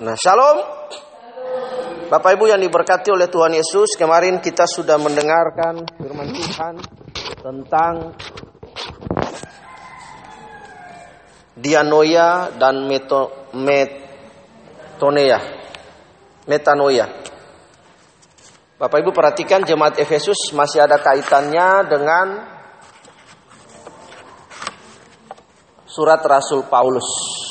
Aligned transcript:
Nah, 0.00 0.16
shalom. 0.16 0.64
Bapak 2.08 2.32
Ibu 2.32 2.48
yang 2.48 2.64
diberkati 2.64 3.12
oleh 3.12 3.28
Tuhan 3.28 3.52
Yesus, 3.52 4.00
kemarin 4.00 4.40
kita 4.40 4.64
sudah 4.64 4.96
mendengarkan 4.96 5.84
firman 6.00 6.32
Tuhan 6.32 6.74
tentang 7.36 8.16
dianoia 11.52 12.48
dan 12.56 12.88
meto, 12.88 13.52
metonea. 13.52 15.36
Metanoia. 16.48 17.06
Bapak 18.80 19.04
Ibu 19.04 19.12
perhatikan 19.12 19.68
jemaat 19.68 20.00
Efesus 20.00 20.56
masih 20.56 20.80
ada 20.80 20.96
kaitannya 20.96 21.84
dengan 21.84 22.26
surat 25.84 26.24
Rasul 26.24 26.64
Paulus. 26.72 27.49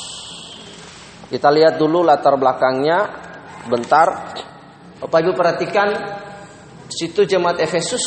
Kita 1.30 1.46
lihat 1.46 1.78
dulu 1.78 2.02
latar 2.02 2.34
belakangnya 2.34 3.06
bentar. 3.70 4.34
Bapak 4.98 5.18
Ibu 5.22 5.32
perhatikan 5.38 5.88
situ 6.90 7.22
jemaat 7.22 7.62
Efesus. 7.62 8.02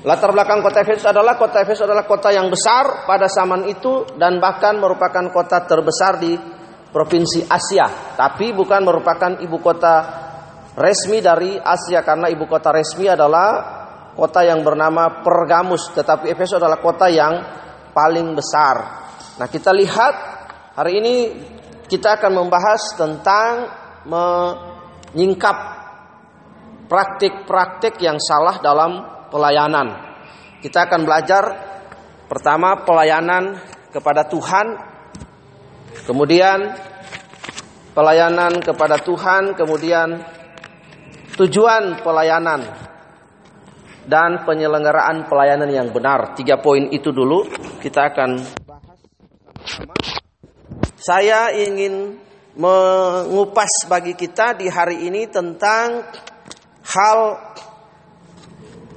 Latar 0.00 0.32
belakang 0.32 0.64
kota 0.64 0.80
Efesus 0.80 1.04
adalah 1.04 1.36
kota 1.36 1.60
Efesus 1.60 1.84
adalah 1.84 2.08
kota 2.08 2.32
yang 2.32 2.48
besar 2.48 3.04
pada 3.04 3.28
zaman 3.28 3.68
itu 3.68 4.16
dan 4.16 4.40
bahkan 4.40 4.80
merupakan 4.80 5.28
kota 5.28 5.68
terbesar 5.68 6.16
di 6.16 6.32
provinsi 6.88 7.44
Asia, 7.44 8.16
tapi 8.16 8.56
bukan 8.56 8.80
merupakan 8.80 9.36
ibu 9.36 9.60
kota 9.60 9.94
resmi 10.72 11.20
dari 11.20 11.60
Asia 11.60 12.00
karena 12.00 12.32
ibu 12.32 12.48
kota 12.48 12.72
resmi 12.72 13.04
adalah 13.12 13.48
kota 14.16 14.40
yang 14.40 14.64
bernama 14.64 15.20
Pergamus, 15.20 15.92
tetapi 15.92 16.32
Efesus 16.32 16.56
adalah 16.56 16.80
kota 16.80 17.12
yang 17.12 17.36
paling 17.92 18.32
besar. 18.32 19.04
Nah, 19.36 19.48
kita 19.52 19.74
lihat 19.76 20.14
hari 20.72 21.04
ini 21.04 21.14
kita 21.86 22.18
akan 22.18 22.32
membahas 22.34 22.82
tentang 22.98 23.52
menyingkap 24.06 25.56
praktik-praktik 26.86 27.98
yang 28.02 28.18
salah 28.18 28.58
dalam 28.62 29.02
pelayanan. 29.30 30.18
Kita 30.62 30.86
akan 30.86 31.00
belajar 31.06 31.44
pertama 32.26 32.82
pelayanan 32.82 33.58
kepada 33.94 34.26
Tuhan, 34.26 34.66
kemudian 36.06 36.74
pelayanan 37.94 38.58
kepada 38.62 38.98
Tuhan, 39.02 39.54
kemudian 39.54 40.08
tujuan 41.38 42.02
pelayanan 42.02 42.60
dan 44.06 44.46
penyelenggaraan 44.46 45.26
pelayanan 45.26 45.70
yang 45.70 45.88
benar. 45.90 46.34
Tiga 46.38 46.58
poin 46.58 46.90
itu 46.90 47.10
dulu 47.10 47.46
kita 47.82 48.10
akan. 48.10 48.30
Saya 51.06 51.54
ingin 51.54 52.18
mengupas 52.58 53.86
bagi 53.86 54.18
kita 54.18 54.58
di 54.58 54.66
hari 54.66 55.06
ini 55.06 55.30
tentang 55.30 56.02
hal 56.82 57.18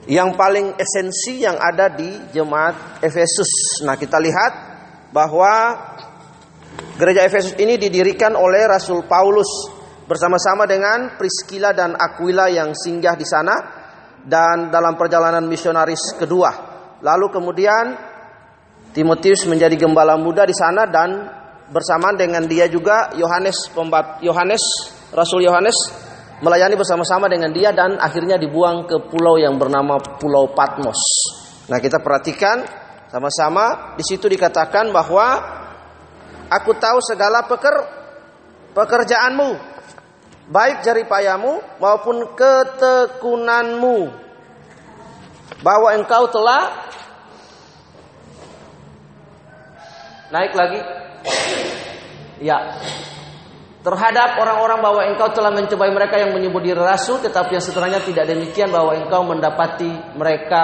yang 0.09 0.33
paling 0.33 0.73
esensi 0.73 1.45
yang 1.45 1.53
ada 1.61 1.85
di 1.93 2.09
jemaat 2.33 2.97
Efesus. 3.05 3.85
Nah, 3.85 3.93
kita 3.93 4.17
lihat 4.17 4.51
bahwa 5.13 5.77
gereja 6.97 7.29
Efesus 7.29 7.53
ini 7.61 7.77
didirikan 7.77 8.33
oleh 8.33 8.65
Rasul 8.65 9.05
Paulus 9.05 9.69
bersama-sama 10.09 10.65
dengan 10.65 11.13
Priscilla 11.13 11.77
dan 11.77 11.93
Aquila 11.93 12.49
yang 12.49 12.73
singgah 12.73 13.13
di 13.13 13.27
sana 13.29 13.53
dan 14.25 14.73
dalam 14.73 14.97
perjalanan 14.97 15.45
misionaris 15.45 16.17
kedua. 16.17 16.49
Lalu 17.05 17.29
kemudian 17.29 17.85
Timotius 18.97 19.45
menjadi 19.45 19.77
gembala 19.77 20.17
muda 20.17 20.41
di 20.49 20.57
sana 20.57 20.89
dan 20.89 21.37
bersamaan 21.69 22.17
dengan 22.17 22.43
dia 22.49 22.65
juga 22.65 23.13
Yohanes 23.13 23.69
pembat 23.71 24.21
Yohanes 24.25 24.61
Rasul 25.13 25.45
Yohanes 25.45 25.77
melayani 26.39 26.75
bersama-sama 26.79 27.27
dengan 27.27 27.51
dia 27.51 27.75
dan 27.75 27.99
akhirnya 27.99 28.39
dibuang 28.39 28.87
ke 28.87 28.97
pulau 29.11 29.35
yang 29.35 29.59
bernama 29.59 29.99
Pulau 29.99 30.55
Patmos. 30.55 30.99
Nah, 31.67 31.77
kita 31.83 31.99
perhatikan 31.99 32.63
sama-sama 33.11 33.95
di 33.99 34.03
situ 34.07 34.25
dikatakan 34.29 34.89
bahwa 34.93 35.27
aku 36.47 36.71
tahu 36.79 36.97
segala 37.03 37.43
peker 37.45 37.75
pekerjaanmu 38.73 39.49
baik 40.49 40.81
jeripayamu 40.81 41.61
maupun 41.77 42.33
ketekunanmu 42.33 43.97
bahwa 45.59 45.89
engkau 45.93 46.25
telah 46.31 46.87
naik 50.31 50.53
lagi 50.55 50.79
Ya. 52.39 52.79
Terhadap 53.79 54.35
orang-orang 54.35 54.79
bahwa 54.83 55.01
engkau 55.07 55.31
telah 55.31 55.55
mencobai 55.55 55.91
mereka 55.95 56.19
yang 56.19 56.35
menyebut 56.35 56.59
diri 56.59 56.79
rasul 56.79 57.23
tetapi 57.23 57.55
yang 57.55 57.63
setelahnya 57.63 58.03
tidak 58.03 58.27
demikian 58.27 58.67
bahwa 58.69 58.91
engkau 58.91 59.23
mendapati 59.23 60.19
mereka 60.19 60.61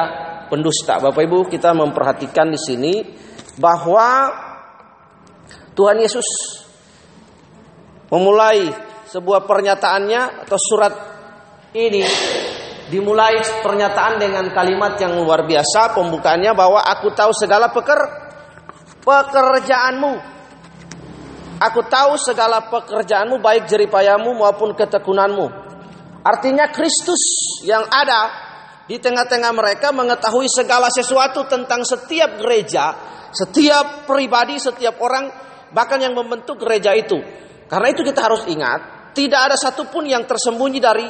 pendusta. 0.52 1.00
Bapak 1.00 1.24
Ibu, 1.24 1.48
kita 1.48 1.72
memperhatikan 1.72 2.52
di 2.52 2.60
sini 2.60 2.94
bahwa 3.56 4.36
Tuhan 5.76 5.98
Yesus 6.00 6.28
memulai 8.12 8.72
sebuah 9.08 9.48
pernyataannya 9.48 10.48
atau 10.48 10.60
surat 10.60 10.94
ini 11.76 12.04
dimulai 12.92 13.42
pernyataan 13.64 14.22
dengan 14.22 14.46
kalimat 14.54 15.00
yang 15.02 15.18
luar 15.18 15.44
biasa 15.48 15.98
pembukaannya 15.98 16.52
bahwa 16.54 16.84
aku 16.84 17.10
tahu 17.16 17.34
segala 17.34 17.74
peker 17.74 17.98
pekerjaanmu 19.02 20.35
Aku 21.56 21.88
tahu 21.88 22.20
segala 22.20 22.68
pekerjaanmu 22.68 23.40
baik 23.40 23.64
jeripayamu 23.72 24.36
maupun 24.36 24.76
ketekunanmu. 24.76 25.48
Artinya 26.20 26.68
Kristus 26.68 27.22
yang 27.64 27.88
ada 27.88 28.28
di 28.92 29.00
tengah-tengah 29.00 29.56
mereka 29.56 29.96
mengetahui 29.96 30.52
segala 30.52 30.92
sesuatu 30.92 31.48
tentang 31.48 31.88
setiap 31.88 32.44
gereja, 32.44 32.92
setiap 33.32 34.04
pribadi, 34.04 34.60
setiap 34.60 35.00
orang, 35.00 35.32
bahkan 35.72 36.04
yang 36.04 36.12
membentuk 36.12 36.60
gereja 36.60 36.92
itu. 36.92 37.24
Karena 37.72 37.88
itu 37.88 38.04
kita 38.04 38.20
harus 38.20 38.44
ingat, 38.52 39.14
tidak 39.16 39.48
ada 39.48 39.56
satupun 39.56 40.12
yang 40.12 40.28
tersembunyi 40.28 40.84
dari 40.84 41.08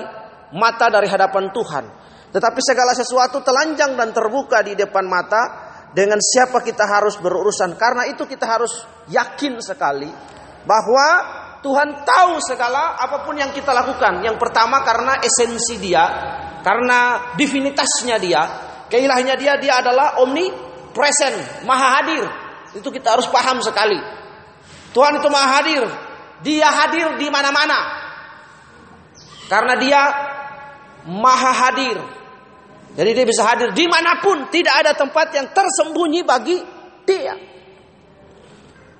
mata 0.53 0.93
dari 0.93 1.09
hadapan 1.09 1.49
Tuhan. 1.49 1.85
Tetapi 2.29 2.59
segala 2.61 2.93
sesuatu 2.93 3.41
telanjang 3.41 3.97
dan 3.97 4.13
terbuka 4.13 4.61
di 4.61 4.77
depan 4.77 5.09
mata 5.09 5.43
dengan 5.89 6.21
siapa 6.21 6.61
kita 6.61 6.85
harus 6.85 7.17
berurusan. 7.17 7.73
Karena 7.79 8.05
itu 8.05 8.29
kita 8.29 8.45
harus 8.45 8.85
yakin 9.09 9.57
sekali 9.63 10.34
bahwa 10.65 11.07
Tuhan 11.65 12.05
tahu 12.05 12.37
segala 12.45 12.93
apa 12.93 13.25
pun 13.25 13.33
yang 13.33 13.49
kita 13.49 13.73
lakukan. 13.73 14.21
Yang 14.21 14.37
pertama 14.37 14.85
karena 14.85 15.17
esensi 15.17 15.81
dia, 15.81 16.05
karena 16.61 17.33
divinitasnya 17.33 18.21
dia, 18.21 18.41
keilahnya 18.85 19.33
dia 19.33 19.57
dia 19.57 19.81
adalah 19.81 20.21
omnipresent, 20.21 21.65
maha 21.65 22.01
hadir. 22.01 22.25
Itu 22.77 22.93
kita 22.93 23.17
harus 23.17 23.25
paham 23.33 23.65
sekali. 23.65 23.97
Tuhan 24.93 25.17
itu 25.17 25.27
maha 25.31 25.49
hadir. 25.61 25.83
Dia 26.45 26.69
hadir 26.69 27.17
di 27.17 27.27
mana-mana. 27.33 27.79
Karena 29.49 29.73
dia 29.79 30.01
maha 31.07 31.51
hadir. 31.65 31.97
Jadi 32.95 33.09
dia 33.11 33.25
bisa 33.25 33.41
hadir 33.41 33.73
di 33.73 33.89
mana 33.89 34.21
pun. 34.21 34.53
Tidak 34.53 34.73
ada 34.85 34.93
tempat 34.93 35.33
yang 35.33 35.49
tersembunyi 35.49 36.21
bagi 36.21 36.61
dia. 37.07 37.54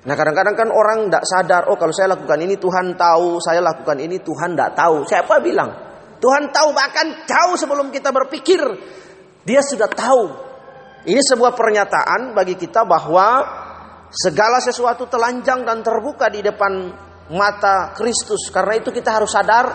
Nah 0.06 0.14
kadang-kadang 0.14 0.54
kan 0.54 0.68
orang 0.70 1.10
tidak 1.10 1.24
sadar, 1.26 1.62
oh 1.66 1.74
kalau 1.74 1.90
saya 1.90 2.14
lakukan 2.14 2.38
ini 2.38 2.54
Tuhan 2.54 2.94
tahu, 2.94 3.42
saya 3.42 3.58
lakukan 3.58 3.98
ini 3.98 4.22
Tuhan 4.22 4.54
tidak 4.54 4.70
tahu. 4.78 5.02
Siapa 5.02 5.42
bilang? 5.42 5.70
Tuhan 6.22 6.54
tahu 6.54 6.68
bahkan 6.70 7.26
jauh 7.26 7.58
sebelum 7.58 7.90
kita 7.90 8.14
berpikir. 8.14 8.62
Dia 9.42 9.58
sudah 9.66 9.90
tahu. 9.90 10.46
Ini 11.10 11.22
sebuah 11.22 11.58
pernyataan 11.58 12.38
bagi 12.38 12.54
kita 12.54 12.86
bahwa 12.86 13.42
segala 14.14 14.62
sesuatu 14.62 15.10
telanjang 15.10 15.66
dan 15.66 15.82
terbuka 15.82 16.30
di 16.30 16.38
depan 16.38 16.86
mata 17.34 17.90
Kristus. 17.98 18.46
Karena 18.54 18.78
itu 18.78 18.94
kita 18.94 19.10
harus 19.10 19.34
sadar 19.34 19.66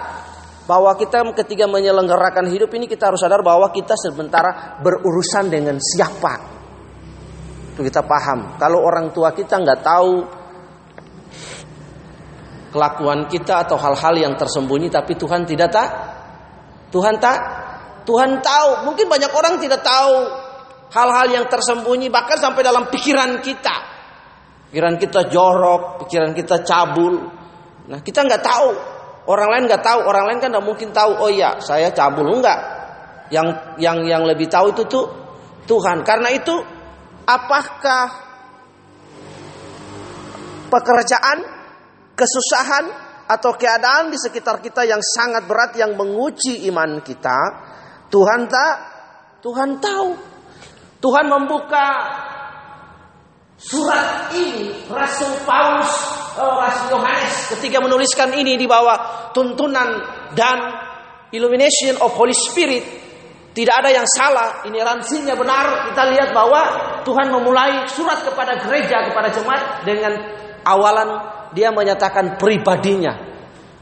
bahwa 0.63 0.95
kita 0.95 1.27
ketika 1.43 1.67
menyelenggarakan 1.67 2.47
hidup 2.47 2.71
ini 2.71 2.87
kita 2.87 3.11
harus 3.11 3.19
sadar 3.19 3.43
bahwa 3.43 3.67
kita 3.75 3.99
sementara 3.99 4.79
berurusan 4.79 5.51
dengan 5.51 5.75
siapa 5.75 6.60
kita 7.83 8.05
paham. 8.05 8.57
Kalau 8.61 8.81
orang 8.81 9.13
tua 9.13 9.33
kita 9.33 9.59
nggak 9.61 9.79
tahu 9.81 10.13
kelakuan 12.71 13.27
kita 13.27 13.67
atau 13.67 13.75
hal-hal 13.75 14.15
yang 14.15 14.33
tersembunyi, 14.39 14.87
tapi 14.87 15.19
Tuhan 15.19 15.43
tidak 15.43 15.69
tak. 15.69 15.89
Tuhan 16.89 17.19
tak. 17.19 17.39
Tuhan 18.07 18.39
tahu. 18.41 18.87
Mungkin 18.89 19.05
banyak 19.05 19.31
orang 19.35 19.59
tidak 19.61 19.83
tahu 19.83 20.15
hal-hal 20.91 21.27
yang 21.29 21.45
tersembunyi, 21.51 22.07
bahkan 22.07 22.39
sampai 22.39 22.63
dalam 22.63 22.87
pikiran 22.87 23.43
kita. 23.43 23.75
Pikiran 24.71 24.95
kita 24.95 25.27
jorok, 25.27 26.07
pikiran 26.07 26.31
kita 26.31 26.63
cabul. 26.63 27.19
Nah 27.91 27.99
kita 27.99 28.23
nggak 28.23 28.43
tahu. 28.43 28.69
Orang 29.27 29.51
lain 29.51 29.63
nggak 29.67 29.83
tahu. 29.83 29.99
Orang 30.07 30.31
lain 30.31 30.39
kan 30.39 30.49
nggak 30.49 30.65
mungkin 30.65 30.95
tahu. 30.95 31.11
Oh 31.19 31.29
iya, 31.29 31.59
saya 31.59 31.91
cabul 31.91 32.31
enggak. 32.31 32.59
Yang 33.31 33.47
yang 33.83 33.97
yang 34.07 34.23
lebih 34.23 34.47
tahu 34.47 34.71
itu 34.71 34.87
tuh 34.87 35.05
Tuhan. 35.67 36.07
Karena 36.07 36.31
itu 36.31 36.55
apakah 37.31 38.05
pekerjaan, 40.67 41.37
kesusahan, 42.15 42.85
atau 43.31 43.55
keadaan 43.55 44.11
di 44.11 44.19
sekitar 44.19 44.59
kita 44.59 44.83
yang 44.83 44.99
sangat 44.99 45.47
berat 45.47 45.71
yang 45.79 45.95
menguji 45.95 46.67
iman 46.67 46.99
kita, 46.99 47.39
Tuhan 48.11 48.51
tak 48.51 48.75
Tuhan 49.39 49.79
tahu. 49.79 50.09
Tuhan 51.01 51.25
membuka 51.25 51.87
surat 53.57 54.29
ini 54.37 54.85
Rasul 54.85 55.33
Paulus 55.49 55.89
oh, 56.37 56.61
Rasul 56.61 56.93
Yohanes 56.93 57.57
ketika 57.57 57.81
menuliskan 57.81 58.29
ini 58.37 58.53
di 58.53 58.69
bawah 58.69 59.33
tuntunan 59.33 59.89
dan 60.37 60.57
illumination 61.33 61.97
of 62.05 62.13
Holy 62.13 62.37
Spirit 62.37 63.00
tidak 63.51 63.83
ada 63.83 63.89
yang 63.91 64.07
salah, 64.07 64.63
ineransinya 64.63 65.35
benar. 65.35 65.91
Kita 65.91 66.03
lihat 66.07 66.29
bahwa 66.31 66.61
Tuhan 67.03 67.27
memulai 67.27 67.83
surat 67.91 68.23
kepada 68.23 68.55
gereja, 68.63 69.11
kepada 69.11 69.27
jemaat 69.27 69.83
dengan 69.83 70.13
awalan 70.63 71.09
dia 71.51 71.67
menyatakan 71.75 72.39
pribadinya. 72.39 73.11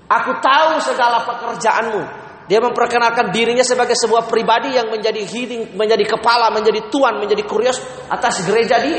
Aku 0.09 0.41
tahu 0.41 0.81
segala 0.81 1.21
pekerjaanmu. 1.21 2.01
Dia 2.49 2.57
memperkenalkan 2.65 3.29
dirinya 3.29 3.61
sebagai 3.61 3.93
sebuah 3.93 4.25
pribadi 4.25 4.73
yang 4.73 4.89
menjadi 4.89 5.21
healing, 5.21 5.77
menjadi 5.77 6.17
kepala, 6.17 6.49
menjadi 6.49 6.89
tuan, 6.89 7.21
menjadi 7.21 7.45
kurios 7.45 7.77
atas 8.09 8.41
gereja 8.41 8.81
di 8.81 8.97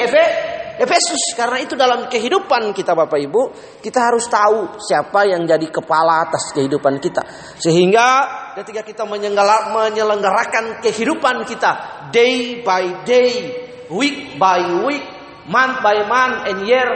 Efesus. 0.80 1.36
Karena 1.36 1.60
itu 1.60 1.76
dalam 1.76 2.08
kehidupan 2.08 2.72
kita 2.72 2.96
Bapak 2.96 3.20
Ibu, 3.20 3.42
kita 3.84 4.00
harus 4.00 4.24
tahu 4.32 4.80
siapa 4.80 5.28
yang 5.28 5.44
jadi 5.44 5.68
kepala 5.68 6.24
atas 6.24 6.56
kehidupan 6.56 6.96
kita. 6.96 7.20
Sehingga 7.60 8.08
ketika 8.56 8.80
kita 8.80 9.04
menyelenggarakan 9.04 10.80
kehidupan 10.80 11.44
kita 11.44 11.72
day 12.08 12.64
by 12.64 13.04
day, 13.04 13.52
week 13.92 14.40
by 14.40 14.80
week, 14.88 15.04
month 15.52 15.84
by 15.84 16.00
month, 16.08 16.48
and 16.48 16.64
year 16.64 16.88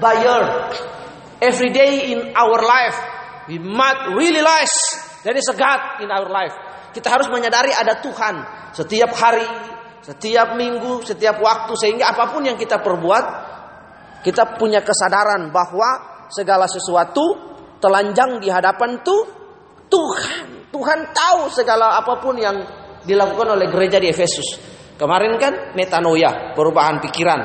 by 0.00 0.16
year, 0.24 0.44
every 1.44 1.68
day 1.68 2.16
in 2.16 2.32
our 2.32 2.64
life, 2.64 2.96
we 3.52 3.60
must 3.60 4.16
realize 4.16 4.72
there 5.20 5.36
is 5.36 5.44
a 5.52 5.56
God 5.60 6.00
in 6.00 6.08
our 6.08 6.32
life. 6.32 6.56
Kita 6.96 7.12
harus 7.12 7.28
menyadari 7.28 7.76
ada 7.76 8.00
Tuhan 8.00 8.40
setiap 8.72 9.12
hari, 9.12 9.44
setiap 10.02 10.54
minggu, 10.54 11.04
setiap 11.04 11.38
waktu 11.42 11.72
sehingga 11.76 12.14
apa 12.14 12.30
pun 12.32 12.46
yang 12.46 12.56
kita 12.56 12.80
perbuat, 12.80 13.24
kita 14.22 14.58
punya 14.58 14.82
kesadaran 14.82 15.50
bahwa 15.54 16.24
segala 16.28 16.66
sesuatu 16.68 17.36
telanjang 17.78 18.42
di 18.42 18.50
hadapan 18.50 19.00
tuh 19.02 19.22
Tuhan. 19.88 20.68
Tuhan 20.68 20.98
tahu 21.16 21.48
segala 21.48 21.96
apa 21.96 22.20
pun 22.20 22.36
yang 22.36 22.56
dilakukan 23.08 23.56
oleh 23.56 23.72
gereja 23.72 23.96
di 23.96 24.12
Efesus. 24.12 24.60
Kemarin 24.98 25.38
kan 25.40 25.72
metanoia, 25.78 26.52
perubahan 26.52 27.00
pikiran. 27.00 27.40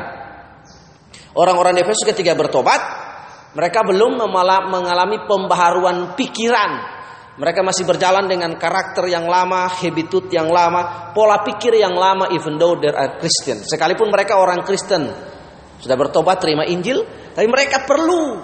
Orang-orang 1.37 1.77
Efesus 1.79 2.03
ketika 2.03 2.35
bertobat, 2.35 2.81
mereka 3.53 3.85
belum 3.85 4.17
mengalami 4.69 5.23
pembaharuan 5.29 6.17
pikiran. 6.17 6.71
Mereka 7.33 7.65
masih 7.65 7.89
berjalan 7.89 8.29
dengan 8.29 8.53
karakter 8.61 9.09
yang 9.09 9.25
lama, 9.25 9.65
habitat 9.65 10.29
yang 10.29 10.53
lama, 10.53 11.09
pola 11.17 11.41
pikir 11.41 11.81
yang 11.81 11.97
lama 11.97 12.29
even 12.29 12.61
though 12.61 12.77
they 12.77 12.93
are 12.93 13.17
Christian. 13.17 13.57
Sekalipun 13.65 14.13
mereka 14.13 14.37
orang 14.37 14.61
Kristen, 14.61 15.09
sudah 15.81 15.97
bertobat 15.97 16.37
terima 16.37 16.61
Injil, 16.69 17.01
tapi 17.33 17.49
mereka 17.49 17.89
perlu 17.89 18.37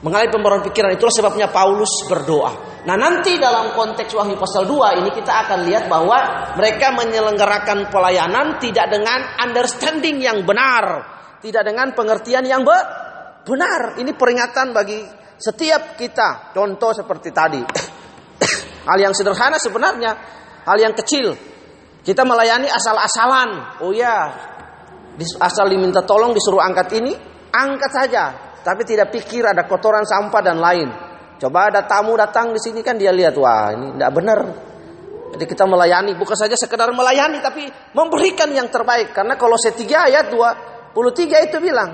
mengalami 0.00 0.32
pembaharuan 0.32 0.64
pikiran. 0.64 0.96
Itulah 0.96 1.12
sebabnya 1.12 1.52
Paulus 1.52 2.08
berdoa. 2.08 2.82
Nah, 2.88 2.96
nanti 2.96 3.36
dalam 3.36 3.76
konteks 3.76 4.14
Wahyu 4.14 4.38
pasal 4.40 4.64
2 4.64 5.02
ini 5.04 5.10
kita 5.12 5.32
akan 5.44 5.58
lihat 5.68 5.84
bahwa 5.90 6.18
mereka 6.56 6.96
menyelenggarakan 6.96 7.92
pelayanan 7.92 8.56
tidak 8.62 8.88
dengan 8.88 9.36
understanding 9.44 10.22
yang 10.24 10.46
benar, 10.46 11.04
tidak 11.44 11.68
dengan 11.68 11.92
pengertian 11.92 12.48
yang 12.48 12.64
benar. 12.64 13.98
Ini 14.00 14.14
peringatan 14.16 14.72
bagi 14.72 15.04
setiap 15.36 15.98
kita. 15.98 16.54
Contoh 16.54 16.94
seperti 16.94 17.28
tadi. 17.34 17.62
Hal 18.86 18.98
yang 19.02 19.10
sederhana 19.10 19.58
sebenarnya, 19.58 20.14
hal 20.62 20.78
yang 20.78 20.94
kecil. 20.94 21.34
Kita 22.06 22.22
melayani 22.22 22.70
asal-asalan. 22.70 23.82
Oh 23.82 23.90
ya, 23.90 24.30
asal 25.42 25.66
diminta 25.66 26.06
tolong 26.06 26.30
disuruh 26.30 26.62
angkat 26.62 26.94
ini, 27.02 27.10
angkat 27.50 27.90
saja. 27.90 28.24
Tapi 28.62 28.86
tidak 28.86 29.10
pikir 29.10 29.42
ada 29.42 29.66
kotoran 29.66 30.06
sampah 30.06 30.42
dan 30.42 30.62
lain. 30.62 30.88
Coba 31.36 31.68
ada 31.68 31.82
tamu 31.84 32.14
datang 32.14 32.54
di 32.54 32.60
sini 32.62 32.80
kan 32.80 32.94
dia 32.94 33.10
lihat, 33.10 33.34
wah 33.34 33.74
ini 33.74 33.98
tidak 33.98 34.10
benar. 34.14 34.40
Jadi 35.34 35.44
kita 35.50 35.66
melayani 35.66 36.14
bukan 36.14 36.38
saja 36.38 36.54
sekedar 36.54 36.88
melayani 36.94 37.42
tapi 37.42 37.66
memberikan 37.92 38.48
yang 38.54 38.70
terbaik. 38.70 39.10
Karena 39.10 39.34
kalau 39.34 39.58
setiga 39.58 40.06
ayat 40.06 40.30
23 40.30 41.50
itu 41.50 41.58
bilang, 41.58 41.90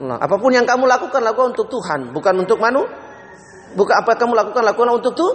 nah, 0.00 0.16
apa 0.16 0.36
pun 0.40 0.50
yang 0.50 0.64
kamu 0.64 0.88
lakukan 0.88 1.20
lakukan 1.20 1.52
untuk 1.52 1.68
Tuhan, 1.68 2.10
bukan 2.16 2.34
untuk 2.40 2.56
manu. 2.56 2.88
Bukan 3.70 3.94
apa 3.94 4.16
yang 4.16 4.20
kamu 4.26 4.32
lakukan 4.34 4.62
lakukan 4.66 4.90
untuk 4.98 5.12
tuh 5.14 5.32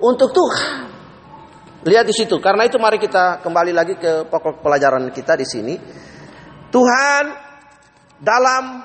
untuk 0.00 0.32
Tuhan. 0.32 0.90
Lihat 1.80 2.04
di 2.04 2.14
situ. 2.16 2.36
Karena 2.40 2.68
itu 2.68 2.76
mari 2.76 3.00
kita 3.00 3.40
kembali 3.40 3.72
lagi 3.72 3.94
ke 3.96 4.28
pokok 4.28 4.60
pelajaran 4.60 5.08
kita 5.12 5.32
di 5.36 5.46
sini. 5.48 5.74
Tuhan 6.68 7.24
dalam 8.20 8.84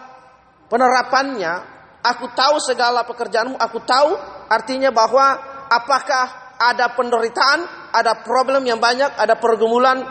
penerapannya, 0.71 1.53
aku 1.99 2.31
tahu 2.31 2.55
segala 2.63 3.03
pekerjaanmu, 3.03 3.59
aku 3.59 3.83
tahu 3.83 4.15
artinya 4.47 4.95
bahwa 4.95 5.35
apakah 5.67 6.55
ada 6.55 6.95
penderitaan, 6.95 7.91
ada 7.91 8.23
problem 8.23 8.63
yang 8.63 8.79
banyak, 8.79 9.11
ada 9.19 9.35
pergumulan, 9.35 10.07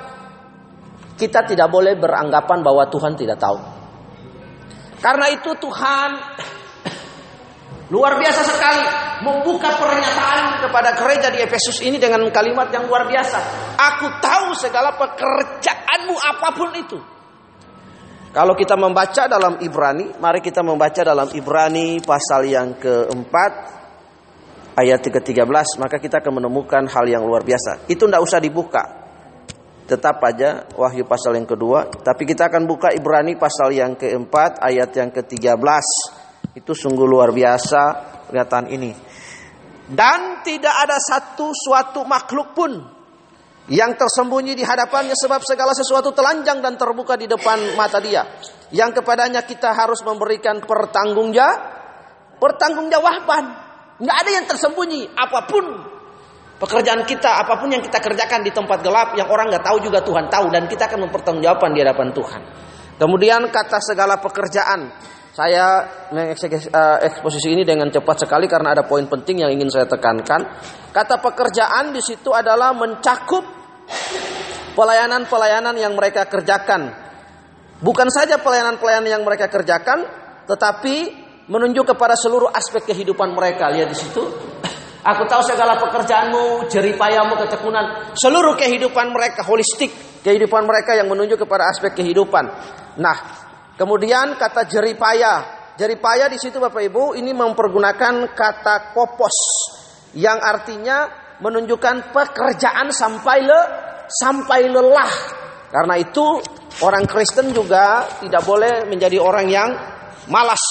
kita 1.17 1.49
tidak 1.49 1.73
boleh 1.73 1.97
beranggapan 1.97 2.61
bahwa 2.61 2.85
Tuhan 2.93 3.17
tidak 3.17 3.41
tahu. 3.41 3.59
Karena 5.01 5.27
itu 5.33 5.57
Tuhan 5.57 6.11
luar 7.93 8.17
biasa 8.17 8.41
sekali 8.45 8.85
membuka 9.25 9.69
pernyataan 9.77 10.65
kepada 10.65 10.97
gereja 10.97 11.29
di 11.29 11.39
Efesus 11.45 11.85
ini 11.85 12.01
dengan 12.01 12.25
kalimat 12.33 12.73
yang 12.73 12.89
luar 12.89 13.05
biasa. 13.05 13.39
Aku 13.77 14.07
tahu 14.21 14.57
segala 14.57 14.97
pekerjaanmu 14.97 16.17
apa 16.17 16.49
pun 16.57 16.71
itu. 16.77 16.99
Kalau 18.35 18.59
kita 18.59 18.75
membaca 18.75 19.31
dalam 19.31 19.63
Ibrani, 19.63 20.19
mari 20.19 20.43
kita 20.43 20.59
membaca 20.67 21.07
dalam 21.07 21.31
Ibrani 21.31 22.03
pasal 22.03 22.51
yang 22.51 22.75
keempat 22.75 23.53
ayat 24.75 25.07
ke-13, 25.07 25.79
maka 25.79 26.03
kita 26.03 26.19
akan 26.19 26.43
menemukan 26.43 26.83
hal 26.91 27.07
yang 27.07 27.23
luar 27.23 27.47
biasa. 27.47 27.87
Itu 27.87 28.11
tidak 28.11 28.27
usah 28.27 28.43
dibuka. 28.43 29.07
Tetap 29.85 30.17
aja 30.25 30.67
Wahyu 30.75 31.05
pasal 31.07 31.37
yang 31.39 31.47
kedua, 31.47 31.87
tapi 32.03 32.25
kita 32.25 32.49
akan 32.49 32.65
buka 32.67 32.91
Ibrani 32.91 33.37
pasal 33.39 33.71
yang 33.71 33.95
keempat 33.95 34.59
ayat 34.65 34.91
yang 34.97 35.13
ke-13. 35.13 36.24
Itu 36.55 36.73
sungguh 36.73 37.03
luar 37.03 37.35
biasa 37.35 37.83
pernyataan 38.31 38.67
ini. 38.71 38.91
Dan 39.85 40.41
tidak 40.41 40.75
ada 40.81 40.97
satu 40.97 41.53
suatu 41.53 42.07
makhluk 42.09 42.57
pun 42.57 42.73
yang 43.69 43.97
tersembunyi 43.97 44.57
di 44.57 44.65
hadapannya 44.65 45.17
sebab 45.17 45.41
segala 45.45 45.73
sesuatu 45.73 46.13
telanjang 46.13 46.61
dan 46.61 46.77
terbuka 46.77 47.19
di 47.19 47.29
depan 47.29 47.77
mata 47.77 48.01
dia. 48.01 48.25
Yang 48.73 49.01
kepadanya 49.01 49.45
kita 49.45 49.73
harus 49.73 50.01
memberikan 50.05 50.61
pertanggungjawab, 50.65 51.59
pertanggungjawaban. 52.41 53.45
Nggak 54.01 54.17
ada 54.27 54.31
yang 54.31 54.47
tersembunyi 54.51 55.03
apa 55.15 55.41
pun 55.47 55.65
pekerjaan 56.59 57.03
kita, 57.05 57.45
apa 57.45 57.61
pun 57.61 57.73
yang 57.73 57.83
kita 57.83 57.99
kerjakan 57.99 58.41
di 58.43 58.51
tempat 58.51 58.79
gelap 58.83 59.15
yang 59.19 59.29
orang 59.31 59.51
nggak 59.51 59.65
tahu 59.65 59.79
juga 59.85 60.01
Tuhan 60.01 60.31
tahu 60.31 60.51
dan 60.55 60.71
kita 60.71 60.87
akan 60.91 61.09
mempertanggungjawabkan 61.09 61.71
di 61.75 61.81
hadapan 61.83 62.09
Tuhan. 62.15 62.43
Kemudian 62.95 63.43
kata 63.51 63.79
segala 63.83 64.23
pekerjaan. 64.23 65.13
Saya 65.35 65.83
mengeksposisi 66.15 67.51
ini 67.51 67.67
dengan 67.67 67.91
cepat 67.91 68.23
sekali 68.23 68.47
karena 68.47 68.71
ada 68.71 68.87
poin 68.87 69.03
penting 69.11 69.43
yang 69.43 69.51
ingin 69.51 69.67
saya 69.67 69.83
tekankan. 69.83 70.47
Kata 70.95 71.19
pekerjaan 71.19 71.91
di 71.91 71.99
situ 71.99 72.31
adalah 72.31 72.71
mencakup 72.71 73.43
pelayanan-pelayanan 74.79 75.75
yang 75.75 75.99
mereka 75.99 76.31
kerjakan. 76.31 76.87
Bukan 77.83 78.15
saja 78.15 78.39
pelayanan-pelayanan 78.39 79.11
yang 79.11 79.23
mereka 79.27 79.51
kerjakan, 79.51 80.07
tetapi 80.47 81.27
menunjuk 81.51 81.91
kepada 81.91 82.15
seluruh 82.15 82.55
aspek 82.55 82.95
kehidupan 82.95 83.35
mereka. 83.35 83.75
Lihat 83.75 83.91
di 83.91 83.99
situ. 83.99 84.23
Aku 85.05 85.27
tahu 85.27 85.43
segala 85.45 85.77
pekerjaanmu, 85.83 86.71
jeripayamu, 86.71 87.37
ketekunan, 87.43 88.15
seluruh 88.17 88.55
kehidupan 88.55 89.11
mereka 89.11 89.43
holistik, 89.45 89.91
kehidupan 90.23 90.65
mereka 90.65 90.95
yang 90.95 91.11
menunjuk 91.11 91.43
kepada 91.43 91.69
aspek 91.69 91.93
kehidupan. 91.93 92.49
Nah, 93.03 93.44
kemudian 93.75 94.35
kata 94.39 94.67
jeripaya, 94.67 95.35
jeripaya 95.79 96.31
di 96.31 96.39
situ 96.39 96.59
Bapak 96.59 96.83
Ibu 96.83 97.19
ini 97.19 97.31
mempergunakan 97.35 98.35
kata 98.35 98.95
kopos 98.95 99.37
yang 100.15 100.39
artinya 100.39 101.11
menunjukkan 101.43 102.15
pekerjaan 102.15 102.95
sampai 102.95 103.39
le 103.43 103.61
sampai 104.07 104.71
lelah. 104.71 105.15
Karena 105.75 105.99
itu 105.99 106.39
orang 106.87 107.03
Kristen 107.09 107.51
juga 107.51 108.07
tidak 108.23 108.47
boleh 108.47 108.87
menjadi 108.87 109.19
orang 109.19 109.47
yang 109.51 109.71
malas. 110.31 110.63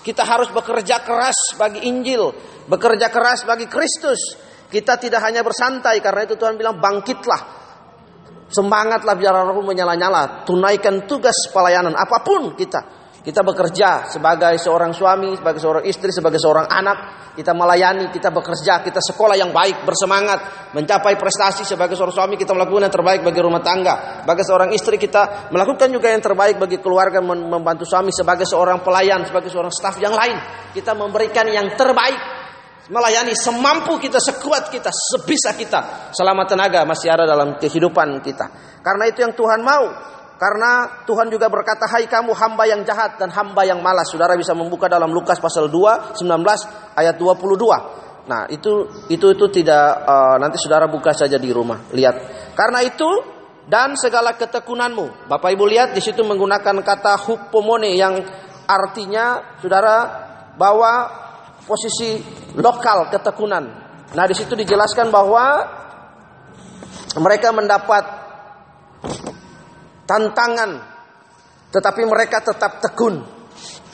Kita 0.00 0.22
harus 0.24 0.48
bekerja 0.54 1.02
keras 1.02 1.58
bagi 1.58 1.84
Injil, 1.84 2.32
bekerja 2.64 3.12
keras 3.12 3.44
bagi 3.44 3.68
Kristus. 3.68 4.38
Kita 4.66 4.98
tidak 4.98 5.22
hanya 5.22 5.44
bersantai 5.44 6.00
karena 6.00 6.26
itu 6.26 6.34
Tuhan 6.38 6.56
bilang 6.56 6.78
bangkitlah. 6.80 7.65
Semangatlah 8.46 9.18
biar 9.18 9.34
rohmu 9.42 9.66
menyala-nyala, 9.66 10.46
tunaikan 10.46 11.02
tugas 11.10 11.50
pelayanan 11.50 11.98
apa 11.98 12.22
pun 12.22 12.54
kita. 12.54 12.96
Kita 13.26 13.42
bekerja 13.42 14.06
sebagai 14.06 14.54
seorang 14.54 14.94
suami, 14.94 15.34
sebagai 15.34 15.58
seorang 15.58 15.82
istri, 15.82 16.14
sebagai 16.14 16.38
seorang 16.38 16.70
anak. 16.70 17.26
Kita 17.34 17.50
melayani, 17.58 18.14
kita 18.14 18.30
bekerja, 18.30 18.86
kita 18.86 19.02
sekolah 19.02 19.34
yang 19.34 19.50
baik, 19.50 19.82
bersemangat, 19.82 20.70
mencapai 20.78 21.18
prestasi 21.18 21.66
sebagai 21.66 21.98
seorang 21.98 22.14
suami. 22.14 22.38
Kita 22.38 22.54
melakukan 22.54 22.86
yang 22.86 22.94
terbaik 22.94 23.26
bagi 23.26 23.42
rumah 23.42 23.66
tangga. 23.66 24.22
Sebagai 24.22 24.46
seorang 24.46 24.70
istri 24.70 24.94
kita 24.94 25.50
melakukan 25.50 25.90
juga 25.90 26.14
yang 26.14 26.22
terbaik 26.22 26.54
bagi 26.54 26.78
keluarga, 26.78 27.18
membantu 27.18 27.82
suami 27.82 28.14
sebagai 28.14 28.46
seorang 28.46 28.86
pelayan, 28.86 29.26
sebagai 29.26 29.50
seorang 29.50 29.74
staf 29.74 29.98
yang 29.98 30.14
lain. 30.14 30.38
Kita 30.70 30.94
memberikan 30.94 31.50
yang 31.50 31.74
terbaik 31.74 32.35
melayani 32.90 33.34
semampu 33.34 33.98
kita, 33.98 34.22
sekuat 34.22 34.70
kita, 34.70 34.90
sebisa 34.90 35.54
kita, 35.58 36.10
selama 36.14 36.46
tenaga 36.46 36.86
masih 36.86 37.10
ada 37.10 37.26
dalam 37.26 37.58
kehidupan 37.58 38.22
kita. 38.22 38.78
Karena 38.82 39.04
itu 39.10 39.22
yang 39.22 39.34
Tuhan 39.34 39.60
mau. 39.62 40.14
Karena 40.36 41.02
Tuhan 41.08 41.32
juga 41.32 41.48
berkata, 41.48 41.88
"Hai 41.88 42.04
kamu 42.04 42.36
hamba 42.36 42.68
yang 42.68 42.84
jahat 42.84 43.16
dan 43.16 43.32
hamba 43.32 43.64
yang 43.64 43.80
malas." 43.80 44.12
Saudara 44.12 44.36
bisa 44.36 44.52
membuka 44.52 44.84
dalam 44.84 45.08
Lukas 45.08 45.40
pasal 45.40 45.72
2 45.72 46.12
19 46.12 46.92
ayat 46.92 47.16
22. 47.16 48.28
Nah, 48.28 48.44
itu 48.52 48.84
itu 49.08 49.32
itu 49.32 49.46
tidak 49.48 49.86
uh, 50.04 50.36
nanti 50.36 50.60
Saudara 50.60 50.92
buka 50.92 51.16
saja 51.16 51.40
di 51.40 51.48
rumah. 51.48 51.88
Lihat. 51.88 52.16
Karena 52.52 52.84
itu 52.84 53.08
dan 53.66 53.96
segala 53.96 54.36
ketekunanmu. 54.36 55.26
Bapak 55.26 55.56
Ibu 55.56 55.64
lihat 55.66 55.96
di 55.96 56.04
situ 56.04 56.20
menggunakan 56.20 56.84
kata 56.84 57.16
hupomone 57.26 57.96
yang 57.96 58.20
artinya 58.68 59.56
Saudara 59.58 59.96
bahwa 60.54 61.25
posisi 61.66 62.22
lokal 62.56 63.10
ketekunan. 63.10 63.64
Nah, 64.14 64.24
di 64.24 64.34
situ 64.38 64.54
dijelaskan 64.54 65.10
bahwa 65.10 65.44
mereka 67.18 67.50
mendapat 67.50 68.04
tantangan, 70.06 70.70
tetapi 71.74 72.02
mereka 72.06 72.40
tetap 72.40 72.78
tekun. 72.78 73.20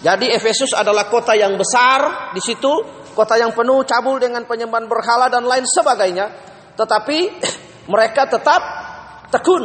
Jadi 0.02 0.28
Efesus 0.34 0.76
adalah 0.76 1.08
kota 1.08 1.32
yang 1.32 1.56
besar 1.56 2.30
di 2.36 2.42
situ, 2.44 2.70
kota 3.16 3.40
yang 3.40 3.56
penuh 3.56 3.86
cabul 3.88 4.20
dengan 4.20 4.44
penyembahan 4.44 4.86
berhala 4.90 5.32
dan 5.32 5.48
lain 5.48 5.64
sebagainya. 5.64 6.26
Tetapi 6.76 7.18
mereka 7.92 8.28
tetap 8.28 8.62
tekun 9.32 9.64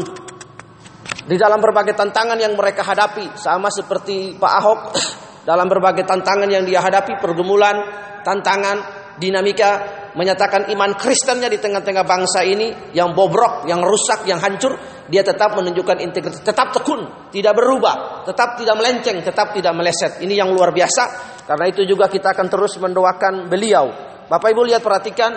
di 1.27 1.35
dalam 1.35 1.59
berbagai 1.59 1.91
tantangan 1.91 2.39
yang 2.39 2.55
mereka 2.55 2.87
hadapi, 2.87 3.35
sama 3.35 3.67
seperti 3.67 4.39
Pak 4.39 4.53
Ahok 4.63 4.81
dalam 5.47 5.71
berbagai 5.71 6.03
tantangan 6.03 6.51
yang 6.51 6.67
dia 6.67 6.83
hadapi, 6.83 7.23
pergumulan, 7.23 7.79
tantangan, 8.19 8.83
dinamika, 9.15 9.71
menyatakan 10.19 10.67
iman 10.75 10.91
Kristennya 10.99 11.47
di 11.47 11.55
tengah-tengah 11.55 12.03
bangsa 12.03 12.43
ini 12.43 12.91
yang 12.91 13.15
bobrok, 13.15 13.63
yang 13.63 13.79
rusak, 13.79 14.27
yang 14.27 14.43
hancur, 14.43 14.75
dia 15.07 15.23
tetap 15.23 15.55
menunjukkan 15.55 16.03
integritas, 16.03 16.43
tetap 16.43 16.75
tekun, 16.75 17.31
tidak 17.31 17.55
berubah, 17.55 18.27
tetap 18.27 18.59
tidak 18.59 18.75
melenceng, 18.75 19.23
tetap 19.23 19.55
tidak 19.55 19.71
meleset. 19.71 20.19
Ini 20.19 20.35
yang 20.35 20.51
luar 20.51 20.75
biasa. 20.75 21.03
Karena 21.47 21.63
itu 21.71 21.87
juga 21.87 22.11
kita 22.11 22.35
akan 22.35 22.47
terus 22.51 22.75
mendoakan 22.75 23.47
beliau. 23.47 23.87
Bapak 24.27 24.51
Ibu 24.51 24.67
lihat 24.67 24.83
perhatikan 24.83 25.31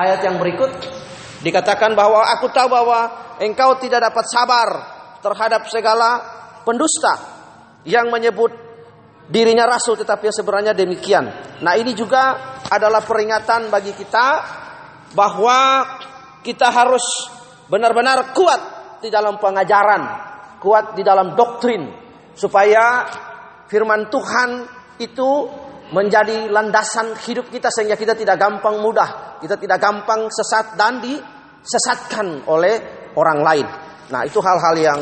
ayat 0.00 0.24
yang 0.24 0.40
berikut 0.40 0.72
dikatakan 1.44 1.92
bahwa 1.92 2.24
aku 2.24 2.48
tahu 2.48 2.72
bahwa 2.72 3.36
engkau 3.36 3.76
tidak 3.76 4.00
dapat 4.00 4.24
sabar 4.32 4.68
terhadap 5.20 5.68
segala 5.68 6.24
pendusta 6.64 7.20
yang 7.84 8.08
menyebut 8.08 8.65
dirinya 9.26 9.66
rasul 9.66 9.98
tetapi 9.98 10.30
sebenarnya 10.30 10.72
demikian. 10.72 11.26
Nah, 11.62 11.74
ini 11.74 11.92
juga 11.92 12.56
adalah 12.66 13.02
peringatan 13.02 13.70
bagi 13.70 13.92
kita 13.94 14.26
bahwa 15.14 15.86
kita 16.42 16.70
harus 16.70 17.02
benar-benar 17.66 18.30
kuat 18.34 18.60
di 19.02 19.10
dalam 19.10 19.38
pengajaran, 19.42 20.02
kuat 20.62 20.94
di 20.94 21.02
dalam 21.02 21.34
doktrin 21.34 21.82
supaya 22.34 23.06
firman 23.66 24.06
Tuhan 24.06 24.50
itu 25.02 25.30
menjadi 25.90 26.50
landasan 26.50 27.14
hidup 27.22 27.50
kita 27.50 27.70
sehingga 27.70 27.94
kita 27.94 28.18
tidak 28.18 28.38
gampang 28.38 28.82
mudah, 28.82 29.38
kita 29.38 29.54
tidak 29.58 29.78
gampang 29.78 30.26
sesat 30.30 30.74
dan 30.74 30.98
disesatkan 30.98 32.46
oleh 32.50 33.10
orang 33.14 33.40
lain. 33.42 33.66
Nah, 34.10 34.22
itu 34.22 34.38
hal-hal 34.38 34.74
yang 34.78 35.00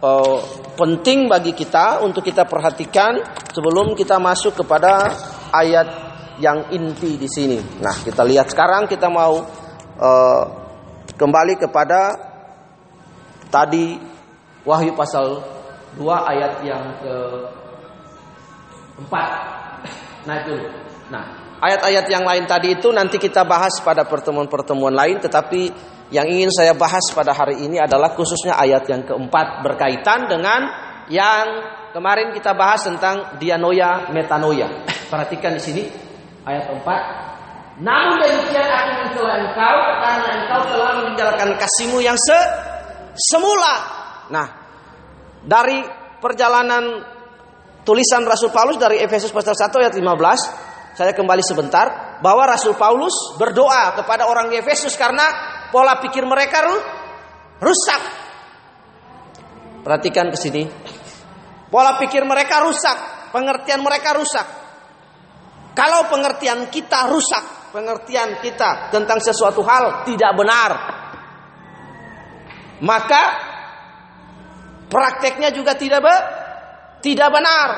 uh, 0.00 0.38
penting 0.76 1.28
bagi 1.28 1.52
kita 1.52 2.00
untuk 2.02 2.24
kita 2.24 2.48
perhatikan 2.48 3.20
sebelum 3.52 3.92
kita 3.94 4.16
masuk 4.16 4.64
kepada 4.64 5.12
ayat 5.52 5.88
yang 6.40 6.72
inti 6.72 7.20
di 7.20 7.28
sini. 7.28 7.60
Nah, 7.80 7.94
kita 8.00 8.24
lihat 8.24 8.48
sekarang 8.48 8.88
kita 8.88 9.12
mau 9.12 9.44
uh, 10.00 10.42
kembali 11.14 11.60
kepada 11.60 12.16
tadi 13.52 14.00
Wahyu 14.60 14.92
pasal 14.92 15.40
2 15.96 16.04
ayat 16.04 16.52
yang 16.64 16.84
ke 17.00 17.16
4. 19.08 19.08
Nah, 20.28 20.36
itu. 20.44 20.52
Nah, 21.08 21.24
ayat-ayat 21.64 22.04
yang 22.12 22.28
lain 22.28 22.44
tadi 22.44 22.76
itu 22.76 22.92
nanti 22.92 23.16
kita 23.16 23.40
bahas 23.48 23.80
pada 23.80 24.04
pertemuan-pertemuan 24.04 24.92
lain 24.92 25.16
tetapi 25.16 25.72
yang 26.10 26.26
ingin 26.26 26.50
saya 26.50 26.74
bahas 26.74 27.02
pada 27.14 27.30
hari 27.30 27.62
ini 27.62 27.78
adalah 27.78 28.14
khususnya 28.18 28.58
ayat 28.58 28.86
yang 28.90 29.06
keempat 29.06 29.62
berkaitan 29.62 30.26
dengan 30.26 30.60
yang 31.10 31.46
kemarin 31.94 32.34
kita 32.34 32.54
bahas 32.54 32.82
tentang 32.86 33.38
dianoia 33.38 34.10
metanoia. 34.10 34.86
Perhatikan 35.10 35.54
di 35.54 35.62
sini 35.62 35.82
ayat 36.46 36.66
4 36.74 37.30
namun 37.80 38.20
demikian 38.20 38.68
aku 38.68 38.90
mencela 39.08 39.34
engkau 39.40 39.76
karena 40.04 40.30
engkau 40.44 40.60
telah 40.68 40.92
meninggalkan 41.00 41.48
kasihmu 41.56 41.98
yang 42.04 42.18
se 42.18 42.38
semula 43.16 43.74
nah 44.28 44.46
dari 45.40 45.80
perjalanan 46.20 47.00
tulisan 47.80 48.28
Rasul 48.28 48.52
Paulus 48.52 48.76
dari 48.76 49.00
Efesus 49.00 49.32
pasal 49.32 49.56
1 49.56 49.72
ayat 49.80 49.94
15 49.96 51.00
saya 51.00 51.16
kembali 51.16 51.40
sebentar 51.40 52.20
bahwa 52.20 52.44
Rasul 52.44 52.76
Paulus 52.76 53.40
berdoa 53.40 53.96
kepada 53.96 54.28
orang 54.28 54.52
Efesus 54.52 54.92
karena 55.00 55.24
pola 55.70 55.98
pikir 56.02 56.26
mereka 56.26 56.66
rusak. 57.62 58.02
Perhatikan 59.80 60.28
ke 60.28 60.36
sini. 60.36 60.62
Pola 61.70 61.96
pikir 61.96 62.26
mereka 62.26 62.60
rusak, 62.66 63.30
pengertian 63.30 63.80
mereka 63.80 64.12
rusak. 64.18 64.46
Kalau 65.70 66.10
pengertian 66.10 66.66
kita 66.66 67.06
rusak, 67.06 67.70
pengertian 67.70 68.42
kita 68.42 68.90
tentang 68.90 69.22
sesuatu 69.22 69.62
hal 69.62 70.02
tidak 70.02 70.34
benar, 70.34 70.70
maka 72.82 73.22
prakteknya 74.90 75.54
juga 75.54 75.78
tidak 75.78 76.00
be, 76.02 76.16
tidak 77.06 77.30
benar. 77.30 77.68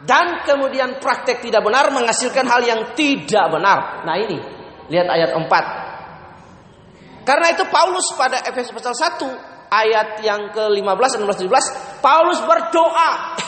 Dan 0.00 0.42
kemudian 0.48 0.96
praktek 0.96 1.44
tidak 1.44 1.60
benar 1.60 1.92
menghasilkan 1.92 2.48
hal 2.48 2.64
yang 2.64 2.96
tidak 2.96 3.46
benar. 3.52 4.00
Nah 4.02 4.16
ini, 4.16 4.40
lihat 4.88 5.06
ayat 5.06 5.30
4. 5.36 5.89
Karena 7.24 7.52
itu 7.52 7.64
Paulus 7.68 8.16
pada 8.16 8.40
Efesus 8.48 8.72
pasal 8.72 8.96
1 8.96 9.70
ayat 9.70 10.24
yang 10.26 10.50
ke-15 10.50 11.10
dan 11.20 11.24
17 11.30 12.02
Paulus 12.02 12.40
berdoa 12.42 13.38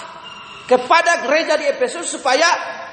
kepada 0.70 1.26
gereja 1.26 1.58
di 1.58 1.66
Efesus 1.66 2.06
supaya 2.14 2.46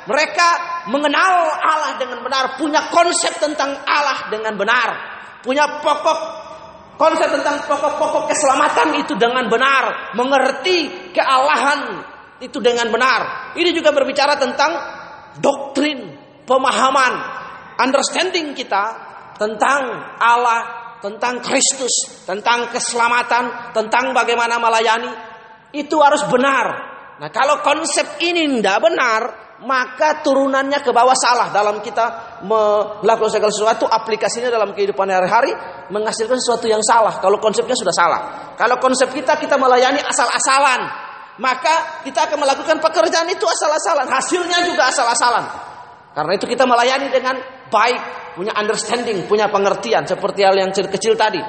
mereka 0.09 0.81
mengenal 0.89 1.53
Allah 1.53 2.01
dengan 2.01 2.25
benar, 2.25 2.57
punya 2.57 2.89
konsep 2.89 3.38
tentang 3.38 3.77
Allah 3.86 4.31
dengan 4.33 4.57
benar, 4.57 4.89
punya 5.45 5.79
pokok 5.86 6.19
konsep 6.98 7.29
tentang 7.29 7.63
pokok-pokok 7.69 8.33
keselamatan 8.33 8.98
itu 9.00 9.13
dengan 9.15 9.45
benar, 9.48 10.15
mengerti 10.17 11.12
kealahan 11.13 12.01
itu 12.41 12.57
dengan 12.59 12.89
benar. 12.89 13.53
Ini 13.55 13.69
juga 13.71 13.93
berbicara 13.93 14.36
tentang 14.36 14.71
doktrin, 15.38 16.17
pemahaman, 16.50 17.13
understanding 17.77 18.57
kita 18.57 19.09
tentang 19.39 19.81
Allah, 20.19 20.62
tentang 21.00 21.39
Kristus, 21.39 22.22
tentang 22.27 22.67
keselamatan, 22.69 23.72
tentang 23.72 24.12
bagaimana 24.12 24.60
melayani. 24.60 25.10
Itu 25.72 26.03
harus 26.03 26.27
benar. 26.27 26.67
Nah, 27.24 27.29
kalau 27.31 27.63
konsep 27.63 28.19
ini 28.19 28.60
tidak 28.60 28.79
benar, 28.84 29.22
maka 29.63 30.24
turunannya 30.24 30.79
ke 30.79 30.91
bawah 30.96 31.15
salah 31.15 31.51
dalam 31.51 31.84
kita 31.84 32.39
melakukan 32.48 33.31
segala 33.31 33.51
sesuatu 33.51 33.84
aplikasinya 33.91 34.48
dalam 34.48 34.72
kehidupan 34.72 35.03
hari-hari 35.12 35.51
menghasilkan 35.91 36.39
sesuatu 36.39 36.63
yang 36.72 36.79
salah 36.79 37.19
kalau 37.19 37.43
konsepnya 37.43 37.75
sudah 37.75 37.91
salah 37.91 38.22
kalau 38.55 38.79
konsep 38.79 39.12
kita 39.12 39.36
kita 39.36 39.60
melayani 39.60 40.00
asal-asalan 40.00 40.79
maka 41.43 42.03
kita 42.08 42.31
akan 42.31 42.39
melakukan 42.39 42.79
pekerjaan 42.79 43.27
itu 43.27 43.43
asal-asalan 43.43 44.08
hasilnya 44.08 44.63
juga 44.63 44.88
asal-asalan 44.88 45.43
karena 46.15 46.31
itu 46.39 46.46
kita 46.48 46.63
melayani 46.63 47.12
dengan 47.12 47.36
baik 47.67 48.28
punya 48.39 48.55
understanding 48.55 49.27
punya 49.27 49.51
pengertian 49.51 50.08
seperti 50.08 50.48
hal 50.48 50.55
yang 50.55 50.72
kecil-kecil 50.72 51.19
tadi 51.19 51.43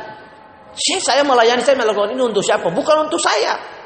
saya 0.75 1.23
melayani 1.23 1.63
saya 1.63 1.79
melakukan 1.79 2.11
ini 2.11 2.23
untuk 2.27 2.43
siapa 2.43 2.67
bukan 2.67 3.07
untuk 3.07 3.23
saya 3.23 3.79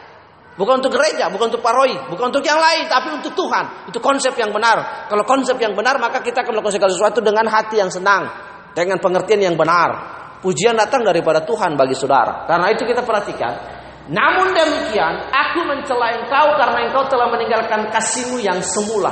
Bukan 0.55 0.79
untuk 0.79 0.95
gereja, 0.95 1.27
bukan 1.35 1.51
untuk 1.51 1.67
paroi, 1.67 1.99
bukan 2.07 2.31
untuk 2.31 2.47
yang 2.47 2.63
lain, 2.63 2.87
tapi 2.87 3.11
untuk 3.11 3.35
Tuhan. 3.35 3.91
Itu 3.91 3.99
konsep 3.99 4.39
yang 4.39 4.55
benar. 4.55 5.11
Kalau 5.11 5.27
konsep 5.27 5.59
yang 5.59 5.75
benar, 5.75 5.99
maka 5.99 6.23
kita 6.23 6.47
akan 6.47 6.55
melakukan 6.55 6.79
segala 6.79 6.93
sesuatu 6.95 7.19
dengan 7.19 7.51
hati 7.51 7.83
yang 7.83 7.91
senang, 7.91 8.31
dengan 8.71 9.03
pengertian 9.03 9.51
yang 9.51 9.59
benar. 9.59 10.15
Pujian 10.39 10.79
datang 10.79 11.03
daripada 11.03 11.43
Tuhan 11.43 11.75
bagi 11.75 11.99
saudara. 11.99 12.47
Karena 12.47 12.71
itu 12.71 12.87
kita 12.87 13.03
perhatikan, 13.03 13.83
Namun 14.05 14.53
demikian, 14.53 15.33
aku 15.33 15.65
mencela 15.65 16.13
engkau 16.13 16.47
karena 16.61 16.93
engkau 16.93 17.03
telah 17.09 17.25
meninggalkan 17.35 17.89
kasihmu 17.89 18.37
yang 18.39 18.61
semula. 18.61 19.11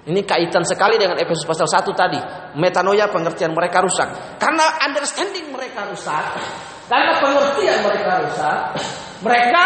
Ini 0.00 0.24
kaitan 0.24 0.64
sekali 0.64 0.96
dengan 0.96 1.20
Efesus 1.20 1.44
pasal 1.44 1.68
1 1.68 1.92
tadi. 1.92 2.16
Metanoia 2.56 3.12
pengertian 3.12 3.52
mereka 3.52 3.84
rusak. 3.84 4.40
Karena 4.40 4.80
understanding 4.80 5.52
mereka 5.52 5.84
rusak. 5.92 6.24
Karena 6.88 7.20
pengertian 7.20 7.84
mereka 7.84 8.12
rusak. 8.24 8.56
Mereka 9.20 9.64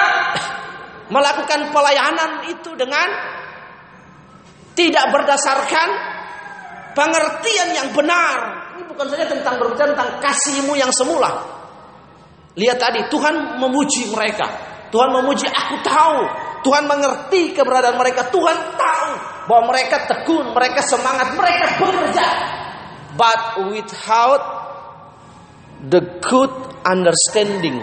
melakukan 1.14 1.70
pelayanan 1.70 2.50
itu 2.50 2.74
dengan 2.74 3.06
tidak 4.74 5.06
berdasarkan 5.14 5.88
pengertian 6.98 7.68
yang 7.70 7.88
benar. 7.94 8.34
Ini 8.74 8.90
bukan 8.90 9.06
saja 9.06 9.30
tentang 9.30 9.62
berbicara 9.62 9.94
tentang 9.94 10.18
kasihmu 10.18 10.74
yang 10.74 10.90
semula. 10.90 11.30
Lihat 12.58 12.78
tadi, 12.82 13.06
Tuhan 13.06 13.62
memuji 13.62 14.10
mereka. 14.10 14.50
Tuhan 14.90 15.14
memuji, 15.14 15.46
aku 15.46 15.78
tahu. 15.86 16.18
Tuhan 16.66 16.90
mengerti 16.90 17.54
keberadaan 17.54 17.94
mereka. 17.94 18.26
Tuhan 18.34 18.58
tahu 18.74 19.33
bahwa 19.44 19.72
mereka 19.72 20.08
tekun, 20.08 20.52
mereka 20.52 20.80
semangat, 20.84 21.36
mereka 21.36 21.64
bekerja. 21.80 22.26
But 23.14 23.70
without 23.70 24.42
the 25.86 26.00
good 26.24 26.52
understanding. 26.82 27.78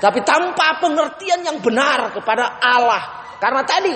Tapi 0.00 0.24
tanpa 0.24 0.80
pengertian 0.80 1.44
yang 1.44 1.58
benar 1.60 2.12
kepada 2.12 2.58
Allah. 2.58 3.24
Karena 3.36 3.62
tadi 3.64 3.92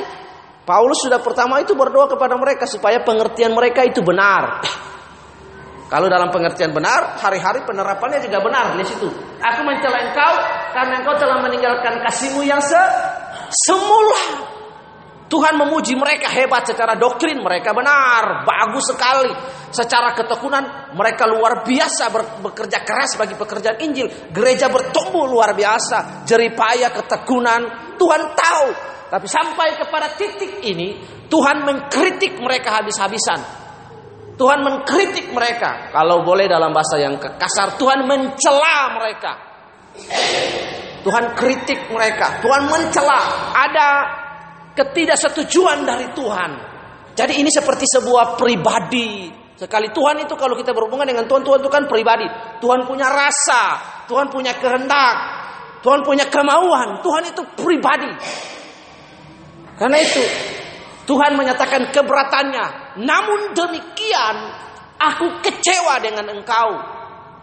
Paulus 0.65 1.05
sudah 1.05 1.21
pertama 1.21 1.61
itu 1.61 1.77
berdoa 1.77 2.09
kepada 2.09 2.37
mereka 2.41 2.65
supaya 2.65 3.01
pengertian 3.05 3.53
mereka 3.53 3.85
itu 3.85 4.01
benar. 4.01 4.65
Kalau 5.93 6.09
dalam 6.09 6.33
pengertian 6.33 6.73
benar, 6.73 7.21
hari-hari 7.21 7.63
penerapannya 7.69 8.25
juga 8.25 8.41
benar 8.41 8.73
di 8.75 8.85
situ. 8.89 9.07
Aku 9.39 9.61
mencela 9.63 10.01
engkau 10.01 10.33
karena 10.73 10.95
engkau 11.05 11.15
telah 11.21 11.39
meninggalkan 11.45 12.01
kasihmu 12.01 12.41
yang 12.43 12.59
se 12.65 12.81
semula. 13.69 14.54
Tuhan 15.35 15.59
memuji 15.59 15.99
mereka 15.99 16.31
hebat 16.31 16.63
secara 16.63 16.95
doktrin, 16.95 17.43
mereka 17.43 17.75
benar, 17.75 18.47
bagus 18.47 18.87
sekali. 18.87 19.35
Secara 19.75 20.15
ketekunan 20.15 20.95
mereka 20.95 21.27
luar 21.27 21.67
biasa 21.67 22.07
bekerja 22.39 22.87
keras 22.87 23.19
bagi 23.19 23.35
pekerjaan 23.35 23.83
Injil. 23.83 24.31
Gereja 24.31 24.71
bertumbuh 24.71 25.27
luar 25.27 25.59
biasa, 25.59 26.23
jeripaya 26.23 26.95
ketekunan. 26.95 27.67
Tuhan 27.99 28.23
tahu. 28.39 28.69
Tapi 29.11 29.27
sampai 29.27 29.75
kepada 29.75 30.15
titik 30.15 30.63
ini, 30.63 31.03
Tuhan 31.27 31.67
mengkritik 31.67 32.39
mereka 32.39 32.79
habis-habisan. 32.79 33.43
Tuhan 34.39 34.63
mengkritik 34.63 35.35
mereka. 35.35 35.91
Kalau 35.91 36.23
boleh 36.23 36.47
dalam 36.47 36.71
bahasa 36.71 37.03
yang 37.03 37.19
kasar, 37.19 37.75
Tuhan 37.75 38.07
mencela 38.07 39.03
mereka. 39.03 39.33
Tuhan 41.03 41.35
kritik 41.35 41.91
mereka. 41.91 42.39
Tuhan 42.39 42.71
mencela. 42.71 43.19
Ada 43.51 43.89
ketidaksetujuan 44.75 45.87
dari 45.87 46.11
Tuhan. 46.13 46.51
Jadi 47.15 47.39
ini 47.39 47.51
seperti 47.51 47.87
sebuah 47.87 48.35
pribadi. 48.35 49.31
Sekali 49.55 49.95
Tuhan 49.95 50.27
itu 50.27 50.35
kalau 50.35 50.59
kita 50.59 50.75
berhubungan 50.75 51.07
dengan 51.07 51.31
Tuhan, 51.31 51.47
Tuhan 51.47 51.63
itu 51.63 51.71
kan 51.71 51.87
pribadi. 51.87 52.27
Tuhan 52.59 52.91
punya 52.91 53.07
rasa, 53.07 53.63
Tuhan 54.11 54.27
punya 54.35 54.59
kehendak, 54.59 55.17
Tuhan 55.79 56.03
punya 56.03 56.27
kemauan. 56.27 56.99
Tuhan 57.07 57.23
itu 57.31 57.43
pribadi. 57.55 58.11
Karena 59.79 59.99
itu 60.03 60.23
Tuhan 61.07 61.39
menyatakan 61.39 61.95
keberatannya. 61.95 62.99
Namun 63.05 63.55
demikian, 63.55 64.37
aku 64.99 65.39
kecewa 65.45 66.03
dengan 66.03 66.35
engkau. 66.35 66.71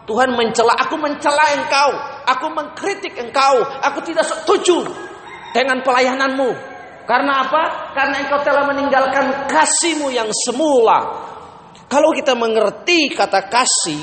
Tuhan 0.02 0.34
mencela, 0.34 0.74
aku 0.74 0.98
mencela 0.98 1.46
engkau. 1.54 1.90
Aku 2.26 2.46
mengkritik 2.50 3.14
engkau. 3.14 3.62
Aku 3.62 4.02
tidak 4.02 4.26
setuju 4.26 4.90
dengan 5.54 5.78
pelayananmu. 5.80 6.71
Karena 7.02 7.46
apa? 7.46 7.62
Karena 7.92 8.22
engkau 8.22 8.40
telah 8.46 8.64
meninggalkan 8.70 9.50
kasihmu 9.50 10.14
yang 10.14 10.30
semula. 10.30 11.26
Kalau 11.90 12.14
kita 12.14 12.38
mengerti 12.38 13.12
kata 13.12 13.50
kasih, 13.50 14.00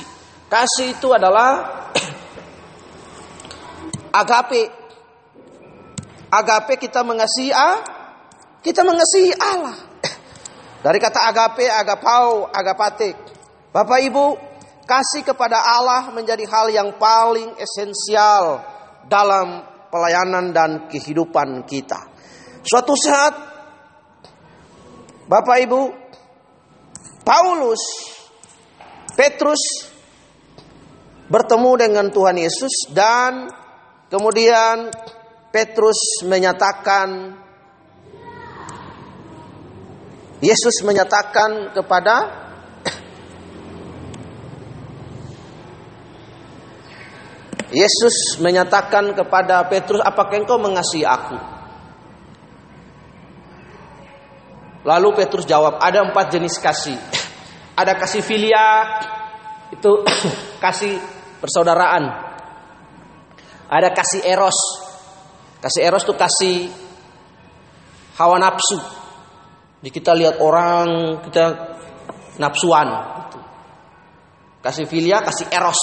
kasih 0.52 1.00
itu 1.00 1.08
adalah 1.10 1.80
agape. 4.22 4.64
Agape 6.30 6.74
kita 6.78 7.02
mengasihi 7.02 7.50
A, 7.50 7.82
kita 8.62 8.86
mengasihi 8.86 9.34
Allah. 9.34 9.74
Dari 10.86 11.00
kata 11.02 11.34
agape, 11.34 11.66
agapau, 11.66 12.46
agapate. 12.52 13.18
Bapak 13.74 14.00
Ibu, 14.06 14.26
kasih 14.86 15.22
kepada 15.22 15.62
Allah 15.62 16.10
menjadi 16.10 16.42
hal 16.50 16.74
yang 16.74 16.98
paling 16.98 17.54
esensial 17.58 18.62
dalam 19.06 19.62
pelayanan 19.90 20.54
dan 20.54 20.90
kehidupan 20.90 21.66
kita. 21.66 22.09
Suatu 22.70 22.94
saat, 22.94 23.34
Bapak 25.26 25.58
Ibu, 25.66 25.90
Paulus, 27.26 27.82
Petrus 29.18 29.90
bertemu 31.34 31.72
dengan 31.82 32.06
Tuhan 32.14 32.38
Yesus 32.38 32.94
dan 32.94 33.50
kemudian 34.14 34.94
Petrus 35.50 36.22
menyatakan 36.30 37.34
Yesus 40.38 40.86
menyatakan 40.86 41.74
kepada 41.74 42.16
Yesus 47.74 48.38
menyatakan 48.42 49.18
kepada 49.18 49.66
Petrus, 49.66 50.02
"Apakah 50.06 50.38
engkau 50.42 50.62
mengasihi 50.62 51.06
aku?" 51.06 51.59
Lalu 54.90 55.22
Petrus 55.22 55.46
jawab, 55.46 55.78
"Ada 55.78 56.02
empat 56.10 56.34
jenis 56.34 56.58
kasih. 56.58 56.98
Ada 57.80 57.94
kasih 57.94 58.26
filia, 58.26 58.90
itu 59.70 60.02
kasih 60.64 60.98
persaudaraan. 61.38 62.04
Ada 63.70 63.94
kasih 63.94 64.26
eros. 64.26 64.58
Kasih 65.62 65.82
eros 65.86 66.04
itu 66.04 66.14
kasih 66.18 66.56
hawa 68.18 68.42
nafsu. 68.42 68.80
Jadi 69.80 69.90
kita 69.94 70.12
lihat 70.18 70.42
orang 70.42 71.22
kita 71.24 71.46
nafsuan. 72.42 72.90
Kasih 74.60 74.90
filia, 74.90 75.24
kasih 75.24 75.48
eros. 75.54 75.80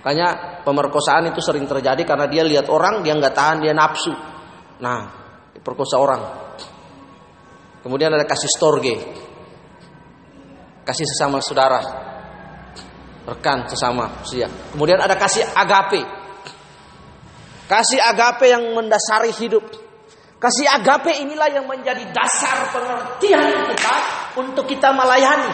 Makanya 0.00 0.62
pemerkosaan 0.64 1.28
itu 1.28 1.44
sering 1.44 1.68
terjadi 1.68 2.00
karena 2.08 2.24
dia 2.24 2.40
lihat 2.40 2.72
orang 2.72 3.04
dia 3.04 3.12
nggak 3.12 3.34
tahan 3.36 3.60
dia 3.60 3.76
nafsu. 3.76 4.14
Nah, 4.80 5.00
perkosa 5.60 6.00
orang. 6.00 6.47
Kemudian 7.88 8.12
ada 8.12 8.28
kasih 8.28 8.52
storge. 8.52 9.00
Kasih 10.84 11.08
sesama 11.08 11.40
saudara. 11.40 11.80
Rekan 13.24 13.64
sesama. 13.64 14.20
Kemudian 14.76 15.00
ada 15.00 15.16
kasih 15.16 15.40
agape. 15.56 16.04
Kasih 17.64 17.96
agape 17.96 18.52
yang 18.52 18.76
mendasari 18.76 19.32
hidup. 19.32 19.64
Kasih 20.36 20.68
agape 20.68 21.16
inilah 21.16 21.48
yang 21.48 21.64
menjadi 21.64 22.04
dasar 22.12 22.76
pengertian 22.76 23.72
kita 23.72 23.96
untuk 24.36 24.68
kita 24.68 24.92
melayani. 24.92 25.52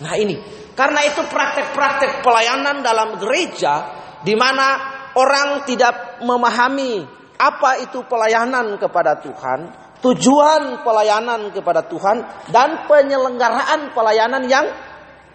Nah 0.00 0.16
ini, 0.16 0.40
karena 0.72 1.04
itu 1.04 1.20
praktek-praktek 1.28 2.24
pelayanan 2.24 2.80
dalam 2.80 3.20
gereja 3.20 3.92
di 4.24 4.32
mana 4.32 4.80
orang 5.12 5.68
tidak 5.68 6.24
memahami 6.24 7.04
apa 7.36 7.84
itu 7.84 8.00
pelayanan 8.08 8.80
kepada 8.80 9.20
Tuhan, 9.20 9.83
tujuan 10.04 10.84
pelayanan 10.84 11.48
kepada 11.48 11.88
Tuhan 11.88 12.20
dan 12.52 12.84
penyelenggaraan 12.84 13.96
pelayanan 13.96 14.44
yang 14.44 14.68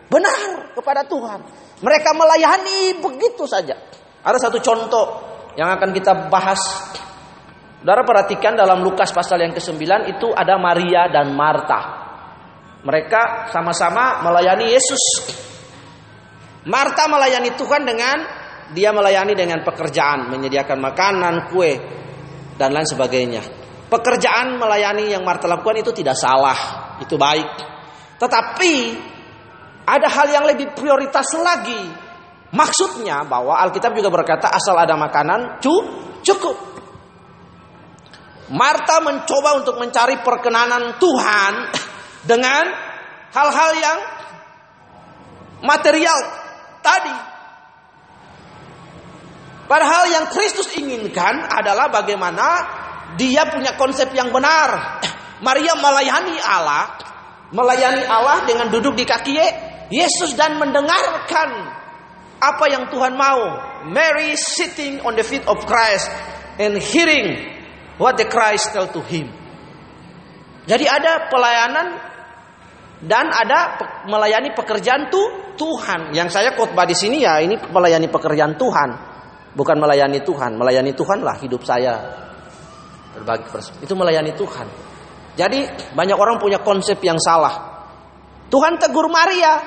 benar 0.06 0.70
kepada 0.78 1.02
Tuhan. 1.10 1.42
Mereka 1.82 2.10
melayani 2.14 3.02
begitu 3.02 3.50
saja. 3.50 3.74
Ada 4.22 4.38
satu 4.38 4.62
contoh 4.62 5.06
yang 5.58 5.74
akan 5.74 5.90
kita 5.90 6.30
bahas 6.30 6.62
Saudara 7.80 8.04
perhatikan 8.04 8.60
dalam 8.60 8.84
Lukas 8.84 9.16
pasal 9.16 9.40
yang 9.40 9.56
ke-9 9.56 10.12
itu 10.12 10.28
ada 10.36 10.60
Maria 10.60 11.08
dan 11.08 11.32
Marta. 11.32 11.80
Mereka 12.84 13.48
sama-sama 13.56 14.20
melayani 14.20 14.68
Yesus. 14.68 15.00
Marta 16.68 17.08
melayani 17.08 17.56
Tuhan 17.56 17.88
dengan 17.88 18.18
dia 18.76 18.92
melayani 18.92 19.32
dengan 19.32 19.64
pekerjaan, 19.64 20.28
menyediakan 20.28 20.76
makanan, 20.76 21.48
kue 21.48 21.80
dan 22.60 22.76
lain 22.76 22.84
sebagainya. 22.84 23.59
Pekerjaan 23.90 24.62
melayani 24.62 25.10
yang 25.10 25.26
Marta 25.26 25.50
lakukan 25.50 25.82
itu 25.82 25.90
tidak 25.90 26.14
salah, 26.14 26.94
itu 27.02 27.18
baik. 27.18 27.50
Tetapi 28.22 28.74
ada 29.90 30.06
hal 30.06 30.28
yang 30.30 30.46
lebih 30.46 30.78
prioritas 30.78 31.26
lagi. 31.42 31.90
Maksudnya 32.54 33.26
bahwa 33.26 33.58
Alkitab 33.58 33.98
juga 33.98 34.14
berkata 34.14 34.54
asal 34.54 34.78
ada 34.78 34.94
makanan 34.94 35.58
cukup. 36.22 36.58
Marta 38.50 39.02
mencoba 39.02 39.62
untuk 39.62 39.78
mencari 39.78 40.22
perkenanan 40.22 40.98
Tuhan 40.98 41.54
dengan 42.26 42.64
hal-hal 43.30 43.72
yang 43.78 43.98
material 45.62 46.20
tadi. 46.82 47.16
Padahal 49.70 50.10
yang 50.10 50.26
Kristus 50.34 50.74
inginkan 50.74 51.46
adalah 51.46 51.94
bagaimana 51.94 52.48
dia 53.16 53.48
punya 53.50 53.74
konsep 53.80 54.12
yang 54.14 54.30
benar. 54.30 55.02
Maria 55.40 55.72
melayani 55.80 56.36
Allah, 56.44 57.00
melayani 57.56 58.04
Allah 58.04 58.44
dengan 58.44 58.68
duduk 58.68 58.94
di 58.94 59.08
kaki 59.08 59.40
Yesus 59.90 60.36
dan 60.36 60.60
mendengarkan 60.60 61.50
apa 62.40 62.66
yang 62.70 62.92
Tuhan 62.92 63.16
mau. 63.16 63.72
Mary 63.88 64.36
sitting 64.36 65.00
on 65.08 65.16
the 65.16 65.24
feet 65.24 65.48
of 65.48 65.64
Christ 65.64 66.12
and 66.60 66.76
hearing 66.76 67.40
what 67.96 68.20
the 68.20 68.28
Christ 68.28 68.76
tell 68.76 68.92
to 68.92 69.02
him. 69.08 69.32
Jadi 70.68 70.86
ada 70.86 71.32
pelayanan 71.32 71.88
dan 73.00 73.32
ada 73.32 73.80
melayani 74.06 74.52
pekerjaan 74.52 75.08
tuh 75.08 75.56
Tuhan. 75.56 76.12
Yang 76.12 76.36
saya 76.36 76.52
khotbah 76.54 76.84
di 76.84 76.94
sini 76.94 77.24
ya 77.24 77.40
ini 77.40 77.56
melayani 77.58 78.12
pekerjaan 78.12 78.60
Tuhan, 78.60 78.90
bukan 79.56 79.78
melayani 79.80 80.20
Tuhan. 80.22 80.60
Melayani 80.60 80.92
Tuhan 80.92 81.24
lah 81.24 81.40
hidup 81.40 81.64
saya 81.64 82.28
berbagi 83.14 83.48
itu 83.82 83.94
melayani 83.98 84.34
Tuhan. 84.38 84.68
Jadi 85.40 85.60
banyak 85.96 86.18
orang 86.20 86.36
punya 86.38 86.60
konsep 86.60 87.00
yang 87.00 87.16
salah. 87.16 87.88
Tuhan 88.50 88.82
tegur 88.82 89.08
Maria, 89.08 89.62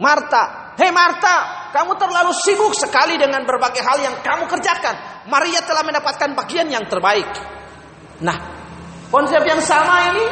Marta, 0.00 0.74
hei 0.80 0.90
Marta, 0.90 1.68
kamu 1.70 1.94
terlalu 2.00 2.32
sibuk 2.34 2.72
sekali 2.74 3.20
dengan 3.20 3.44
berbagai 3.44 3.84
hal 3.84 4.00
yang 4.02 4.16
kamu 4.24 4.48
kerjakan. 4.48 5.28
Maria 5.28 5.62
telah 5.62 5.84
mendapatkan 5.84 6.32
bagian 6.34 6.66
yang 6.72 6.88
terbaik. 6.88 7.28
Nah, 8.24 8.36
konsep 9.12 9.44
yang 9.44 9.60
sama 9.62 10.16
ini 10.16 10.26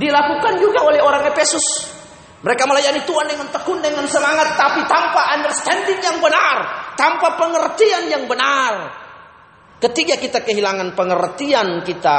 dilakukan 0.00 0.58
juga 0.58 0.82
oleh 0.88 0.98
orang 0.98 1.28
Efesus. 1.30 1.92
Mereka 2.44 2.68
melayani 2.68 3.00
Tuhan 3.08 3.24
dengan 3.24 3.48
tekun, 3.48 3.80
dengan 3.80 4.04
semangat, 4.04 4.52
tapi 4.58 4.84
tanpa 4.84 5.32
understanding 5.32 5.96
yang 5.96 6.20
benar, 6.20 6.56
tanpa 6.92 7.40
pengertian 7.40 8.10
yang 8.12 8.28
benar. 8.28 9.03
Ketika 9.82 10.16
kita 10.16 10.40
kehilangan 10.46 10.94
pengertian 10.96 11.82
kita, 11.84 12.18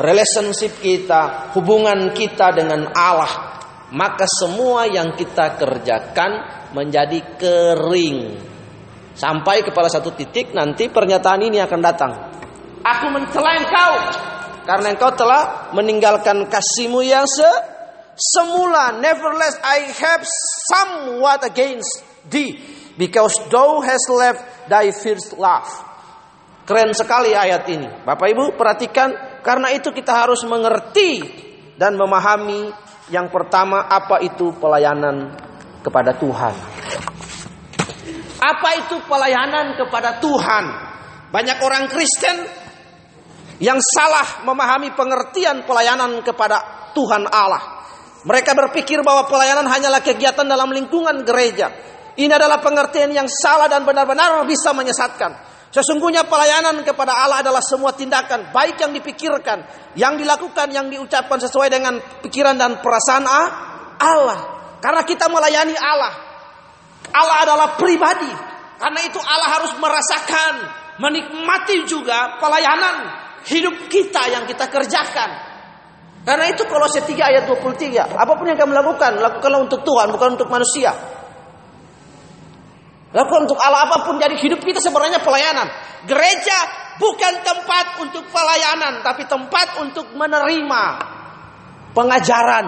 relationship 0.00 0.80
kita, 0.82 1.52
hubungan 1.54 2.10
kita 2.16 2.50
dengan 2.56 2.90
Allah, 2.90 3.54
maka 3.94 4.26
semua 4.26 4.90
yang 4.90 5.14
kita 5.14 5.54
kerjakan 5.54 6.32
menjadi 6.74 7.38
kering. 7.38 8.18
Sampai 9.14 9.62
kepada 9.62 9.86
satu 9.86 10.10
titik 10.10 10.50
nanti 10.50 10.90
pernyataan 10.90 11.46
ini 11.46 11.62
akan 11.62 11.80
datang. 11.80 12.12
Aku 12.82 13.06
mencela 13.14 13.62
engkau 13.62 13.92
karena 14.66 14.90
engkau 14.90 15.14
telah 15.14 15.70
meninggalkan 15.70 16.50
kasihmu 16.50 17.06
yang 17.06 17.22
se 17.22 17.46
semula. 18.18 18.98
Nevertheless 18.98 19.54
I 19.62 19.86
have 20.02 20.26
somewhat 20.66 21.46
against 21.46 22.02
thee 22.26 22.58
because 22.98 23.38
thou 23.54 23.78
hast 23.78 24.10
left 24.10 24.42
thy 24.66 24.90
first 24.90 25.38
love. 25.38 25.93
Keren 26.64 26.96
sekali 26.96 27.36
ayat 27.36 27.68
ini. 27.68 27.88
Bapak 28.08 28.24
Ibu 28.32 28.56
perhatikan 28.56 29.12
karena 29.44 29.68
itu 29.76 29.92
kita 29.92 30.24
harus 30.24 30.40
mengerti 30.48 31.20
dan 31.76 31.92
memahami 31.92 32.72
yang 33.12 33.28
pertama 33.28 33.84
apa 33.84 34.24
itu 34.24 34.56
pelayanan 34.56 35.36
kepada 35.84 36.16
Tuhan. 36.16 36.54
Apa 38.40 38.68
itu 38.80 38.96
pelayanan 39.04 39.76
kepada 39.76 40.16
Tuhan? 40.24 40.64
Banyak 41.28 41.58
orang 41.60 41.84
Kristen 41.92 42.36
yang 43.60 43.76
salah 43.80 44.44
memahami 44.48 44.96
pengertian 44.96 45.68
pelayanan 45.68 46.24
kepada 46.24 46.90
Tuhan 46.96 47.28
Allah. 47.28 47.84
Mereka 48.24 48.56
berpikir 48.56 49.04
bahwa 49.04 49.28
pelayanan 49.28 49.68
hanyalah 49.68 50.00
kegiatan 50.00 50.48
dalam 50.48 50.72
lingkungan 50.72 51.28
gereja. 51.28 51.68
Ini 52.16 52.32
adalah 52.32 52.64
pengertian 52.64 53.12
yang 53.12 53.28
salah 53.28 53.68
dan 53.68 53.84
benar-benar 53.84 54.40
bisa 54.48 54.72
menyesatkan. 54.72 55.53
Sesungguhnya 55.74 56.22
pelayanan 56.30 56.86
kepada 56.86 57.18
Allah 57.18 57.42
adalah 57.42 57.58
semua 57.58 57.90
tindakan 57.90 58.54
baik 58.54 58.78
yang 58.78 58.94
dipikirkan, 58.94 59.66
yang 59.98 60.14
dilakukan, 60.14 60.70
yang 60.70 60.86
diucapkan 60.86 61.42
sesuai 61.42 61.66
dengan 61.66 61.98
pikiran 62.22 62.54
dan 62.54 62.78
perasaan 62.78 63.26
Allah. 63.98 64.38
Karena 64.78 65.02
kita 65.02 65.26
melayani 65.26 65.74
Allah. 65.74 66.14
Allah 67.10 67.36
adalah 67.42 67.68
pribadi. 67.74 68.30
Karena 68.78 69.02
itu 69.02 69.18
Allah 69.18 69.50
harus 69.50 69.74
merasakan, 69.74 70.52
menikmati 71.02 71.82
juga 71.90 72.38
pelayanan 72.38 73.10
hidup 73.42 73.90
kita 73.90 74.30
yang 74.30 74.46
kita 74.46 74.70
kerjakan. 74.70 75.30
Karena 76.22 76.54
itu 76.54 76.62
kalau 76.70 76.86
3 76.86 77.02
ayat 77.18 77.50
23, 77.50 78.14
apa 78.14 78.32
pun 78.38 78.46
yang 78.46 78.56
kamu 78.56 78.78
lakukan, 78.78 79.18
lakukanlah 79.18 79.60
untuk 79.60 79.82
Tuhan, 79.82 80.08
bukan 80.14 80.38
untuk 80.38 80.48
manusia. 80.48 80.94
Lakukan 83.14 83.46
untuk 83.46 83.62
Allah 83.62 83.86
apa 83.86 84.02
pun 84.02 84.18
jadi 84.18 84.34
hidup 84.34 84.58
kita 84.58 84.82
sebenarnya 84.82 85.22
pelayanan. 85.22 85.70
Gereja 86.02 86.58
bukan 86.98 87.46
tempat 87.46 88.02
untuk 88.02 88.26
pelayanan, 88.26 89.06
tapi 89.06 89.22
tempat 89.30 89.78
untuk 89.78 90.10
menerima 90.18 90.84
pengajaran. 91.94 92.66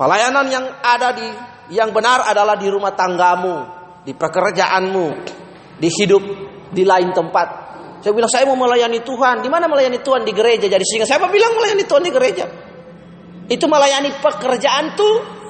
Pelayanan 0.00 0.46
yang 0.48 0.64
ada 0.80 1.12
di 1.12 1.28
yang 1.76 1.92
benar 1.92 2.24
adalah 2.24 2.56
di 2.56 2.66
rumah 2.72 2.96
tanggamu, 2.96 3.68
di 4.00 4.16
pekerjaanmu, 4.16 5.06
di 5.76 5.88
hidup 6.00 6.22
di 6.72 6.88
lain 6.88 7.12
tempat. 7.12 7.46
Saya 8.00 8.16
bilang 8.16 8.32
saya 8.32 8.48
mau 8.48 8.56
melayani 8.56 9.04
Tuhan. 9.04 9.44
Di 9.44 9.48
mana 9.52 9.68
melayani 9.68 10.00
Tuhan 10.00 10.24
di 10.24 10.32
gereja? 10.32 10.72
Jadi 10.72 10.84
sehingga 10.88 11.04
saya 11.04 11.20
bilang 11.28 11.52
melayani 11.52 11.84
Tuhan 11.84 12.04
di 12.04 12.12
gereja. 12.12 12.44
Itu 13.44 13.68
melayani 13.68 14.24
pekerjaan 14.24 14.96
tuh 14.96 15.43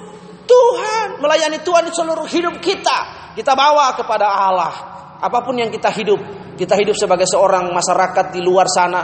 Tuhan, 0.44 1.20
melayani 1.20 1.60
Tuhan 1.64 1.88
di 1.88 1.92
seluruh 1.92 2.28
hidup 2.28 2.60
kita. 2.60 3.32
Kita 3.34 3.52
bawa 3.56 3.96
kepada 3.98 4.28
Allah. 4.28 4.74
Apa 5.18 5.40
pun 5.42 5.56
yang 5.56 5.72
kita 5.72 5.90
hidup, 5.90 6.20
kita 6.54 6.76
hidup 6.76 6.94
sebagai 6.94 7.26
seorang 7.26 7.72
masyarakat 7.72 8.30
di 8.30 8.40
luar 8.44 8.68
sana. 8.68 9.02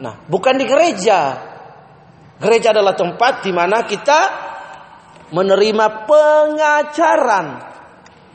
Nah, 0.00 0.14
bukan 0.26 0.56
di 0.56 0.64
gereja. 0.64 1.36
Gereja 2.40 2.72
adalah 2.72 2.96
tempat 2.96 3.44
di 3.44 3.52
mana 3.52 3.84
kita 3.84 4.20
menerima 5.30 6.08
pengajaran. 6.08 7.46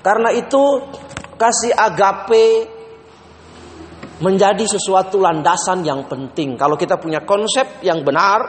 Karena 0.06 0.30
itu 0.38 0.64
kasih 1.36 1.74
agape 1.74 2.70
menjadi 4.22 4.64
sesuatu 4.64 5.20
landasan 5.20 5.84
yang 5.84 6.08
penting. 6.08 6.56
Kalau 6.56 6.80
kita 6.80 6.96
punya 7.02 7.26
konsep 7.28 7.82
yang 7.84 8.06
benar, 8.06 8.40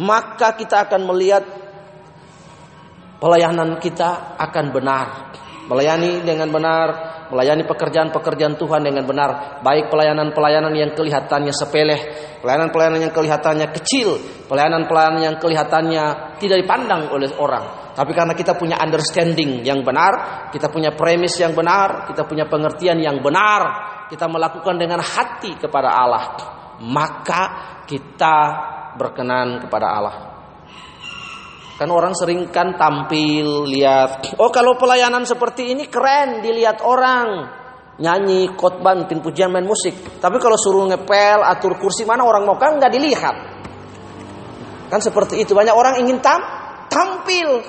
maka 0.00 0.56
kita 0.56 0.88
akan 0.88 1.02
melihat 1.04 1.44
pelayanan 3.24 3.80
kita 3.80 4.36
akan 4.36 4.68
benar. 4.68 5.06
Melayani 5.64 6.20
dengan 6.20 6.52
benar, 6.52 6.88
melayani 7.32 7.64
pekerjaan-pekerjaan 7.64 8.60
Tuhan 8.60 8.84
dengan 8.84 9.08
benar, 9.08 9.64
baik 9.64 9.88
pelayanan-pelayanan 9.88 10.76
yang 10.76 10.92
kelihatannya 10.92 11.56
sepele, 11.56 11.96
pelayanan-pelayanan 12.44 13.08
yang 13.08 13.14
kelihatannya 13.16 13.72
kecil, 13.72 14.20
pelayanan-pelayanan 14.44 15.24
yang 15.24 15.36
kelihatannya 15.40 16.36
tidak 16.36 16.68
dipandang 16.68 17.08
oleh 17.08 17.32
orang. 17.40 17.96
Tapi 17.96 18.12
karena 18.12 18.36
kita 18.36 18.60
punya 18.60 18.76
understanding 18.76 19.64
yang 19.64 19.80
benar, 19.80 20.52
kita 20.52 20.68
punya 20.68 20.92
premis 20.92 21.32
yang 21.40 21.56
benar, 21.56 22.04
kita 22.12 22.28
punya 22.28 22.44
pengertian 22.44 23.00
yang 23.00 23.24
benar, 23.24 23.62
kita 24.12 24.28
melakukan 24.28 24.76
dengan 24.76 25.00
hati 25.00 25.56
kepada 25.56 25.96
Allah, 25.96 26.24
maka 26.84 27.42
kita 27.88 28.36
berkenan 29.00 29.64
kepada 29.64 29.88
Allah. 29.88 30.33
Kan 31.74 31.90
orang 31.90 32.14
sering 32.14 32.54
kan 32.54 32.78
tampil, 32.78 33.66
lihat. 33.66 34.38
Oh 34.38 34.54
kalau 34.54 34.78
pelayanan 34.78 35.26
seperti 35.26 35.74
ini 35.74 35.90
keren 35.90 36.38
dilihat 36.38 36.78
orang. 36.86 37.50
Nyanyi, 37.94 38.54
khotbah, 38.54 38.94
bikin 39.06 39.22
pujian, 39.22 39.50
main 39.50 39.66
musik. 39.66 39.94
Tapi 40.18 40.38
kalau 40.42 40.58
suruh 40.58 40.86
ngepel, 40.90 41.42
atur 41.46 41.78
kursi 41.78 42.02
mana 42.02 42.26
orang 42.26 42.42
mau 42.46 42.58
kan 42.58 42.78
nggak 42.78 42.92
dilihat. 42.94 43.36
Kan 44.90 45.00
seperti 45.02 45.42
itu. 45.42 45.54
Banyak 45.54 45.74
orang 45.74 46.02
ingin 46.02 46.18
tam 46.22 46.42
tampil. 46.90 47.62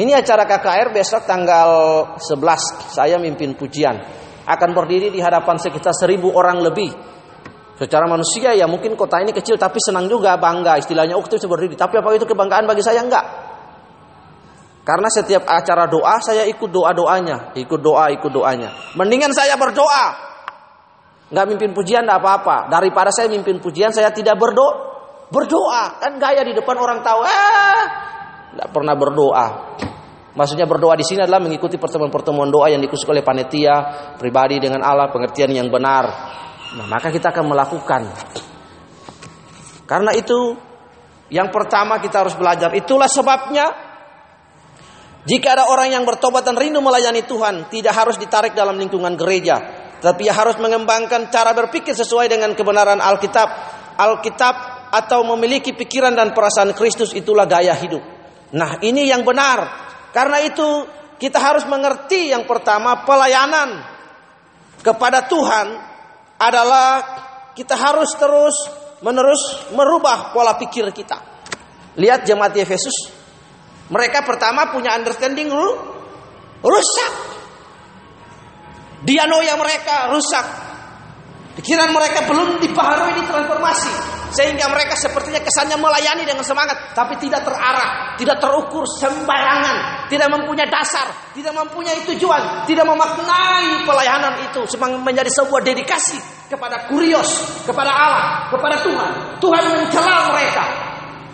Ini 0.00 0.16
acara 0.16 0.48
KKR 0.48 0.88
besok 0.96 1.28
tanggal 1.28 1.68
11. 2.16 2.96
Saya 2.96 3.20
mimpin 3.20 3.52
pujian. 3.52 4.00
Akan 4.48 4.72
berdiri 4.72 5.12
di 5.12 5.20
hadapan 5.20 5.60
sekitar 5.60 5.92
seribu 5.92 6.32
orang 6.32 6.64
lebih 6.64 6.88
Secara 7.80 8.04
manusia 8.04 8.52
ya 8.52 8.68
mungkin 8.68 8.92
kota 8.92 9.24
ini 9.24 9.32
kecil 9.32 9.56
tapi 9.56 9.80
senang 9.80 10.04
juga 10.04 10.36
bangga 10.36 10.76
istilahnya 10.76 11.16
oh 11.16 11.24
itu 11.24 11.48
berdiri. 11.48 11.80
Tapi 11.80 11.96
apa 11.96 12.12
itu 12.12 12.28
kebanggaan 12.28 12.68
bagi 12.68 12.84
saya 12.84 13.00
enggak? 13.00 13.24
Karena 14.84 15.08
setiap 15.08 15.48
acara 15.48 15.88
doa 15.88 16.20
saya 16.20 16.44
ikut 16.44 16.68
doa 16.68 16.92
doanya, 16.92 17.56
ikut 17.56 17.80
doa 17.80 18.12
ikut 18.12 18.28
doanya. 18.28 18.92
Mendingan 19.00 19.32
saya 19.32 19.56
berdoa, 19.56 20.06
nggak 21.32 21.46
mimpin 21.48 21.72
pujian 21.72 22.04
enggak 22.04 22.20
apa-apa. 22.20 22.68
Daripada 22.68 23.08
saya 23.08 23.32
mimpin 23.32 23.56
pujian 23.56 23.96
saya 23.96 24.12
tidak 24.12 24.36
berdoa. 24.36 24.92
Berdoa 25.32 26.04
kan 26.04 26.20
gaya 26.20 26.44
di 26.44 26.52
depan 26.52 26.76
orang 26.76 27.00
tahu, 27.00 27.24
eh, 27.24 27.82
nggak 28.60 28.68
pernah 28.76 28.92
berdoa. 28.92 29.46
Maksudnya 30.36 30.68
berdoa 30.68 31.00
di 31.00 31.06
sini 31.06 31.24
adalah 31.24 31.40
mengikuti 31.40 31.80
pertemuan-pertemuan 31.80 32.52
doa 32.52 32.68
yang 32.68 32.82
diikuti 32.82 33.08
oleh 33.08 33.24
panitia 33.24 33.74
pribadi 34.20 34.60
dengan 34.60 34.84
Allah, 34.84 35.08
pengertian 35.08 35.48
yang 35.48 35.72
benar. 35.72 36.04
Nah, 36.70 36.86
maka 36.86 37.10
kita 37.10 37.34
akan 37.34 37.46
melakukan. 37.50 38.02
Karena 39.90 40.14
itu 40.14 40.54
yang 41.30 41.50
pertama 41.50 41.98
kita 41.98 42.22
harus 42.22 42.38
belajar. 42.38 42.70
Itulah 42.74 43.10
sebabnya 43.10 43.90
Jika 45.20 45.52
ada 45.52 45.68
orang 45.68 45.92
yang 45.92 46.08
bertobat 46.08 46.48
dan 46.48 46.56
rindu 46.56 46.80
melayani 46.80 47.28
Tuhan, 47.28 47.68
tidak 47.68 47.92
harus 47.92 48.16
ditarik 48.16 48.56
dalam 48.56 48.80
lingkungan 48.80 49.20
gereja, 49.20 49.60
tapi 50.00 50.24
ia 50.24 50.32
harus 50.32 50.56
mengembangkan 50.56 51.28
cara 51.28 51.52
berpikir 51.52 51.92
sesuai 51.92 52.32
dengan 52.32 52.56
kebenaran 52.56 53.04
Alkitab. 53.04 53.48
Alkitab 54.00 54.54
atau 54.96 55.20
memiliki 55.36 55.76
pikiran 55.76 56.16
dan 56.16 56.32
perasaan 56.32 56.72
Kristus 56.72 57.12
itulah 57.12 57.44
gaya 57.44 57.76
hidup. 57.76 58.00
Nah, 58.56 58.80
ini 58.80 59.12
yang 59.12 59.20
benar. 59.20 59.92
Karena 60.10 60.40
itu 60.40 60.88
kita 61.20 61.36
harus 61.36 61.68
mengerti 61.68 62.32
yang 62.32 62.48
pertama 62.48 63.04
pelayanan 63.04 63.76
kepada 64.80 65.28
Tuhan 65.28 65.89
adalah 66.40 67.04
kita 67.52 67.76
harus 67.76 68.16
terus 68.16 68.56
menerus 69.04 69.68
merubah 69.76 70.32
pola 70.32 70.56
pikir 70.56 70.88
kita. 70.88 71.20
Lihat 72.00 72.24
jemaat 72.24 72.56
Efesus. 72.56 73.12
Mereka 73.90 74.24
pertama 74.24 74.72
punya 74.72 74.96
understanding 74.96 75.52
rusak. 76.62 77.12
Dianoia 79.04 79.54
mereka 79.60 80.08
rusak. 80.14 80.69
Pikiran 81.60 81.92
mereka 81.92 82.24
belum 82.24 82.56
dipengaruhi 82.56 83.20
transformasi 83.28 83.92
sehingga 84.32 84.72
mereka 84.72 84.96
sepertinya 84.96 85.44
kesannya 85.44 85.76
melayani 85.76 86.24
dengan 86.24 86.40
semangat 86.40 86.96
tapi 86.96 87.20
tidak 87.20 87.44
terarah, 87.44 88.16
tidak 88.16 88.40
terukur 88.40 88.88
sembarangan, 88.88 90.08
tidak 90.08 90.32
mempunyai 90.32 90.72
dasar, 90.72 91.04
tidak 91.36 91.52
mempunyai 91.52 92.00
tujuan, 92.08 92.64
tidak 92.64 92.88
memaknai 92.88 93.84
pelayanan 93.84 94.40
itu 94.40 94.64
menjadi 95.04 95.28
sebuah 95.28 95.60
dedikasi 95.60 96.16
kepada 96.48 96.88
kurios, 96.88 97.28
kepada 97.68 97.92
Allah, 97.92 98.24
kepada 98.48 98.80
Tuhan. 98.80 99.10
Tuhan 99.44 99.64
mencela 99.76 100.32
mereka 100.32 100.64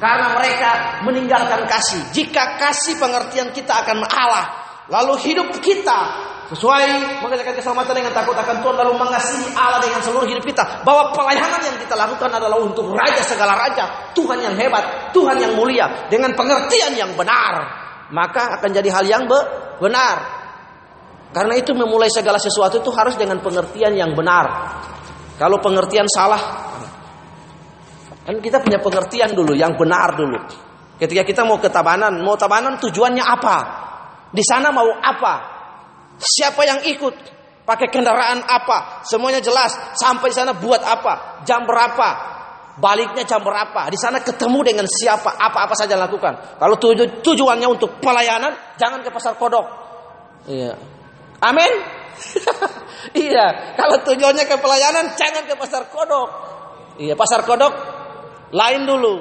karena 0.02 0.26
mereka 0.34 0.70
meninggalkan 1.06 1.70
kasih. 1.70 2.02
Jika 2.10 2.58
kasih 2.58 2.98
pengertian 2.98 3.54
kita 3.54 3.86
akan 3.86 4.02
Allah, 4.10 4.44
lalu 4.90 5.22
hidup 5.22 5.54
kita 5.62 6.34
sesuai 6.46 7.18
mengerjakan 7.26 7.58
keselamatan 7.58 7.94
dengan 7.98 8.12
takut 8.14 8.38
akan 8.38 8.62
Tuhan 8.62 8.76
lalu 8.78 8.94
mengasihi 8.94 9.50
Allah 9.58 9.82
dengan 9.82 9.98
seluruh 9.98 10.26
hidup 10.30 10.46
kita. 10.46 10.86
Bahwa 10.86 11.10
pelayanan 11.10 11.58
yang 11.58 11.76
kita 11.82 11.98
lakukan 11.98 12.30
adalah 12.30 12.58
untuk 12.62 12.94
raja 12.94 13.22
segala 13.26 13.58
raja 13.58 14.14
Tuhan 14.14 14.38
yang 14.38 14.54
hebat 14.54 15.10
Tuhan 15.10 15.36
yang 15.42 15.58
mulia 15.58 16.06
dengan 16.06 16.30
pengertian 16.38 16.94
yang 16.94 17.10
benar 17.18 17.86
maka 18.14 18.58
akan 18.58 18.70
jadi 18.70 18.88
hal 18.94 19.04
yang 19.06 19.24
benar. 19.82 20.16
Karena 21.34 21.54
itu 21.58 21.74
memulai 21.74 22.08
segala 22.08 22.38
sesuatu 22.38 22.78
itu 22.78 22.90
harus 22.94 23.18
dengan 23.18 23.42
pengertian 23.42 23.92
yang 23.98 24.14
benar. 24.14 24.46
Kalau 25.36 25.58
pengertian 25.58 26.06
salah 26.08 26.64
kan 28.26 28.42
kita 28.42 28.58
punya 28.58 28.82
pengertian 28.82 29.34
dulu 29.34 29.54
yang 29.54 29.74
benar 29.74 30.14
dulu. 30.14 30.38
Ketika 30.96 31.22
kita 31.26 31.42
mau 31.44 31.58
ke 31.60 31.68
tabanan 31.68 32.22
mau 32.22 32.38
tabanan 32.38 32.78
tujuannya 32.78 33.24
apa? 33.26 33.56
Di 34.32 34.42
sana 34.42 34.72
mau 34.72 34.86
apa 34.96 35.55
Siapa 36.16 36.62
yang 36.64 36.80
ikut? 36.84 37.14
Pakai 37.66 37.90
kendaraan 37.90 38.46
apa? 38.46 39.02
Semuanya 39.02 39.42
jelas. 39.42 39.74
Sampai 39.98 40.30
sana 40.30 40.54
buat 40.54 40.78
apa? 40.80 41.42
Jam 41.42 41.66
berapa? 41.66 42.38
Baliknya 42.78 43.26
jam 43.26 43.42
berapa? 43.42 43.90
Di 43.90 43.98
sana 43.98 44.22
ketemu 44.22 44.62
dengan 44.62 44.86
siapa? 44.86 45.34
Apa-apa 45.34 45.74
saja 45.74 45.98
lakukan. 45.98 46.60
Kalau 46.62 46.76
tuju, 46.78 47.24
tujuannya 47.26 47.66
untuk 47.66 47.98
pelayanan, 47.98 48.54
jangan 48.78 49.02
ke 49.02 49.10
pasar 49.10 49.34
kodok. 49.34 49.66
Iya. 50.46 50.78
Amin. 51.42 51.72
iya. 53.26 53.74
Kalau 53.74 53.98
tujuannya 54.04 54.44
ke 54.46 54.56
pelayanan, 54.62 55.18
jangan 55.18 55.42
ke 55.48 55.58
pasar 55.58 55.90
kodok. 55.90 56.28
Iya, 57.02 57.18
pasar 57.18 57.42
kodok 57.42 57.74
lain 58.54 58.86
dulu. 58.86 59.14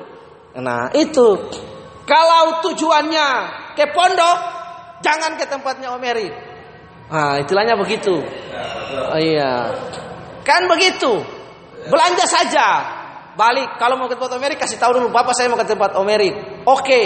Nah, 0.62 0.94
itu. 0.94 1.28
Kalau 2.06 2.62
tujuannya 2.62 3.28
ke 3.74 3.90
pondok, 3.90 4.38
jangan 5.02 5.34
ke 5.42 5.50
tempatnya 5.50 5.98
Omeri. 5.98 6.45
Nah, 7.06 7.38
istilahnya 7.38 7.78
begitu. 7.78 8.18
Oh, 9.13 9.20
iya. 9.22 9.74
Kan 10.41 10.65
begitu. 10.65 11.22
Belanja 11.86 12.26
saja. 12.26 12.68
Balik 13.36 13.76
kalau 13.76 14.00
mau 14.00 14.08
ke 14.08 14.15
tempat 14.15 14.39
Omeri 14.39 14.56
kasih 14.56 14.80
tahu 14.80 14.96
dulu 14.96 15.12
Bapak 15.12 15.36
saya 15.36 15.52
mau 15.52 15.60
ke 15.60 15.68
tempat 15.68 16.00
Omeri. 16.00 16.63
Oke. 16.63 17.02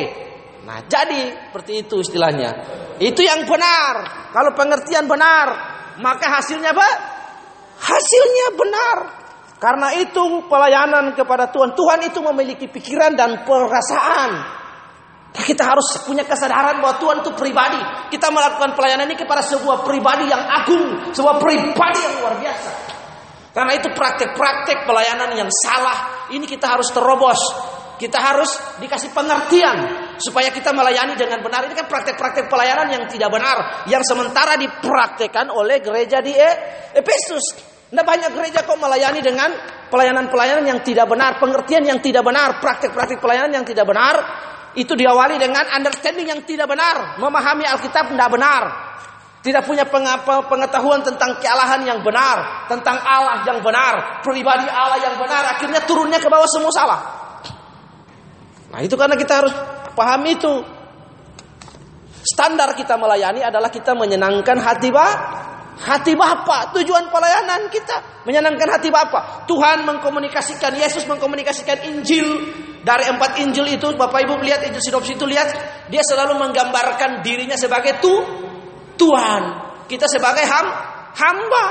Nah, 0.64 0.86
jadi 0.86 1.50
seperti 1.50 1.88
itu 1.88 2.06
istilahnya. 2.06 2.52
Itu 3.02 3.26
yang 3.26 3.50
benar. 3.50 4.30
Kalau 4.30 4.54
pengertian 4.54 5.10
benar, 5.10 5.48
maka 5.98 6.38
hasilnya 6.38 6.72
apa? 6.76 6.90
Hasilnya 7.80 8.48
benar. 8.54 8.98
Karena 9.60 9.92
itu 9.98 10.48
pelayanan 10.48 11.18
kepada 11.18 11.52
Tuhan. 11.52 11.76
Tuhan 11.76 12.00
itu 12.08 12.20
memiliki 12.24 12.72
pikiran 12.72 13.18
dan 13.18 13.44
perasaan. 13.44 14.59
Kita 15.30 15.62
harus 15.62 16.02
punya 16.10 16.26
kesadaran 16.26 16.82
bahwa 16.82 16.98
Tuhan 16.98 17.18
itu 17.22 17.32
pribadi. 17.38 17.78
Kita 18.10 18.34
melakukan 18.34 18.74
pelayanan 18.74 19.06
ini 19.06 19.18
kepada 19.18 19.46
sebuah 19.46 19.86
pribadi 19.86 20.26
yang 20.26 20.42
agung, 20.42 21.14
sebuah 21.14 21.38
pribadi 21.38 22.00
yang 22.02 22.14
luar 22.18 22.36
biasa. 22.42 22.72
Karena 23.54 23.74
itu 23.78 23.90
praktek-praktek 23.94 24.86
pelayanan 24.90 25.34
yang 25.38 25.50
salah 25.50 26.30
ini 26.34 26.46
kita 26.50 26.66
harus 26.66 26.90
terobos. 26.90 27.42
Kita 28.00 28.16
harus 28.16 28.48
dikasih 28.80 29.12
pengertian 29.12 29.76
supaya 30.24 30.56
kita 30.56 30.72
melayani 30.72 31.20
dengan 31.20 31.44
benar. 31.44 31.68
Ini 31.68 31.76
kan 31.76 31.86
praktek-praktek 31.92 32.48
pelayanan 32.48 32.88
yang 32.96 33.04
tidak 33.12 33.28
benar, 33.28 33.86
yang 33.92 34.00
sementara 34.08 34.56
dipraktekkan 34.56 35.52
oleh 35.52 35.84
gereja 35.84 36.24
di 36.24 36.32
Efesus. 36.96 37.60
Nah 37.92 38.06
banyak 38.06 38.32
gereja 38.32 38.64
kok 38.64 38.80
melayani 38.80 39.20
dengan 39.20 39.52
pelayanan-pelayanan 39.92 40.64
yang 40.64 40.80
tidak 40.80 41.10
benar, 41.10 41.42
pengertian 41.42 41.84
yang 41.84 42.00
tidak 42.00 42.24
benar, 42.24 42.62
praktek-praktek 42.64 43.20
pelayanan 43.20 43.60
yang 43.60 43.66
tidak 43.68 43.84
benar, 43.84 44.16
itu 44.78 44.94
diawali 44.94 45.42
dengan 45.42 45.66
understanding 45.74 46.30
yang 46.30 46.42
tidak 46.46 46.70
benar, 46.70 47.18
memahami 47.18 47.66
Alkitab 47.66 48.14
tidak 48.14 48.30
benar, 48.30 48.64
tidak 49.42 49.64
punya 49.66 49.88
pengetahuan 50.22 51.02
tentang 51.02 51.42
kealahan 51.42 51.82
yang 51.88 52.04
benar, 52.06 52.68
tentang 52.70 53.02
Allah 53.02 53.42
yang 53.48 53.64
benar, 53.66 54.22
pribadi 54.22 54.70
Allah 54.70 55.00
yang 55.02 55.16
benar, 55.18 55.58
akhirnya 55.58 55.82
turunnya 55.90 56.22
ke 56.22 56.30
bawah 56.30 56.46
semua 56.46 56.70
salah. 56.70 57.00
Nah 58.70 58.80
itu 58.86 58.94
karena 58.94 59.18
kita 59.18 59.34
harus 59.42 59.54
pahami 59.98 60.38
itu. 60.38 60.54
Standar 62.20 62.76
kita 62.76 63.00
melayani 63.00 63.42
adalah 63.42 63.72
kita 63.72 63.96
menyenangkan 63.96 64.60
hati 64.60 64.92
ba, 64.92 65.08
hati 65.80 66.14
Bapa. 66.14 66.76
Tujuan 66.76 67.08
pelayanan 67.10 67.72
kita 67.72 68.22
menyenangkan 68.28 68.70
hati 68.70 68.92
Bapa. 68.92 69.48
Tuhan 69.48 69.88
mengkomunikasikan, 69.88 70.76
Yesus 70.78 71.08
mengkomunikasikan 71.08 71.90
Injil 71.90 72.28
dari 72.80 73.12
empat 73.12 73.44
Injil 73.44 73.68
itu, 73.76 73.92
Bapak 73.92 74.24
Ibu 74.24 74.40
lihat 74.40 74.64
Injil 74.64 74.80
sinopsis 74.80 75.20
itu 75.20 75.28
lihat, 75.28 75.52
dia 75.92 76.00
selalu 76.00 76.40
menggambarkan 76.40 77.20
dirinya 77.20 77.60
sebagai 77.60 78.00
tu 78.00 78.14
Tuhan. 78.96 79.42
Kita 79.90 80.08
sebagai 80.08 80.48
ham, 80.48 80.68
hamba. 81.16 81.66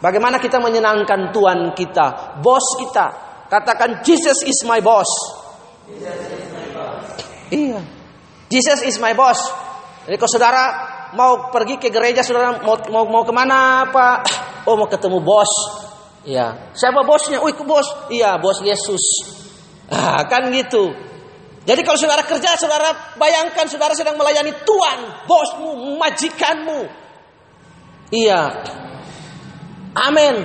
Bagaimana 0.00 0.40
kita 0.40 0.60
menyenangkan 0.60 1.32
Tuhan 1.32 1.72
kita, 1.76 2.40
bos 2.40 2.64
kita. 2.80 3.06
Katakan 3.48 4.00
Jesus 4.00 4.44
is 4.48 4.64
my 4.64 4.80
boss. 4.80 5.08
Iya. 7.52 7.80
Jesus 8.48 8.80
is 8.84 8.96
my 9.00 9.12
boss. 9.12 9.40
Jadi 10.04 10.16
kalau 10.16 10.32
saudara 10.32 10.64
mau 11.16 11.52
pergi 11.52 11.76
ke 11.76 11.88
gereja, 11.92 12.24
saudara 12.24 12.60
mau 12.64 12.76
mau, 12.88 13.04
mau 13.08 13.22
ke 13.24 13.32
mana 13.32 13.88
Pak? 13.88 14.16
Oh 14.68 14.76
mau 14.76 14.88
ketemu 14.88 15.20
bos. 15.20 15.52
Iya. 16.24 16.72
Siapa 16.72 17.04
bosnya? 17.04 17.40
Oh 17.40 17.52
bos. 17.64 18.08
Iya 18.08 18.40
bos 18.40 18.64
Yesus. 18.64 19.04
Ah, 19.92 20.24
kan 20.24 20.48
gitu. 20.52 20.94
Jadi 21.64 21.80
kalau 21.80 21.96
saudara 21.96 22.24
kerja, 22.28 22.60
saudara 22.60 23.16
bayangkan 23.16 23.64
saudara 23.64 23.96
sedang 23.96 24.20
melayani 24.20 24.52
Tuhan, 24.52 24.98
bosmu, 25.24 25.96
majikanmu. 25.96 26.80
Iya. 28.12 28.42
Amin. 29.96 30.44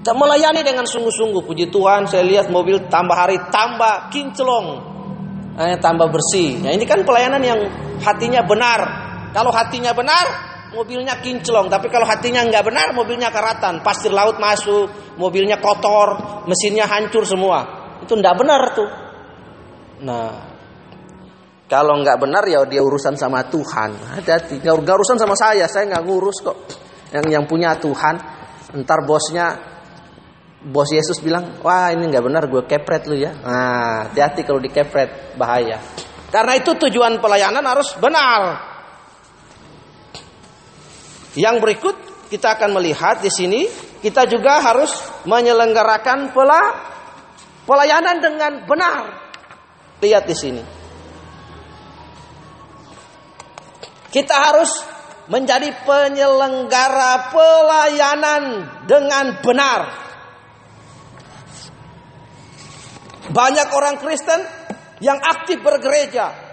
Tak 0.00 0.16
melayani 0.16 0.62
dengan 0.62 0.86
sungguh-sungguh. 0.86 1.44
Puji 1.44 1.68
Tuhan, 1.68 2.06
saya 2.06 2.24
lihat 2.24 2.48
mobil 2.48 2.88
tambah 2.88 3.12
hari 3.12 3.36
tambah 3.50 4.08
kinclong. 4.14 4.68
Eh, 5.60 5.76
tambah 5.76 6.08
bersih. 6.08 6.62
Nah, 6.62 6.72
ini 6.72 6.88
kan 6.88 7.04
pelayanan 7.04 7.42
yang 7.42 7.60
hatinya 8.00 8.40
benar. 8.46 8.80
Kalau 9.36 9.52
hatinya 9.52 9.92
benar, 9.92 10.49
mobilnya 10.74 11.18
kinclong. 11.18 11.66
Tapi 11.68 11.86
kalau 11.90 12.06
hatinya 12.06 12.42
nggak 12.46 12.64
benar, 12.66 12.88
mobilnya 12.94 13.30
karatan. 13.30 13.82
Pasir 13.82 14.10
laut 14.14 14.38
masuk, 14.38 15.16
mobilnya 15.18 15.58
kotor, 15.58 16.42
mesinnya 16.46 16.86
hancur 16.86 17.26
semua. 17.26 17.58
Itu 18.02 18.16
nggak 18.16 18.36
benar 18.38 18.62
tuh. 18.72 18.90
Nah, 20.00 20.32
kalau 21.68 22.00
nggak 22.00 22.18
benar 22.18 22.42
ya 22.48 22.64
dia 22.66 22.82
urusan 22.82 23.14
sama 23.18 23.46
Tuhan. 23.46 24.18
Hati-hati, 24.18 24.62
nggak 24.62 24.96
urusan 24.96 25.18
sama 25.18 25.34
saya. 25.36 25.66
Saya 25.66 25.90
nggak 25.90 26.04
ngurus 26.06 26.38
kok. 26.42 26.58
Yang 27.10 27.26
yang 27.30 27.44
punya 27.44 27.74
Tuhan. 27.76 28.38
Ntar 28.70 29.02
bosnya, 29.02 29.58
bos 30.62 30.86
Yesus 30.94 31.18
bilang, 31.18 31.58
wah 31.66 31.90
ini 31.90 32.06
nggak 32.06 32.22
benar, 32.22 32.46
gue 32.46 32.62
kepret 32.70 33.10
lu 33.10 33.18
ya. 33.18 33.34
Nah, 33.34 34.06
hati-hati 34.06 34.46
kalau 34.46 34.62
dikepret 34.62 35.34
bahaya. 35.34 35.82
Karena 36.30 36.54
itu 36.54 36.70
tujuan 36.78 37.18
pelayanan 37.18 37.66
harus 37.66 37.98
benar. 37.98 38.69
Yang 41.38 41.56
berikut 41.62 41.96
kita 42.30 42.58
akan 42.58 42.78
melihat 42.78 43.22
di 43.22 43.30
sini 43.30 43.66
kita 44.00 44.26
juga 44.26 44.62
harus 44.62 44.90
menyelenggarakan 45.28 46.34
pola 46.34 46.62
pelayanan 47.68 48.16
dengan 48.18 48.52
benar. 48.64 48.98
Lihat 50.00 50.24
di 50.24 50.36
sini. 50.36 50.62
Kita 54.10 54.34
harus 54.34 54.70
menjadi 55.30 55.70
penyelenggara 55.86 57.30
pelayanan 57.30 58.42
dengan 58.90 59.38
benar. 59.38 59.80
Banyak 63.30 63.68
orang 63.70 64.02
Kristen 64.02 64.42
yang 64.98 65.22
aktif 65.22 65.62
bergereja, 65.62 66.49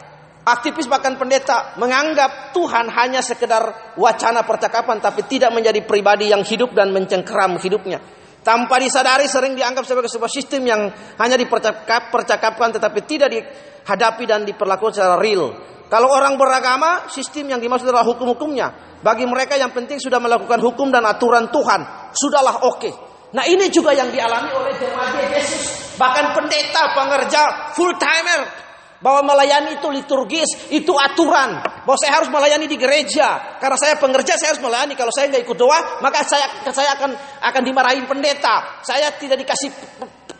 aktivis 0.48 0.88
bahkan 0.88 1.20
pendeta 1.20 1.76
menganggap 1.76 2.56
Tuhan 2.56 2.88
hanya 2.88 3.20
sekedar 3.20 3.94
wacana 4.00 4.48
percakapan 4.48 5.04
tapi 5.04 5.28
tidak 5.28 5.52
menjadi 5.52 5.84
pribadi 5.84 6.32
yang 6.32 6.48
hidup 6.48 6.72
dan 6.72 6.96
mencengkeram 6.96 7.60
hidupnya. 7.60 8.00
Tanpa 8.48 8.80
disadari 8.80 9.28
sering 9.28 9.60
dianggap 9.60 9.84
sebagai 9.84 10.08
sebuah 10.08 10.32
sistem 10.32 10.64
yang 10.64 10.82
hanya 11.20 11.36
dipercakapkan 11.36 12.70
tetapi 12.80 13.00
tidak 13.04 13.28
dihadapi 13.28 14.24
dan 14.24 14.48
diperlakukan 14.48 14.96
secara 14.96 15.20
real. 15.20 15.52
Kalau 15.88 16.12
orang 16.12 16.36
beragama, 16.36 17.08
sistem 17.12 17.56
yang 17.56 17.60
dimaksud 17.64 17.88
adalah 17.88 18.08
hukum-hukumnya. 18.08 19.00
Bagi 19.04 19.24
mereka 19.24 19.56
yang 19.56 19.72
penting 19.72 20.00
sudah 20.00 20.20
melakukan 20.20 20.60
hukum 20.60 20.92
dan 20.92 21.04
aturan 21.08 21.48
Tuhan, 21.48 22.12
sudahlah 22.12 22.64
oke. 22.68 22.80
Okay. 22.80 22.94
Nah 23.36 23.44
ini 23.48 23.68
juga 23.68 23.92
yang 23.92 24.08
dialami 24.12 24.52
oleh 24.56 24.72
jemaat 24.80 25.16
Yesus. 25.32 25.96
Bahkan 26.00 26.26
pendeta, 26.32 26.96
pengerja, 26.96 27.72
full 27.76 27.92
timer. 28.00 28.67
Bahwa 28.98 29.30
melayani 29.30 29.78
itu 29.78 29.88
liturgis, 29.94 30.74
itu 30.74 30.90
aturan. 30.98 31.62
Bahwa 31.86 31.98
saya 32.02 32.18
harus 32.18 32.34
melayani 32.34 32.66
di 32.66 32.78
gereja. 32.82 33.60
Karena 33.62 33.78
saya 33.78 33.96
pengerja, 34.02 34.34
saya 34.42 34.58
harus 34.58 34.64
melayani. 34.64 34.98
Kalau 34.98 35.14
saya 35.14 35.30
nggak 35.30 35.44
ikut 35.46 35.58
doa, 35.58 36.02
maka 36.02 36.26
saya 36.26 36.50
saya 36.74 36.98
akan 36.98 37.14
akan 37.46 37.62
dimarahin 37.62 38.10
pendeta. 38.10 38.82
Saya 38.82 39.14
tidak 39.14 39.46
dikasih 39.46 39.70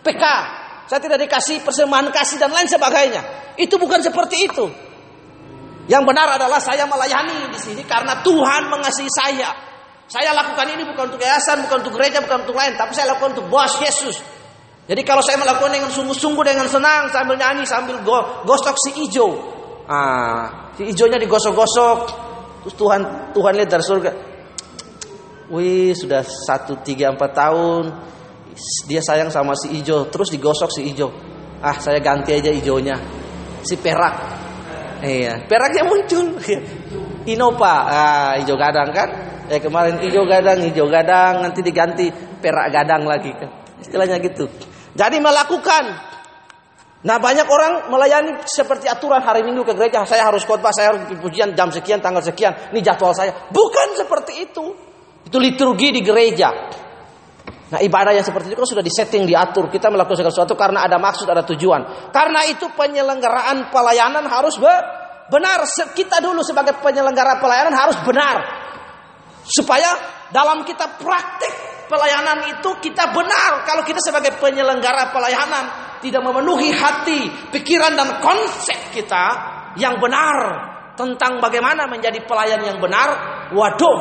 PK. 0.02 0.24
Saya 0.88 1.00
tidak 1.04 1.20
dikasih 1.28 1.62
persembahan 1.62 2.10
kasih 2.10 2.40
dan 2.40 2.50
lain 2.50 2.66
sebagainya. 2.66 3.22
Itu 3.60 3.78
bukan 3.78 4.00
seperti 4.02 4.48
itu. 4.48 4.66
Yang 5.88 6.04
benar 6.04 6.36
adalah 6.36 6.60
saya 6.60 6.84
melayani 6.84 7.48
di 7.52 7.60
sini 7.60 7.84
karena 7.88 8.20
Tuhan 8.20 8.72
mengasihi 8.72 9.12
saya. 9.12 9.50
Saya 10.08 10.32
lakukan 10.32 10.68
ini 10.72 10.88
bukan 10.88 11.12
untuk 11.12 11.20
yayasan, 11.20 11.68
bukan 11.68 11.84
untuk 11.84 12.00
gereja, 12.00 12.24
bukan 12.24 12.48
untuk 12.48 12.56
lain, 12.56 12.80
tapi 12.80 12.96
saya 12.96 13.12
lakukan 13.12 13.36
untuk 13.36 13.52
bos 13.52 13.76
Yesus. 13.84 14.37
Jadi 14.88 15.02
kalau 15.04 15.20
saya 15.20 15.36
melakukan 15.36 15.76
dengan 15.76 15.92
sungguh-sungguh 15.92 16.44
dengan 16.48 16.68
senang 16.72 17.12
sambil 17.12 17.36
nyanyi 17.36 17.68
sambil 17.68 18.00
go, 18.08 18.48
gosok 18.48 18.76
si 18.88 18.96
ijo, 19.04 19.28
ah 19.84 20.72
si 20.80 20.88
ijonya 20.88 21.20
digosok-gosok, 21.20 22.00
terus 22.64 22.76
Tuhan 22.80 23.02
Tuhan 23.36 23.54
lihat 23.60 23.68
dari 23.68 23.84
surga, 23.84 24.12
wih 25.52 25.92
sudah 25.92 26.24
satu 26.24 26.80
tiga 26.88 27.12
empat 27.12 27.32
tahun. 27.36 27.84
Dia 28.88 29.04
sayang 29.04 29.30
sama 29.30 29.54
si 29.60 29.76
ijo, 29.76 30.08
terus 30.08 30.32
digosok 30.32 30.72
si 30.72 30.88
ijo, 30.88 31.12
ah 31.60 31.76
saya 31.76 32.00
ganti 32.00 32.32
aja 32.32 32.48
ijonya, 32.48 32.96
si 33.68 33.76
perak, 33.76 34.16
Iya, 35.04 35.46
peraknya 35.46 35.86
muncul. 35.86 36.42
Innova, 37.32 37.76
ah, 37.86 38.32
hijau 38.40 38.56
gadang 38.56 38.90
kan? 38.96 39.10
Eh 39.52 39.60
kemarin 39.60 40.00
hijau 40.00 40.24
gadang, 40.24 40.64
hijau 40.64 40.88
gadang, 40.88 41.44
nanti 41.44 41.60
diganti 41.60 42.10
perak 42.40 42.72
gadang 42.72 43.04
lagi 43.04 43.36
kan? 43.36 43.52
Istilahnya 43.84 44.18
gitu. 44.24 44.48
Jadi 44.98 45.22
melakukan. 45.22 45.84
Nah 47.06 47.22
banyak 47.22 47.46
orang 47.46 47.94
melayani 47.94 48.42
seperti 48.50 48.90
aturan 48.90 49.22
hari 49.22 49.46
Minggu 49.46 49.62
ke 49.62 49.78
gereja. 49.78 50.02
Saya 50.10 50.26
harus 50.26 50.42
khotbah, 50.42 50.74
saya 50.74 50.98
harus 50.98 51.06
pujian 51.22 51.54
jam 51.54 51.70
sekian, 51.70 52.02
tanggal 52.02 52.26
sekian. 52.26 52.74
Ini 52.74 52.82
jadwal 52.82 53.14
saya. 53.14 53.48
Bukan 53.54 53.94
seperti 53.94 54.50
itu. 54.50 54.66
Itu 55.22 55.38
liturgi 55.38 55.94
di 55.94 56.02
gereja. 56.02 56.50
Nah 57.68 57.84
ibadah 57.84 58.16
yang 58.16 58.26
seperti 58.26 58.50
itu 58.50 58.58
kan 58.58 58.70
sudah 58.74 58.82
disetting, 58.82 59.30
diatur. 59.30 59.70
Kita 59.70 59.94
melakukan 59.94 60.18
segala 60.18 60.34
sesuatu 60.34 60.58
karena 60.58 60.82
ada 60.82 60.98
maksud, 60.98 61.30
ada 61.30 61.46
tujuan. 61.46 62.10
Karena 62.10 62.48
itu 62.50 62.66
penyelenggaraan 62.74 63.70
pelayanan 63.70 64.26
harus 64.26 64.58
benar. 64.58 65.62
Kita 65.94 66.18
dulu 66.24 66.42
sebagai 66.42 66.82
penyelenggara 66.82 67.38
pelayanan 67.38 67.76
harus 67.76 68.02
benar. 68.02 68.36
Supaya 69.46 69.94
dalam 70.34 70.66
kita 70.66 70.98
praktik 70.98 71.77
pelayanan 71.88 72.52
itu 72.52 72.70
kita 72.84 73.12
benar. 73.16 73.64
Kalau 73.64 73.82
kita 73.84 74.00
sebagai 74.04 74.36
penyelenggara 74.38 75.10
pelayanan 75.10 75.66
tidak 76.04 76.22
memenuhi 76.22 76.70
hati, 76.76 77.52
pikiran 77.52 77.98
dan 77.98 78.22
konsep 78.22 78.94
kita 78.94 79.26
yang 79.80 79.98
benar 79.98 80.38
tentang 80.94 81.42
bagaimana 81.42 81.90
menjadi 81.90 82.22
pelayan 82.28 82.62
yang 82.62 82.78
benar, 82.78 83.10
waduh, 83.56 83.98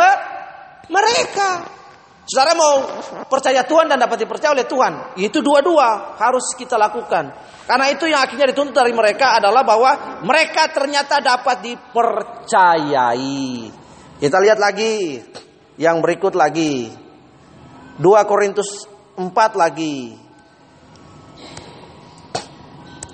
mereka. 0.91 1.79
Saudara 2.21 2.53
mau 2.53 2.85
percaya 3.27 3.65
Tuhan 3.65 3.89
dan 3.89 3.97
dapat 3.97 4.23
dipercaya 4.23 4.53
oleh 4.53 4.69
Tuhan. 4.69 5.17
Itu 5.17 5.41
dua-dua 5.41 6.15
harus 6.21 6.53
kita 6.53 6.77
lakukan. 6.77 7.33
Karena 7.65 7.89
itu 7.89 8.05
yang 8.05 8.21
akhirnya 8.23 8.53
dituntut 8.53 8.77
dari 8.77 8.93
mereka 8.93 9.41
adalah 9.41 9.65
bahwa 9.65 10.21
mereka 10.21 10.69
ternyata 10.69 11.17
dapat 11.19 11.65
dipercayai. 11.65 13.49
Kita 14.21 14.37
lihat 14.37 14.61
lagi 14.61 15.17
yang 15.81 15.97
berikut 15.99 16.37
lagi. 16.37 16.93
2 17.99 18.29
Korintus 18.29 18.85
4 19.17 19.57
lagi. 19.57 20.13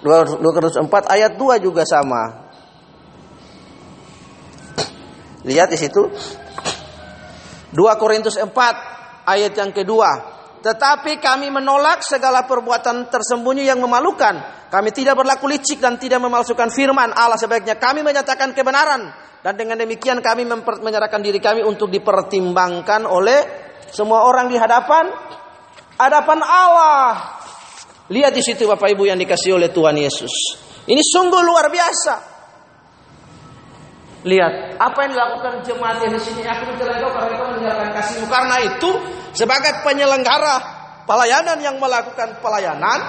2 0.04 0.36
Korintus 0.42 0.78
4 0.78 0.88
ayat 1.10 1.40
2 1.40 1.64
juga 1.64 1.88
sama. 1.88 2.47
Lihat 5.48 5.72
di 5.72 5.80
situ. 5.80 6.04
2 7.72 8.02
Korintus 8.02 8.36
4 8.36 8.52
ayat 9.24 9.54
yang 9.56 9.72
kedua. 9.72 10.36
Tetapi 10.60 11.24
kami 11.24 11.48
menolak 11.48 12.04
segala 12.04 12.44
perbuatan 12.44 13.08
tersembunyi 13.08 13.64
yang 13.64 13.80
memalukan. 13.80 14.68
Kami 14.68 14.92
tidak 14.92 15.16
berlaku 15.16 15.48
licik 15.48 15.80
dan 15.80 15.96
tidak 15.96 16.20
memalsukan 16.20 16.68
firman 16.68 17.16
Allah 17.16 17.40
sebaiknya. 17.40 17.80
Kami 17.80 18.04
menyatakan 18.04 18.52
kebenaran. 18.52 19.08
Dan 19.40 19.56
dengan 19.56 19.80
demikian 19.80 20.20
kami 20.20 20.44
menyerahkan 20.84 21.24
diri 21.24 21.40
kami 21.40 21.64
untuk 21.64 21.88
dipertimbangkan 21.88 23.08
oleh 23.08 23.40
semua 23.88 24.28
orang 24.28 24.52
di 24.52 24.60
hadapan 24.60 25.08
hadapan 25.96 26.40
Allah. 26.44 27.40
Lihat 28.12 28.36
di 28.36 28.44
situ 28.44 28.68
Bapak 28.68 28.92
Ibu 28.92 29.08
yang 29.08 29.20
dikasih 29.20 29.56
oleh 29.56 29.72
Tuhan 29.72 29.96
Yesus. 29.96 30.34
Ini 30.88 31.00
sungguh 31.00 31.40
luar 31.44 31.72
biasa. 31.72 32.37
Lihat 34.26 34.82
apa 34.82 34.98
yang 35.06 35.12
dilakukan 35.14 35.54
jemaat 35.62 36.02
yang 36.02 36.14
di 36.18 36.22
sini. 36.22 36.42
Aku 36.46 36.74
engkau 36.74 37.10
karena 37.14 37.30
engkau 37.38 37.48
meninggalkan 37.54 37.90
kasihmu. 37.94 38.26
Karena 38.32 38.56
itu 38.66 38.90
sebagai 39.38 39.86
penyelenggara 39.86 40.56
pelayanan 41.06 41.58
yang 41.62 41.78
melakukan 41.78 42.42
pelayanan, 42.42 43.00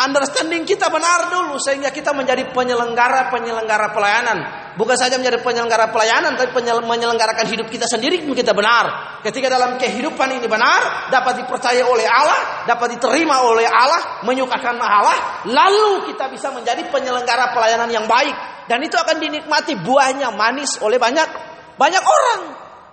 understanding 0.00 0.64
kita 0.64 0.88
benar 0.88 1.28
dulu 1.28 1.60
sehingga 1.60 1.92
kita 1.92 2.16
menjadi 2.16 2.48
penyelenggara 2.56 3.28
penyelenggara 3.28 3.92
pelayanan. 3.92 4.38
bukan 4.80 4.96
saja 4.96 5.20
menjadi 5.20 5.44
penyelenggara 5.44 5.92
pelayanan, 5.92 6.40
tapi 6.40 6.56
menyelenggarakan 6.80 7.44
hidup 7.52 7.68
kita 7.68 7.84
sendiri 7.84 8.24
pun 8.24 8.32
kita 8.32 8.56
benar. 8.56 9.18
Ketika 9.20 9.52
dalam 9.52 9.76
kehidupan 9.76 10.40
ini 10.40 10.48
benar, 10.48 11.12
dapat 11.12 11.44
dipercaya 11.44 11.84
oleh 11.84 12.08
Allah, 12.08 12.64
dapat 12.64 12.96
diterima 12.96 13.44
oleh 13.44 13.68
Allah, 13.68 14.24
menyukakan 14.24 14.80
Allah, 14.80 15.44
lalu 15.44 16.08
kita 16.08 16.32
bisa 16.32 16.48
menjadi 16.48 16.88
penyelenggara 16.88 17.52
pelayanan 17.52 17.92
yang 17.92 18.08
baik. 18.08 18.32
Dan 18.70 18.80
itu 18.80 18.96
akan 18.96 19.20
dinikmati 19.20 19.76
buahnya 19.84 20.32
manis 20.32 20.80
oleh 20.80 20.96
banyak 20.96 21.28
banyak 21.76 22.04
orang. 22.04 22.40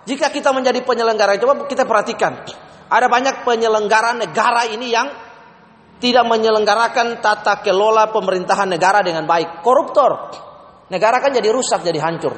Jika 0.04 0.28
kita 0.28 0.52
menjadi 0.52 0.84
penyelenggara, 0.84 1.40
coba 1.40 1.64
kita 1.68 1.88
perhatikan. 1.88 2.44
Ada 2.88 3.06
banyak 3.08 3.44
penyelenggara 3.44 4.16
negara 4.16 4.64
ini 4.68 4.88
yang 4.88 5.27
tidak 5.98 6.24
menyelenggarakan 6.30 7.18
tata 7.18 7.58
kelola 7.62 8.10
pemerintahan 8.14 8.70
negara 8.70 9.02
dengan 9.02 9.26
baik. 9.26 9.62
Koruptor. 9.66 10.10
Negara 10.88 11.18
kan 11.20 11.34
jadi 11.34 11.50
rusak, 11.50 11.84
jadi 11.84 11.98
hancur. 12.00 12.32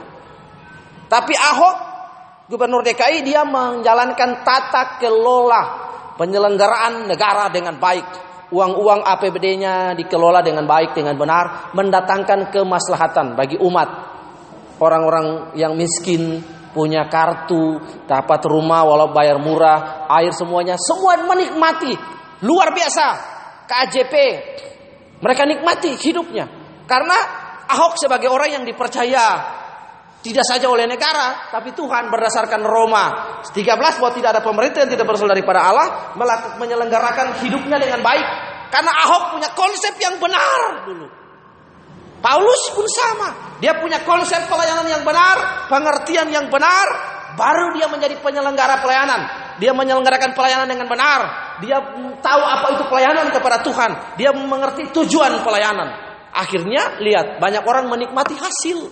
Tapi 1.06 1.34
Ahok, 1.36 1.76
gubernur 2.50 2.80
DKI, 2.82 3.22
dia 3.22 3.44
menjalankan 3.46 4.42
tata 4.42 4.96
kelola 4.98 5.62
penyelenggaraan 6.16 7.06
negara 7.06 7.52
dengan 7.52 7.78
baik. 7.78 8.28
Uang-uang 8.50 9.06
APBD-nya 9.06 9.94
dikelola 9.94 10.42
dengan 10.42 10.66
baik, 10.66 10.98
dengan 10.98 11.14
benar, 11.14 11.70
mendatangkan 11.70 12.50
kemaslahatan 12.50 13.38
bagi 13.38 13.54
umat. 13.62 13.88
Orang-orang 14.82 15.54
yang 15.54 15.78
miskin, 15.78 16.42
punya 16.74 17.06
kartu, 17.06 17.78
dapat 18.10 18.40
rumah 18.50 18.82
walau 18.82 19.14
bayar 19.14 19.38
murah, 19.38 20.10
air 20.18 20.34
semuanya, 20.34 20.74
semua 20.74 21.14
menikmati. 21.22 21.94
Luar 22.42 22.74
biasa. 22.74 23.29
KJP. 23.70 24.14
Mereka 25.22 25.42
nikmati 25.46 25.94
hidupnya. 25.94 26.50
Karena 26.90 27.14
Ahok 27.70 28.02
sebagai 28.02 28.26
orang 28.26 28.50
yang 28.50 28.64
dipercaya 28.66 29.46
tidak 30.20 30.42
saja 30.42 30.66
oleh 30.66 30.90
negara, 30.90 31.48
tapi 31.54 31.70
Tuhan 31.70 32.10
berdasarkan 32.10 32.60
Roma 32.66 33.38
13 33.46 33.54
bahwa 33.78 34.10
tidak 34.10 34.30
ada 34.34 34.42
pemerintah 34.42 34.82
yang 34.82 34.90
tidak 34.90 35.06
berasal 35.06 35.30
daripada 35.30 35.70
Allah 35.70 36.18
menyelenggarakan 36.58 37.38
hidupnya 37.46 37.78
dengan 37.78 38.02
baik. 38.02 38.26
Karena 38.74 38.90
Ahok 39.06 39.38
punya 39.38 39.48
konsep 39.54 39.94
yang 40.02 40.18
benar 40.18 40.82
dulu. 40.82 41.06
Paulus 42.20 42.62
pun 42.76 42.84
sama. 42.90 43.56
Dia 43.64 43.80
punya 43.80 44.02
konsep 44.04 44.44
pelayanan 44.44 44.84
yang 44.90 45.02
benar, 45.06 45.70
pengertian 45.72 46.28
yang 46.28 46.52
benar, 46.52 46.86
baru 47.38 47.72
dia 47.78 47.88
menjadi 47.88 48.18
penyelenggara 48.20 48.84
pelayanan. 48.84 49.20
Dia 49.60 49.76
menyelenggarakan 49.76 50.32
pelayanan 50.32 50.64
dengan 50.64 50.88
benar. 50.88 51.20
Dia 51.60 51.76
tahu 52.24 52.42
apa 52.42 52.66
itu 52.80 52.84
pelayanan 52.88 53.28
kepada 53.28 53.60
Tuhan. 53.60 54.16
Dia 54.16 54.32
mengerti 54.32 54.88
tujuan 54.88 55.44
pelayanan. 55.44 55.88
Akhirnya 56.32 56.96
lihat 57.04 57.36
banyak 57.36 57.60
orang 57.68 57.92
menikmati 57.92 58.40
hasil 58.40 58.88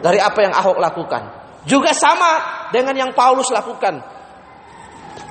dari 0.00 0.16
apa 0.16 0.48
yang 0.48 0.56
Ahok 0.56 0.80
lakukan. 0.80 1.22
Juga 1.68 1.92
sama 1.92 2.66
dengan 2.72 2.96
yang 2.96 3.10
Paulus 3.12 3.52
lakukan. 3.52 4.00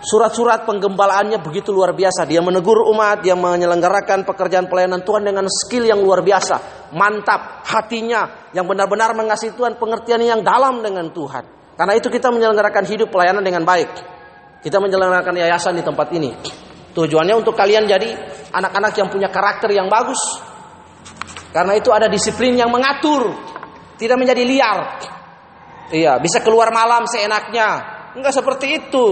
Surat-surat 0.02 0.66
penggembalaannya 0.66 1.42
begitu 1.42 1.74
luar 1.74 1.94
biasa. 1.98 2.26
Dia 2.30 2.42
menegur 2.42 2.86
umat, 2.90 3.22
dia 3.26 3.34
menyelenggarakan 3.34 4.26
pekerjaan 4.26 4.70
pelayanan 4.70 5.02
Tuhan 5.02 5.26
dengan 5.26 5.46
skill 5.50 5.90
yang 5.90 6.02
luar 6.02 6.22
biasa. 6.22 6.90
Mantap 6.94 7.66
hatinya 7.66 8.50
yang 8.54 8.66
benar-benar 8.66 9.14
mengasihi 9.18 9.54
Tuhan, 9.58 9.78
pengertian 9.78 10.22
yang 10.22 10.42
dalam 10.46 10.82
dengan 10.86 11.10
Tuhan. 11.10 11.76
Karena 11.78 11.94
itu 11.98 12.10
kita 12.10 12.30
menyelenggarakan 12.30 12.86
hidup 12.86 13.10
pelayanan 13.10 13.42
dengan 13.42 13.66
baik. 13.66 14.21
Kita 14.62 14.78
menjalankan 14.78 15.34
yayasan 15.34 15.74
di 15.74 15.84
tempat 15.84 16.14
ini. 16.14 16.30
Tujuannya 16.94 17.34
untuk 17.34 17.58
kalian 17.58 17.90
jadi 17.90 18.10
anak-anak 18.54 18.94
yang 18.94 19.10
punya 19.10 19.34
karakter 19.34 19.74
yang 19.74 19.90
bagus. 19.90 20.22
Karena 21.50 21.74
itu 21.74 21.90
ada 21.90 22.06
disiplin 22.06 22.54
yang 22.54 22.70
mengatur. 22.70 23.34
Tidak 23.98 24.18
menjadi 24.18 24.44
liar. 24.46 24.80
Iya, 25.92 26.22
bisa 26.22 26.46
keluar 26.46 26.70
malam 26.70 27.10
seenaknya. 27.10 27.70
Enggak 28.14 28.38
seperti 28.38 28.86
itu. 28.86 29.06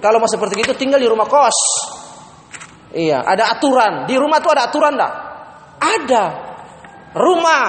Kalau 0.00 0.16
mau 0.16 0.28
seperti 0.28 0.64
itu 0.64 0.72
tinggal 0.74 0.98
di 0.98 1.08
rumah 1.08 1.28
kos. 1.28 1.58
Iya, 2.96 3.20
ada 3.20 3.52
aturan. 3.52 4.08
Di 4.08 4.16
rumah 4.16 4.40
itu 4.40 4.48
ada 4.48 4.62
aturan 4.72 4.92
enggak? 4.96 5.14
Ada. 5.76 6.24
Rumah. 7.12 7.64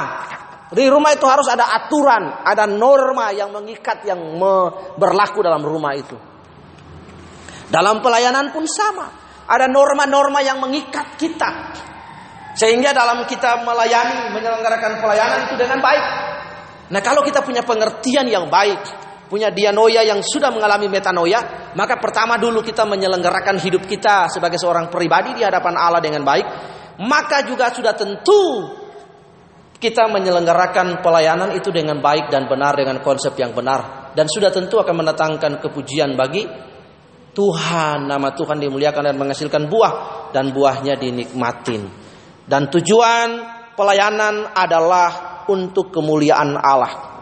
Di 0.68 0.84
rumah 0.92 1.16
itu 1.16 1.24
harus 1.24 1.48
ada 1.48 1.64
aturan, 1.72 2.44
ada 2.44 2.68
norma 2.68 3.32
yang 3.32 3.56
mengikat 3.56 4.04
yang 4.04 4.20
berlaku 5.00 5.40
dalam 5.40 5.64
rumah 5.64 5.96
itu. 5.96 6.20
Dalam 7.68 8.00
pelayanan 8.00 8.52
pun 8.56 8.64
sama. 8.68 9.08
Ada 9.48 9.72
norma-norma 9.72 10.44
yang 10.44 10.60
mengikat 10.60 11.16
kita. 11.16 11.50
Sehingga 12.58 12.92
dalam 12.92 13.24
kita 13.30 13.64
melayani, 13.64 14.34
menyelenggarakan 14.34 15.00
pelayanan 15.00 15.40
itu 15.48 15.56
dengan 15.56 15.80
baik. 15.80 16.06
Nah 16.92 17.02
kalau 17.04 17.22
kita 17.24 17.46
punya 17.46 17.64
pengertian 17.64 18.28
yang 18.28 18.50
baik, 18.52 18.82
punya 19.30 19.54
dianoia 19.54 20.04
yang 20.04 20.20
sudah 20.24 20.52
mengalami 20.52 20.90
metanoia, 20.90 21.72
maka 21.76 22.00
pertama 22.00 22.36
dulu 22.40 22.64
kita 22.64 22.88
menyelenggarakan 22.88 23.60
hidup 23.62 23.86
kita 23.86 24.32
sebagai 24.32 24.58
seorang 24.58 24.90
pribadi 24.92 25.38
di 25.38 25.44
hadapan 25.46 25.76
Allah 25.78 26.02
dengan 26.02 26.26
baik, 26.26 26.48
maka 27.04 27.46
juga 27.46 27.70
sudah 27.72 27.94
tentu 27.94 28.44
kita 29.78 30.10
menyelenggarakan 30.10 31.06
pelayanan 31.06 31.54
itu 31.54 31.70
dengan 31.70 32.02
baik 32.02 32.34
dan 32.34 32.50
benar 32.50 32.74
dengan 32.74 32.98
konsep 33.06 33.38
yang 33.38 33.54
benar 33.54 34.10
dan 34.18 34.26
sudah 34.26 34.50
tentu 34.50 34.82
akan 34.82 35.06
mendatangkan 35.06 35.62
kepujian 35.62 36.18
bagi 36.18 36.42
Tuhan, 37.38 38.10
nama 38.10 38.34
Tuhan 38.34 38.58
dimuliakan 38.58 39.14
dan 39.14 39.16
menghasilkan 39.22 39.70
buah 39.70 39.94
dan 40.34 40.50
buahnya 40.50 40.98
dinikmatin. 40.98 41.86
Dan 42.50 42.66
tujuan 42.74 43.30
pelayanan 43.78 44.58
adalah 44.58 45.46
untuk 45.46 45.94
kemuliaan 45.94 46.58
Allah. 46.58 47.14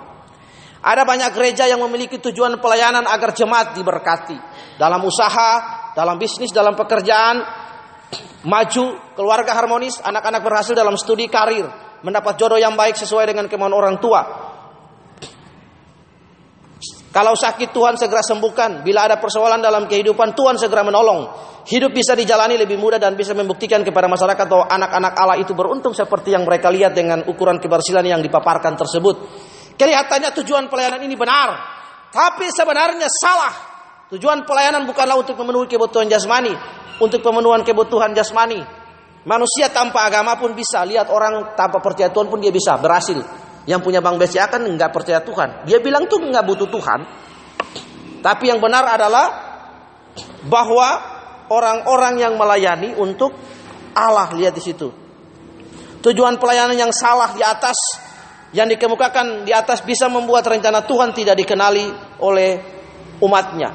Ada 0.79 1.03
banyak 1.03 1.35
gereja 1.35 1.67
yang 1.67 1.83
memiliki 1.83 2.15
tujuan 2.23 2.63
pelayanan 2.63 3.03
agar 3.11 3.35
jemaat 3.35 3.75
diberkati 3.75 4.39
dalam 4.79 5.03
usaha, 5.03 5.51
dalam 5.91 6.15
bisnis, 6.15 6.55
dalam 6.55 6.79
pekerjaan, 6.79 7.43
maju, 8.47 8.95
keluarga 9.19 9.51
harmonis, 9.51 9.99
anak-anak 9.99 10.39
berhasil 10.39 10.71
dalam 10.77 10.95
studi 10.95 11.27
karir, 11.27 11.67
mendapat 12.07 12.39
jodoh 12.39 12.61
yang 12.61 12.79
baik 12.79 12.95
sesuai 12.95 13.35
dengan 13.35 13.51
kemauan 13.51 13.75
orang 13.75 13.97
tua, 13.99 14.21
kalau 17.15 17.31
sakit 17.31 17.71
Tuhan 17.71 17.95
segera 17.95 18.19
sembuhkan. 18.19 18.83
Bila 18.83 19.07
ada 19.07 19.15
persoalan 19.15 19.63
dalam 19.63 19.87
kehidupan 19.87 20.35
Tuhan 20.35 20.59
segera 20.59 20.83
menolong. 20.83 21.31
Hidup 21.63 21.95
bisa 21.95 22.11
dijalani 22.11 22.59
lebih 22.59 22.75
mudah 22.75 22.99
dan 22.99 23.15
bisa 23.15 23.31
membuktikan 23.31 23.87
kepada 23.87 24.11
masyarakat 24.11 24.43
bahwa 24.43 24.67
anak-anak 24.67 25.13
Allah 25.15 25.39
itu 25.39 25.55
beruntung 25.55 25.95
seperti 25.95 26.35
yang 26.35 26.43
mereka 26.43 26.67
lihat 26.67 26.91
dengan 26.91 27.23
ukuran 27.23 27.63
kebersihan 27.63 28.03
yang 28.03 28.19
dipaparkan 28.19 28.75
tersebut. 28.75 29.15
Kelihatannya 29.79 30.35
tujuan 30.43 30.67
pelayanan 30.67 31.07
ini 31.07 31.15
benar. 31.15 31.55
Tapi 32.11 32.51
sebenarnya 32.51 33.07
salah. 33.07 33.55
Tujuan 34.11 34.43
pelayanan 34.43 34.83
bukanlah 34.83 35.15
untuk 35.15 35.39
memenuhi 35.39 35.71
kebutuhan 35.71 36.11
jasmani. 36.11 36.51
Untuk 36.99 37.23
pemenuhan 37.23 37.63
kebutuhan 37.63 38.11
jasmani. 38.11 38.59
Manusia 39.23 39.71
tanpa 39.71 40.03
agama 40.03 40.35
pun 40.35 40.51
bisa. 40.51 40.83
Lihat 40.83 41.07
orang 41.07 41.55
tanpa 41.55 41.79
percaya 41.79 42.11
Tuhan 42.11 42.27
pun 42.27 42.43
dia 42.43 42.51
bisa 42.51 42.75
berhasil. 42.75 43.44
Yang 43.65 43.81
punya 43.81 43.99
Bank 44.01 44.21
BCA 44.21 44.45
kan 44.49 44.61
nggak 44.61 44.91
percaya 44.93 45.19
Tuhan. 45.25 45.65
Dia 45.65 45.81
bilang 45.81 46.05
tuh 46.05 46.21
nggak 46.21 46.45
butuh 46.45 46.69
Tuhan. 46.69 46.99
Tapi 48.21 48.43
yang 48.49 48.61
benar 48.61 48.85
adalah 48.85 49.27
bahwa 50.45 50.89
orang-orang 51.49 52.21
yang 52.21 52.33
melayani 52.37 52.93
untuk 52.97 53.33
Allah 53.93 54.29
lihat 54.33 54.53
di 54.53 54.61
situ. 54.61 54.89
Tujuan 56.01 56.37
pelayanan 56.37 56.77
yang 56.77 56.93
salah 56.93 57.33
di 57.33 57.41
atas 57.41 57.77
yang 58.53 58.69
dikemukakan 58.69 59.43
di 59.43 59.51
atas 59.51 59.81
bisa 59.81 60.07
membuat 60.07 60.45
rencana 60.47 60.85
Tuhan 60.85 61.11
tidak 61.11 61.35
dikenali 61.35 61.89
oleh 62.21 62.51
umatnya. 63.19 63.73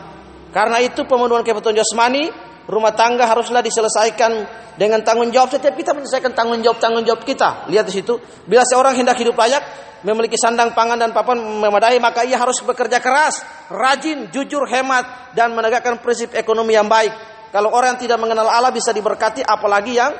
Karena 0.50 0.78
itu 0.82 1.06
pemenuhan 1.06 1.42
kebutuhan 1.42 1.76
jasmani 1.78 2.49
rumah 2.70 2.94
tangga 2.94 3.26
haruslah 3.26 3.60
diselesaikan 3.60 4.32
dengan 4.78 5.02
tanggung 5.02 5.28
jawab 5.34 5.50
setiap 5.50 5.74
kita 5.74 5.92
menyelesaikan 5.92 6.32
tanggung 6.32 6.62
jawab 6.62 6.78
tanggung 6.78 7.04
jawab 7.04 7.26
kita. 7.26 7.66
Lihat 7.68 7.84
di 7.90 7.94
situ, 8.00 8.16
bila 8.46 8.62
seorang 8.64 8.94
hendak 8.96 9.18
hidup 9.18 9.34
layak, 9.34 9.60
memiliki 10.06 10.38
sandang 10.38 10.72
pangan 10.72 10.96
dan 10.96 11.10
papan 11.12 11.36
memadai, 11.36 12.00
maka 12.00 12.24
ia 12.24 12.40
harus 12.40 12.62
bekerja 12.64 13.02
keras, 13.02 13.44
rajin, 13.68 14.32
jujur, 14.32 14.64
hemat 14.64 15.34
dan 15.36 15.52
menegakkan 15.52 16.00
prinsip 16.00 16.32
ekonomi 16.32 16.72
yang 16.72 16.88
baik. 16.88 17.12
Kalau 17.50 17.74
orang 17.74 17.98
yang 17.98 18.00
tidak 18.06 18.18
mengenal 18.22 18.46
Allah 18.46 18.70
bisa 18.70 18.94
diberkati, 18.94 19.42
apalagi 19.42 19.98
yang 19.98 20.14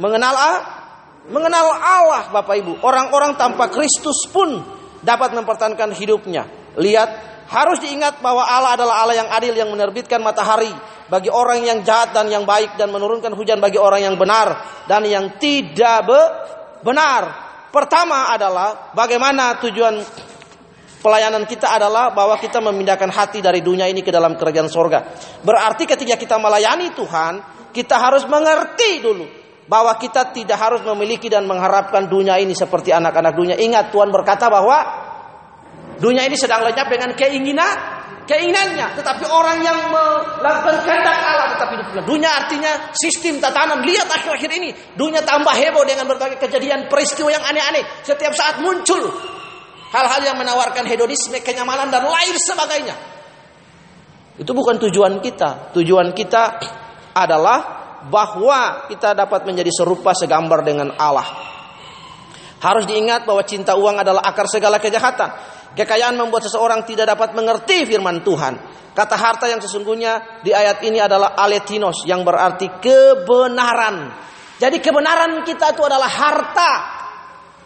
mengenal 0.00 0.32
Allah, 0.32 0.62
mengenal 1.28 1.66
Allah, 1.76 2.22
Bapak 2.32 2.56
Ibu. 2.56 2.80
Orang-orang 2.80 3.36
tanpa 3.36 3.68
Kristus 3.68 4.24
pun 4.32 4.64
dapat 5.04 5.36
mempertahankan 5.36 5.92
hidupnya. 5.92 6.48
Lihat 6.80 7.39
harus 7.50 7.82
diingat 7.82 8.22
bahwa 8.22 8.46
Allah 8.46 8.78
adalah 8.78 9.02
Allah 9.02 9.16
yang 9.18 9.28
adil 9.34 9.54
yang 9.58 9.70
menerbitkan 9.74 10.22
matahari 10.22 10.70
bagi 11.10 11.26
orang 11.26 11.66
yang 11.66 11.82
jahat 11.82 12.14
dan 12.14 12.30
yang 12.30 12.46
baik 12.46 12.78
dan 12.78 12.94
menurunkan 12.94 13.34
hujan 13.34 13.58
bagi 13.58 13.74
orang 13.74 14.06
yang 14.06 14.14
benar 14.14 14.62
dan 14.86 15.02
yang 15.02 15.34
tidak 15.42 16.06
benar. 16.86 17.22
Pertama 17.74 18.30
adalah 18.30 18.94
bagaimana 18.94 19.58
tujuan 19.58 19.98
pelayanan 21.02 21.42
kita 21.50 21.74
adalah 21.74 22.14
bahwa 22.14 22.38
kita 22.38 22.62
memindahkan 22.62 23.10
hati 23.10 23.42
dari 23.42 23.58
dunia 23.66 23.90
ini 23.90 24.06
ke 24.06 24.14
dalam 24.14 24.38
kerajaan 24.38 24.70
sorga. 24.70 25.10
Berarti 25.42 25.90
ketika 25.90 26.14
kita 26.14 26.38
melayani 26.38 26.94
Tuhan, 26.94 27.42
kita 27.74 27.98
harus 27.98 28.26
mengerti 28.30 29.02
dulu 29.02 29.26
bahwa 29.66 29.94
kita 29.98 30.34
tidak 30.34 30.58
harus 30.58 30.82
memiliki 30.82 31.30
dan 31.30 31.46
mengharapkan 31.46 32.06
dunia 32.10 32.38
ini 32.38 32.54
seperti 32.54 32.90
anak-anak 32.90 33.34
dunia. 33.34 33.54
Ingat 33.58 33.94
Tuhan 33.94 34.10
berkata 34.10 34.50
bahwa 34.50 35.09
Dunia 36.00 36.24
ini 36.24 36.34
sedang 36.34 36.64
lenyap 36.64 36.88
dengan 36.88 37.12
keinginan 37.12 38.00
keinginannya. 38.30 38.94
Tetapi 38.94 39.24
orang 39.26 39.58
yang 39.58 39.90
melakukan 39.90 40.86
kehendak 40.86 41.16
Allah 41.18 41.46
tetap 41.58 41.68
hidup. 41.74 42.06
Dunia 42.06 42.30
artinya 42.30 42.94
sistem 42.94 43.42
tatanan. 43.42 43.82
Lihat 43.82 44.06
akhir-akhir 44.06 44.50
ini. 44.54 44.70
Dunia 44.94 45.26
tambah 45.26 45.50
heboh 45.50 45.82
dengan 45.82 46.06
berbagai 46.06 46.38
kejadian 46.38 46.86
peristiwa 46.86 47.34
yang 47.34 47.42
aneh-aneh. 47.42 47.82
Setiap 48.06 48.30
saat 48.30 48.62
muncul. 48.62 49.10
Hal-hal 49.90 50.22
yang 50.22 50.38
menawarkan 50.38 50.86
hedonisme, 50.86 51.34
kenyamanan, 51.42 51.90
dan 51.90 52.06
lain 52.06 52.34
sebagainya. 52.38 52.94
Itu 54.38 54.54
bukan 54.54 54.78
tujuan 54.78 55.18
kita. 55.18 55.74
Tujuan 55.74 56.14
kita 56.14 56.62
adalah 57.10 57.58
bahwa 58.06 58.86
kita 58.86 59.18
dapat 59.18 59.42
menjadi 59.42 59.68
serupa 59.74 60.14
segambar 60.14 60.62
dengan 60.62 60.94
Allah. 60.94 61.26
Harus 62.62 62.86
diingat 62.86 63.26
bahwa 63.26 63.42
cinta 63.42 63.74
uang 63.74 63.98
adalah 63.98 64.22
akar 64.22 64.46
segala 64.46 64.78
kejahatan. 64.78 65.49
Kekayaan 65.70 66.18
membuat 66.18 66.50
seseorang 66.50 66.82
tidak 66.82 67.14
dapat 67.14 67.30
mengerti 67.32 67.86
firman 67.86 68.26
Tuhan. 68.26 68.58
Kata 68.90 69.14
harta 69.14 69.46
yang 69.46 69.62
sesungguhnya 69.62 70.42
di 70.42 70.50
ayat 70.50 70.82
ini 70.82 70.98
adalah 70.98 71.38
aletinos 71.38 72.02
yang 72.04 72.26
berarti 72.26 72.82
kebenaran. 72.82 74.10
Jadi 74.58 74.82
kebenaran 74.82 75.46
kita 75.46 75.72
itu 75.72 75.82
adalah 75.86 76.10
harta. 76.10 76.72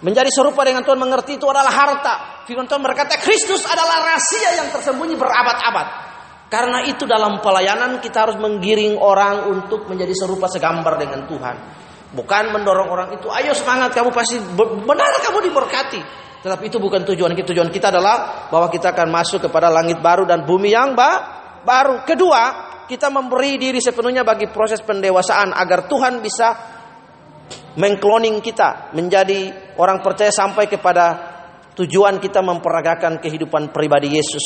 Menjadi 0.05 0.29
serupa 0.29 0.69
dengan 0.69 0.85
Tuhan 0.85 1.01
mengerti 1.01 1.41
itu 1.41 1.49
adalah 1.49 1.73
harta. 1.73 2.45
Firman 2.45 2.69
Tuhan 2.69 2.85
berkata 2.85 3.17
Kristus 3.25 3.65
adalah 3.65 4.05
rahasia 4.05 4.61
yang 4.61 4.69
tersembunyi 4.69 5.17
berabad-abad. 5.17 5.87
Karena 6.53 6.85
itu 6.85 7.09
dalam 7.09 7.41
pelayanan 7.41 8.05
kita 8.05 8.29
harus 8.29 8.37
menggiring 8.37 9.01
orang 9.01 9.49
untuk 9.49 9.89
menjadi 9.89 10.13
serupa 10.13 10.45
segambar 10.47 11.01
dengan 11.01 11.25
Tuhan. 11.25 11.57
Bukan 12.15 12.45
mendorong 12.55 12.89
orang 12.95 13.09
itu, 13.17 13.27
ayo 13.27 13.51
semangat 13.59 13.91
kamu 13.91 14.15
pasti 14.15 14.39
benar 14.87 15.19
kamu 15.25 15.51
diberkati. 15.51 16.01
Tetapi 16.45 16.68
itu 16.68 16.76
bukan 16.76 17.09
tujuan 17.09 17.32
kita. 17.32 17.57
Tujuan 17.57 17.72
kita 17.72 17.88
adalah 17.88 18.47
bahwa 18.53 18.68
kita 18.68 18.92
akan 18.92 19.09
masuk 19.09 19.49
kepada 19.49 19.72
langit 19.72 20.05
baru 20.05 20.28
dan 20.28 20.45
bumi 20.45 20.76
yang 20.76 20.92
ba 20.92 21.11
baru. 21.64 22.05
Kedua, 22.05 22.42
kita 22.84 23.09
memberi 23.09 23.57
diri 23.57 23.80
sepenuhnya 23.80 24.28
bagi 24.28 24.53
proses 24.53 24.84
pendewasaan 24.84 25.57
agar 25.57 25.88
Tuhan 25.88 26.20
bisa 26.20 26.49
mengkloning 27.80 28.45
kita 28.45 28.92
menjadi 28.92 29.72
orang 29.80 30.05
percaya 30.05 30.28
sampai 30.28 30.68
kepada 30.68 31.32
tujuan 31.72 32.20
kita 32.20 32.45
memperagakan 32.45 33.24
kehidupan 33.24 33.72
pribadi 33.72 34.12
Yesus. 34.12 34.45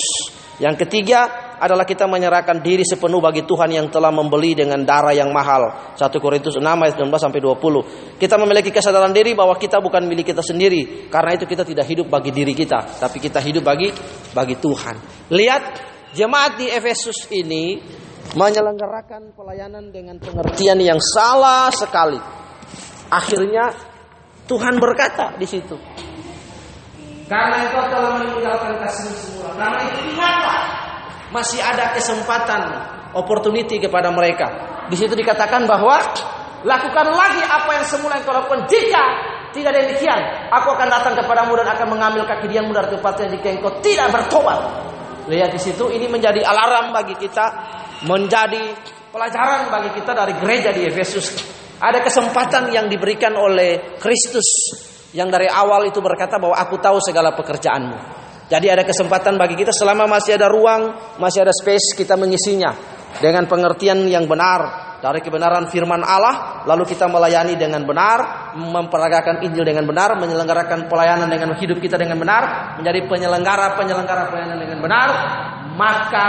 Yang 0.58 0.86
ketiga 0.86 1.54
adalah 1.58 1.86
kita 1.86 2.06
menyerahkan 2.10 2.58
diri 2.58 2.82
sepenuh 2.82 3.22
bagi 3.22 3.46
Tuhan 3.46 3.70
yang 3.70 3.86
telah 3.90 4.10
membeli 4.10 4.58
dengan 4.58 4.82
darah 4.82 5.14
yang 5.14 5.30
mahal. 5.30 5.94
1 5.94 6.02
Korintus 6.18 6.58
6 6.58 6.62
ayat 6.62 6.98
19 6.98 7.14
sampai 7.14 7.38
20. 7.38 8.18
Kita 8.18 8.34
memiliki 8.38 8.74
kesadaran 8.74 9.14
diri 9.14 9.38
bahwa 9.38 9.54
kita 9.54 9.78
bukan 9.78 10.02
milik 10.06 10.34
kita 10.34 10.42
sendiri. 10.42 11.06
Karena 11.06 11.38
itu 11.38 11.46
kita 11.46 11.62
tidak 11.62 11.86
hidup 11.86 12.10
bagi 12.10 12.34
diri 12.34 12.54
kita, 12.58 12.98
tapi 12.98 13.22
kita 13.22 13.38
hidup 13.38 13.62
bagi 13.62 13.90
bagi 14.34 14.58
Tuhan. 14.58 14.98
Lihat 15.30 15.62
jemaat 16.18 16.58
di 16.58 16.66
Efesus 16.70 17.30
ini 17.30 17.78
menyelenggarakan 18.34 19.32
pelayanan 19.38 19.94
dengan 19.94 20.18
pengertian 20.18 20.78
yang 20.82 20.98
salah 20.98 21.70
sekali. 21.70 22.18
Akhirnya 23.08 23.72
Tuhan 24.50 24.76
berkata 24.82 25.38
di 25.38 25.46
situ, 25.48 25.78
karena 27.28 27.68
engkau 27.68 27.84
telah 27.92 28.10
meninggalkan 28.16 28.80
kasih 28.80 29.12
semula. 29.12 29.52
Karena 29.52 29.78
itu 29.84 29.98
ingatlah 30.16 30.60
masih 31.28 31.60
ada 31.60 31.92
kesempatan 31.92 32.60
opportunity 33.12 33.76
kepada 33.76 34.08
mereka. 34.08 34.48
Di 34.88 34.96
situ 34.96 35.12
dikatakan 35.12 35.68
bahwa 35.68 36.00
lakukan 36.64 37.06
lagi 37.12 37.44
apa 37.44 37.70
yang 37.76 37.86
semula 37.86 38.16
engkau 38.16 38.32
lakukan. 38.32 38.64
Jika 38.64 39.04
tidak 39.52 39.76
demikian, 39.76 40.48
aku 40.48 40.72
akan 40.72 40.88
datang 40.88 41.14
kepadamu 41.20 41.52
dan 41.60 41.68
akan 41.68 41.86
mengambil 41.92 42.24
kaki 42.24 42.48
dianmu 42.48 42.72
dari 42.72 42.96
tempatnya 42.96 43.36
jika 43.36 43.48
engkau 43.60 43.72
tidak 43.84 44.08
bertobat. 44.08 44.58
Lihat 45.28 45.52
di 45.52 45.60
situ 45.60 45.92
ini 45.92 46.08
menjadi 46.08 46.40
alarm 46.40 46.96
bagi 46.96 47.12
kita, 47.12 47.44
menjadi 48.08 48.72
pelajaran 49.12 49.68
bagi 49.68 49.92
kita 50.00 50.16
dari 50.16 50.32
gereja 50.40 50.72
di 50.72 50.88
Efesus. 50.88 51.36
Ada 51.78 52.00
kesempatan 52.00 52.72
yang 52.72 52.88
diberikan 52.88 53.36
oleh 53.36 54.00
Kristus 54.00 54.48
yang 55.16 55.32
dari 55.32 55.48
awal 55.48 55.88
itu 55.88 56.00
berkata 56.04 56.36
bahwa 56.36 56.56
aku 56.56 56.76
tahu 56.76 57.00
segala 57.00 57.32
pekerjaanmu. 57.32 58.18
Jadi 58.48 58.66
ada 58.72 58.84
kesempatan 58.84 59.36
bagi 59.36 59.60
kita 59.60 59.72
selama 59.76 60.08
masih 60.08 60.40
ada 60.40 60.48
ruang, 60.48 61.16
masih 61.20 61.44
ada 61.44 61.52
space 61.52 61.92
kita 61.92 62.16
mengisinya 62.16 62.72
dengan 63.20 63.44
pengertian 63.44 64.08
yang 64.08 64.24
benar 64.24 64.88
dari 64.98 65.22
kebenaran 65.22 65.70
firman 65.70 66.02
Allah, 66.02 66.66
lalu 66.66 66.82
kita 66.88 67.06
melayani 67.06 67.54
dengan 67.54 67.86
benar, 67.86 68.50
memperagakan 68.58 69.46
Injil 69.46 69.62
dengan 69.62 69.86
benar, 69.86 70.18
menyelenggarakan 70.18 70.90
pelayanan 70.90 71.30
dengan 71.30 71.54
hidup 71.54 71.78
kita 71.78 71.94
dengan 71.94 72.18
benar, 72.18 72.74
menjadi 72.82 73.06
penyelenggara-penyelenggara 73.06 74.22
pelayanan 74.26 74.58
dengan 74.58 74.78
benar, 74.82 75.08
maka 75.78 76.26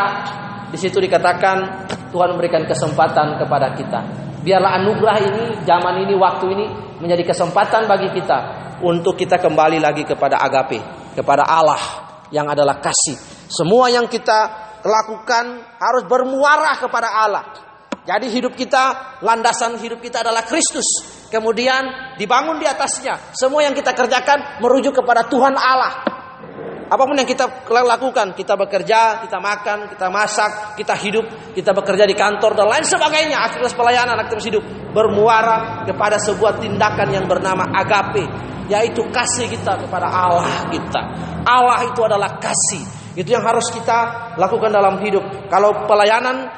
di 0.69 0.77
situ 0.77 1.01
dikatakan 1.01 1.89
Tuhan 2.13 2.37
memberikan 2.37 2.69
kesempatan 2.69 3.41
kepada 3.41 3.73
kita. 3.73 4.28
Biarlah 4.39 4.79
anugerah 4.79 5.17
ini, 5.19 5.45
zaman 5.67 6.07
ini, 6.07 6.13
waktu 6.15 6.45
ini 6.55 6.65
menjadi 7.03 7.31
kesempatan 7.31 7.87
bagi 7.87 8.11
kita 8.15 8.37
untuk 8.83 9.19
kita 9.19 9.39
kembali 9.39 9.79
lagi 9.83 10.07
kepada 10.07 10.39
agape, 10.39 10.79
kepada 11.15 11.43
Allah 11.43 11.81
yang 12.31 12.47
adalah 12.47 12.79
kasih. 12.79 13.19
Semua 13.49 13.91
yang 13.91 14.07
kita 14.07 14.71
lakukan 14.85 15.59
harus 15.79 16.03
bermuara 16.07 16.71
kepada 16.79 17.09
Allah. 17.11 17.43
Jadi 18.07 18.31
hidup 18.31 18.55
kita, 18.55 19.19
landasan 19.21 19.77
hidup 19.77 19.99
kita 19.99 20.23
adalah 20.23 20.41
Kristus. 20.47 20.87
Kemudian 21.29 22.15
dibangun 22.17 22.57
di 22.57 22.65
atasnya. 22.65 23.35
Semua 23.37 23.61
yang 23.61 23.77
kita 23.77 23.93
kerjakan 23.93 24.63
merujuk 24.63 24.97
kepada 24.97 25.29
Tuhan 25.29 25.53
Allah. 25.53 26.18
Apa 26.89 27.05
pun 27.05 27.13
yang 27.13 27.29
kita 27.29 27.69
lakukan, 27.69 28.33
kita 28.33 28.57
bekerja, 28.57 29.21
kita 29.21 29.37
makan, 29.37 29.93
kita 29.93 30.09
masak, 30.09 30.73
kita 30.73 30.97
hidup, 30.97 31.53
kita 31.53 31.69
bekerja 31.69 32.09
di 32.09 32.17
kantor 32.17 32.57
dan 32.57 32.65
lain 32.65 32.81
sebagainya, 32.81 33.37
aktivitas 33.45 33.77
pelayanan, 33.77 34.17
aktivitas 34.17 34.49
hidup 34.49 34.63
bermuara 34.89 35.85
kepada 35.85 36.17
sebuah 36.17 36.57
tindakan 36.57 37.13
yang 37.13 37.29
bernama 37.29 37.69
agape, 37.77 38.25
yaitu 38.73 39.05
kasih 39.13 39.45
kita 39.45 39.77
kepada 39.85 40.09
Allah 40.09 40.65
kita. 40.73 41.01
Allah 41.45 41.85
itu 41.85 42.01
adalah 42.01 42.41
kasih. 42.41 42.81
Itu 43.13 43.37
yang 43.37 43.45
harus 43.45 43.69
kita 43.69 44.33
lakukan 44.41 44.73
dalam 44.73 44.97
hidup. 45.05 45.21
Kalau 45.45 45.85
pelayanan 45.85 46.49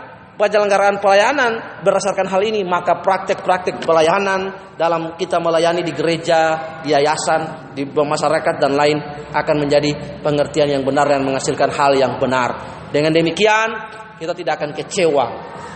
penyelenggaraan 0.42 0.98
pelayanan 0.98 1.86
berdasarkan 1.86 2.26
hal 2.26 2.42
ini 2.42 2.66
maka 2.66 2.98
praktek-praktek 2.98 3.86
pelayanan 3.86 4.74
dalam 4.74 5.14
kita 5.14 5.38
melayani 5.38 5.86
di 5.86 5.94
gereja, 5.94 6.58
di 6.82 6.89
yayasan, 6.89 7.72
di 7.78 7.86
masyarakat 7.86 8.58
dan 8.58 8.74
lain 8.74 8.98
akan 9.30 9.56
menjadi 9.62 10.20
pengertian 10.26 10.74
yang 10.74 10.82
benar 10.82 11.06
dan 11.06 11.22
menghasilkan 11.22 11.70
hal 11.70 11.94
yang 11.94 12.18
benar. 12.18 12.58
Dengan 12.89 13.14
demikian 13.14 13.70
kita 14.18 14.34
tidak 14.34 14.58
akan 14.58 14.74
kecewa 14.74 15.26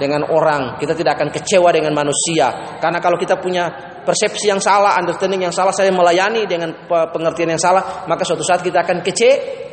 dengan 0.01 0.25
orang, 0.25 0.81
kita 0.81 0.97
tidak 0.97 1.21
akan 1.21 1.29
kecewa 1.29 1.69
dengan 1.69 1.93
manusia. 1.93 2.77
Karena 2.81 2.97
kalau 2.97 3.21
kita 3.21 3.37
punya 3.37 3.69
persepsi 4.01 4.49
yang 4.49 4.61
salah, 4.61 4.97
understanding 4.97 5.45
yang 5.45 5.53
salah, 5.55 5.73
saya 5.73 5.89
melayani 5.93 6.45
dengan 6.45 6.73
pengertian 6.89 7.53
yang 7.53 7.61
salah, 7.61 8.05
maka 8.05 8.21
suatu 8.21 8.41
saat 8.45 8.61
kita 8.61 8.85
akan 8.85 9.01
kece, 9.01 9.31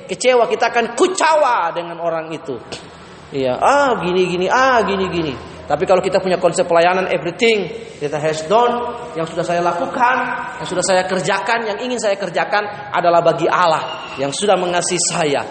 kecewa, 0.09 0.49
kita 0.49 0.73
akan 0.73 0.97
kucawa 0.97 1.73
dengan 1.73 2.01
orang 2.01 2.33
itu. 2.33 2.57
Iya, 3.33 3.57
ah 3.57 3.97
gini 4.05 4.29
gini, 4.29 4.47
ah 4.47 4.85
gini 4.85 5.09
gini. 5.09 5.35
Tapi 5.65 5.89
kalau 5.89 6.05
kita 6.05 6.21
punya 6.21 6.37
konsep 6.37 6.69
pelayanan 6.69 7.09
everything 7.09 7.65
kita 7.97 8.21
has 8.21 8.45
done 8.45 8.93
yang 9.17 9.25
sudah 9.25 9.41
saya 9.41 9.65
lakukan, 9.65 10.17
yang 10.61 10.69
sudah 10.69 10.85
saya 10.85 11.09
kerjakan, 11.09 11.65
yang 11.65 11.79
ingin 11.81 11.97
saya 11.97 12.21
kerjakan 12.21 12.93
adalah 12.93 13.25
bagi 13.25 13.49
Allah 13.49 14.13
yang 14.21 14.29
sudah 14.35 14.59
mengasihi 14.61 15.01
saya. 15.01 15.43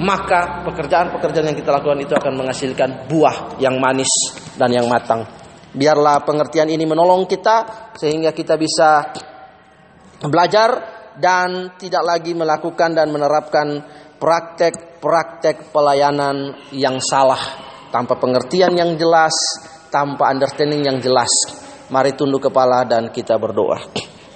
Maka 0.00 0.66
pekerjaan-pekerjaan 0.66 1.52
yang 1.52 1.58
kita 1.60 1.70
lakukan 1.70 2.00
itu 2.02 2.16
akan 2.16 2.32
menghasilkan 2.42 3.06
buah 3.06 3.60
yang 3.62 3.78
manis 3.78 4.10
dan 4.58 4.72
yang 4.72 4.88
matang. 4.90 5.28
Biarlah 5.70 6.26
pengertian 6.26 6.72
ini 6.72 6.88
menolong 6.88 7.30
kita 7.30 7.92
sehingga 7.94 8.34
kita 8.34 8.58
bisa 8.58 9.14
belajar 10.26 10.98
dan 11.20 11.76
tidak 11.78 12.02
lagi 12.02 12.32
melakukan 12.32 12.96
dan 12.96 13.12
menerapkan 13.12 13.84
praktek-praktek 15.00 15.72
pelayanan 15.72 16.68
yang 16.76 17.00
salah 17.00 17.40
tanpa 17.88 18.20
pengertian 18.20 18.76
yang 18.76 18.94
jelas, 19.00 19.32
tanpa 19.88 20.30
understanding 20.30 20.84
yang 20.84 21.00
jelas. 21.00 21.32
Mari 21.90 22.14
tunduk 22.14 22.46
kepala 22.46 22.86
dan 22.86 23.10
kita 23.10 23.34
berdoa. 23.34 23.80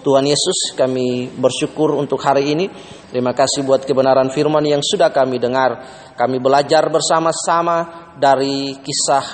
Tuhan 0.04 0.26
Yesus, 0.26 0.76
kami 0.76 1.32
bersyukur 1.32 1.96
untuk 1.96 2.20
hari 2.20 2.52
ini. 2.52 2.66
Terima 3.08 3.32
kasih 3.32 3.62
buat 3.64 3.86
kebenaran 3.86 4.28
firman 4.28 4.64
yang 4.66 4.82
sudah 4.82 5.08
kami 5.14 5.38
dengar. 5.38 5.80
Kami 6.18 6.42
belajar 6.42 6.90
bersama-sama 6.90 8.10
dari 8.18 8.74
kisah 8.82 9.24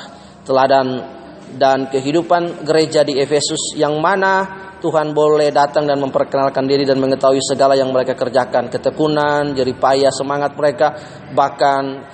teladan 0.44 1.18
dan 1.56 1.90
kehidupan 1.90 2.62
gereja 2.62 3.02
di 3.02 3.18
Efesus 3.18 3.74
yang 3.74 3.98
mana 3.98 4.69
Tuhan 4.80 5.12
boleh 5.12 5.52
datang 5.52 5.84
dan 5.84 6.00
memperkenalkan 6.00 6.64
diri 6.64 6.88
dan 6.88 6.96
mengetahui 6.96 7.38
segala 7.44 7.76
yang 7.76 7.92
mereka 7.92 8.16
kerjakan, 8.16 8.72
ketekunan, 8.72 9.52
jeripaya, 9.52 10.08
semangat 10.08 10.56
mereka, 10.56 10.96
bahkan 11.36 12.08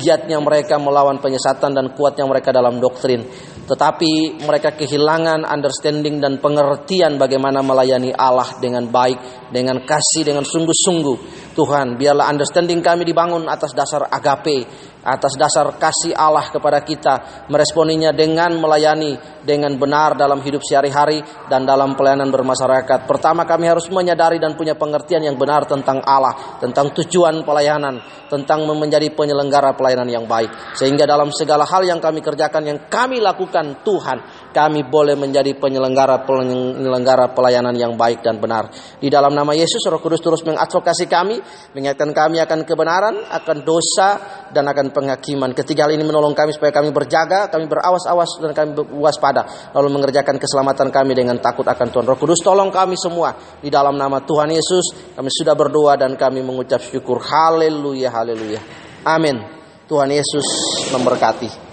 giatnya 0.00 0.38
mereka 0.40 0.80
melawan 0.80 1.20
penyesatan 1.20 1.74
dan 1.76 1.92
kuatnya 1.92 2.24
mereka 2.24 2.48
dalam 2.54 2.80
doktrin. 2.80 3.26
Tetapi 3.68 4.40
mereka 4.48 4.72
kehilangan 4.72 5.44
understanding 5.44 6.24
dan 6.24 6.40
pengertian 6.40 7.20
bagaimana 7.20 7.60
melayani 7.60 8.16
Allah 8.16 8.56
dengan 8.56 8.88
baik, 8.88 9.52
dengan 9.52 9.84
kasih, 9.84 10.24
dengan 10.24 10.48
sungguh-sungguh. 10.48 11.47
Tuhan, 11.58 11.98
biarlah 11.98 12.30
understanding 12.30 12.78
kami 12.78 13.02
dibangun 13.02 13.50
atas 13.50 13.74
dasar 13.74 14.06
agape, 14.06 14.62
atas 15.02 15.34
dasar 15.34 15.74
kasih 15.74 16.14
Allah 16.14 16.46
kepada 16.54 16.86
kita, 16.86 17.46
meresponinya 17.50 18.14
dengan 18.14 18.54
melayani 18.62 19.18
dengan 19.42 19.74
benar 19.74 20.14
dalam 20.14 20.38
hidup 20.38 20.62
sehari-hari 20.62 21.18
dan 21.50 21.66
dalam 21.66 21.98
pelayanan 21.98 22.30
bermasyarakat. 22.30 23.10
Pertama 23.10 23.42
kami 23.42 23.66
harus 23.66 23.90
menyadari 23.90 24.38
dan 24.38 24.54
punya 24.54 24.78
pengertian 24.78 25.26
yang 25.26 25.34
benar 25.34 25.66
tentang 25.66 25.98
Allah, 26.06 26.62
tentang 26.62 26.94
tujuan 26.94 27.42
pelayanan, 27.42 27.98
tentang 28.30 28.62
menjadi 28.62 29.10
penyelenggara 29.10 29.74
pelayanan 29.74 30.06
yang 30.06 30.30
baik. 30.30 30.78
Sehingga 30.78 31.10
dalam 31.10 31.34
segala 31.34 31.66
hal 31.66 31.82
yang 31.82 31.98
kami 31.98 32.22
kerjakan, 32.22 32.62
yang 32.62 32.78
kami 32.86 33.18
lakukan 33.18 33.82
Tuhan, 33.82 34.47
kami 34.50 34.88
boleh 34.88 35.14
menjadi 35.14 35.52
penyelenggara 35.56 36.24
penyelenggara 36.24 37.32
pelayanan 37.36 37.76
yang 37.76 37.94
baik 37.94 38.24
dan 38.24 38.40
benar. 38.40 38.72
Di 38.98 39.06
dalam 39.12 39.36
nama 39.36 39.52
Yesus, 39.52 39.84
Roh 39.86 40.00
Kudus 40.00 40.24
terus 40.24 40.42
mengadvokasi 40.44 41.06
kami, 41.06 41.36
mengingatkan 41.76 42.10
kami 42.16 42.40
akan 42.42 42.64
kebenaran, 42.64 43.14
akan 43.28 43.56
dosa, 43.62 44.08
dan 44.50 44.64
akan 44.68 44.90
penghakiman. 44.90 45.52
Ketiga 45.52 45.86
hal 45.86 45.94
ini 45.94 46.04
menolong 46.04 46.32
kami 46.32 46.56
supaya 46.56 46.72
kami 46.72 46.90
berjaga, 46.90 47.52
kami 47.52 47.68
berawas-awas, 47.68 48.40
dan 48.40 48.52
kami 48.56 48.70
waspada. 48.98 49.72
Lalu 49.76 49.88
mengerjakan 50.00 50.40
keselamatan 50.40 50.88
kami 50.88 51.12
dengan 51.12 51.36
takut 51.38 51.64
akan 51.68 51.86
Tuhan. 51.92 52.04
Roh 52.08 52.18
Kudus 52.18 52.40
tolong 52.40 52.72
kami 52.72 52.96
semua. 52.96 53.36
Di 53.60 53.68
dalam 53.68 53.94
nama 53.94 54.24
Tuhan 54.24 54.48
Yesus, 54.48 55.14
kami 55.14 55.28
sudah 55.28 55.52
berdoa 55.52 56.00
dan 56.00 56.16
kami 56.16 56.40
mengucap 56.40 56.80
syukur. 56.80 57.20
Haleluya, 57.20 58.08
haleluya. 58.08 58.60
Amin. 59.04 59.40
Tuhan 59.88 60.12
Yesus 60.12 60.44
memberkati. 60.92 61.67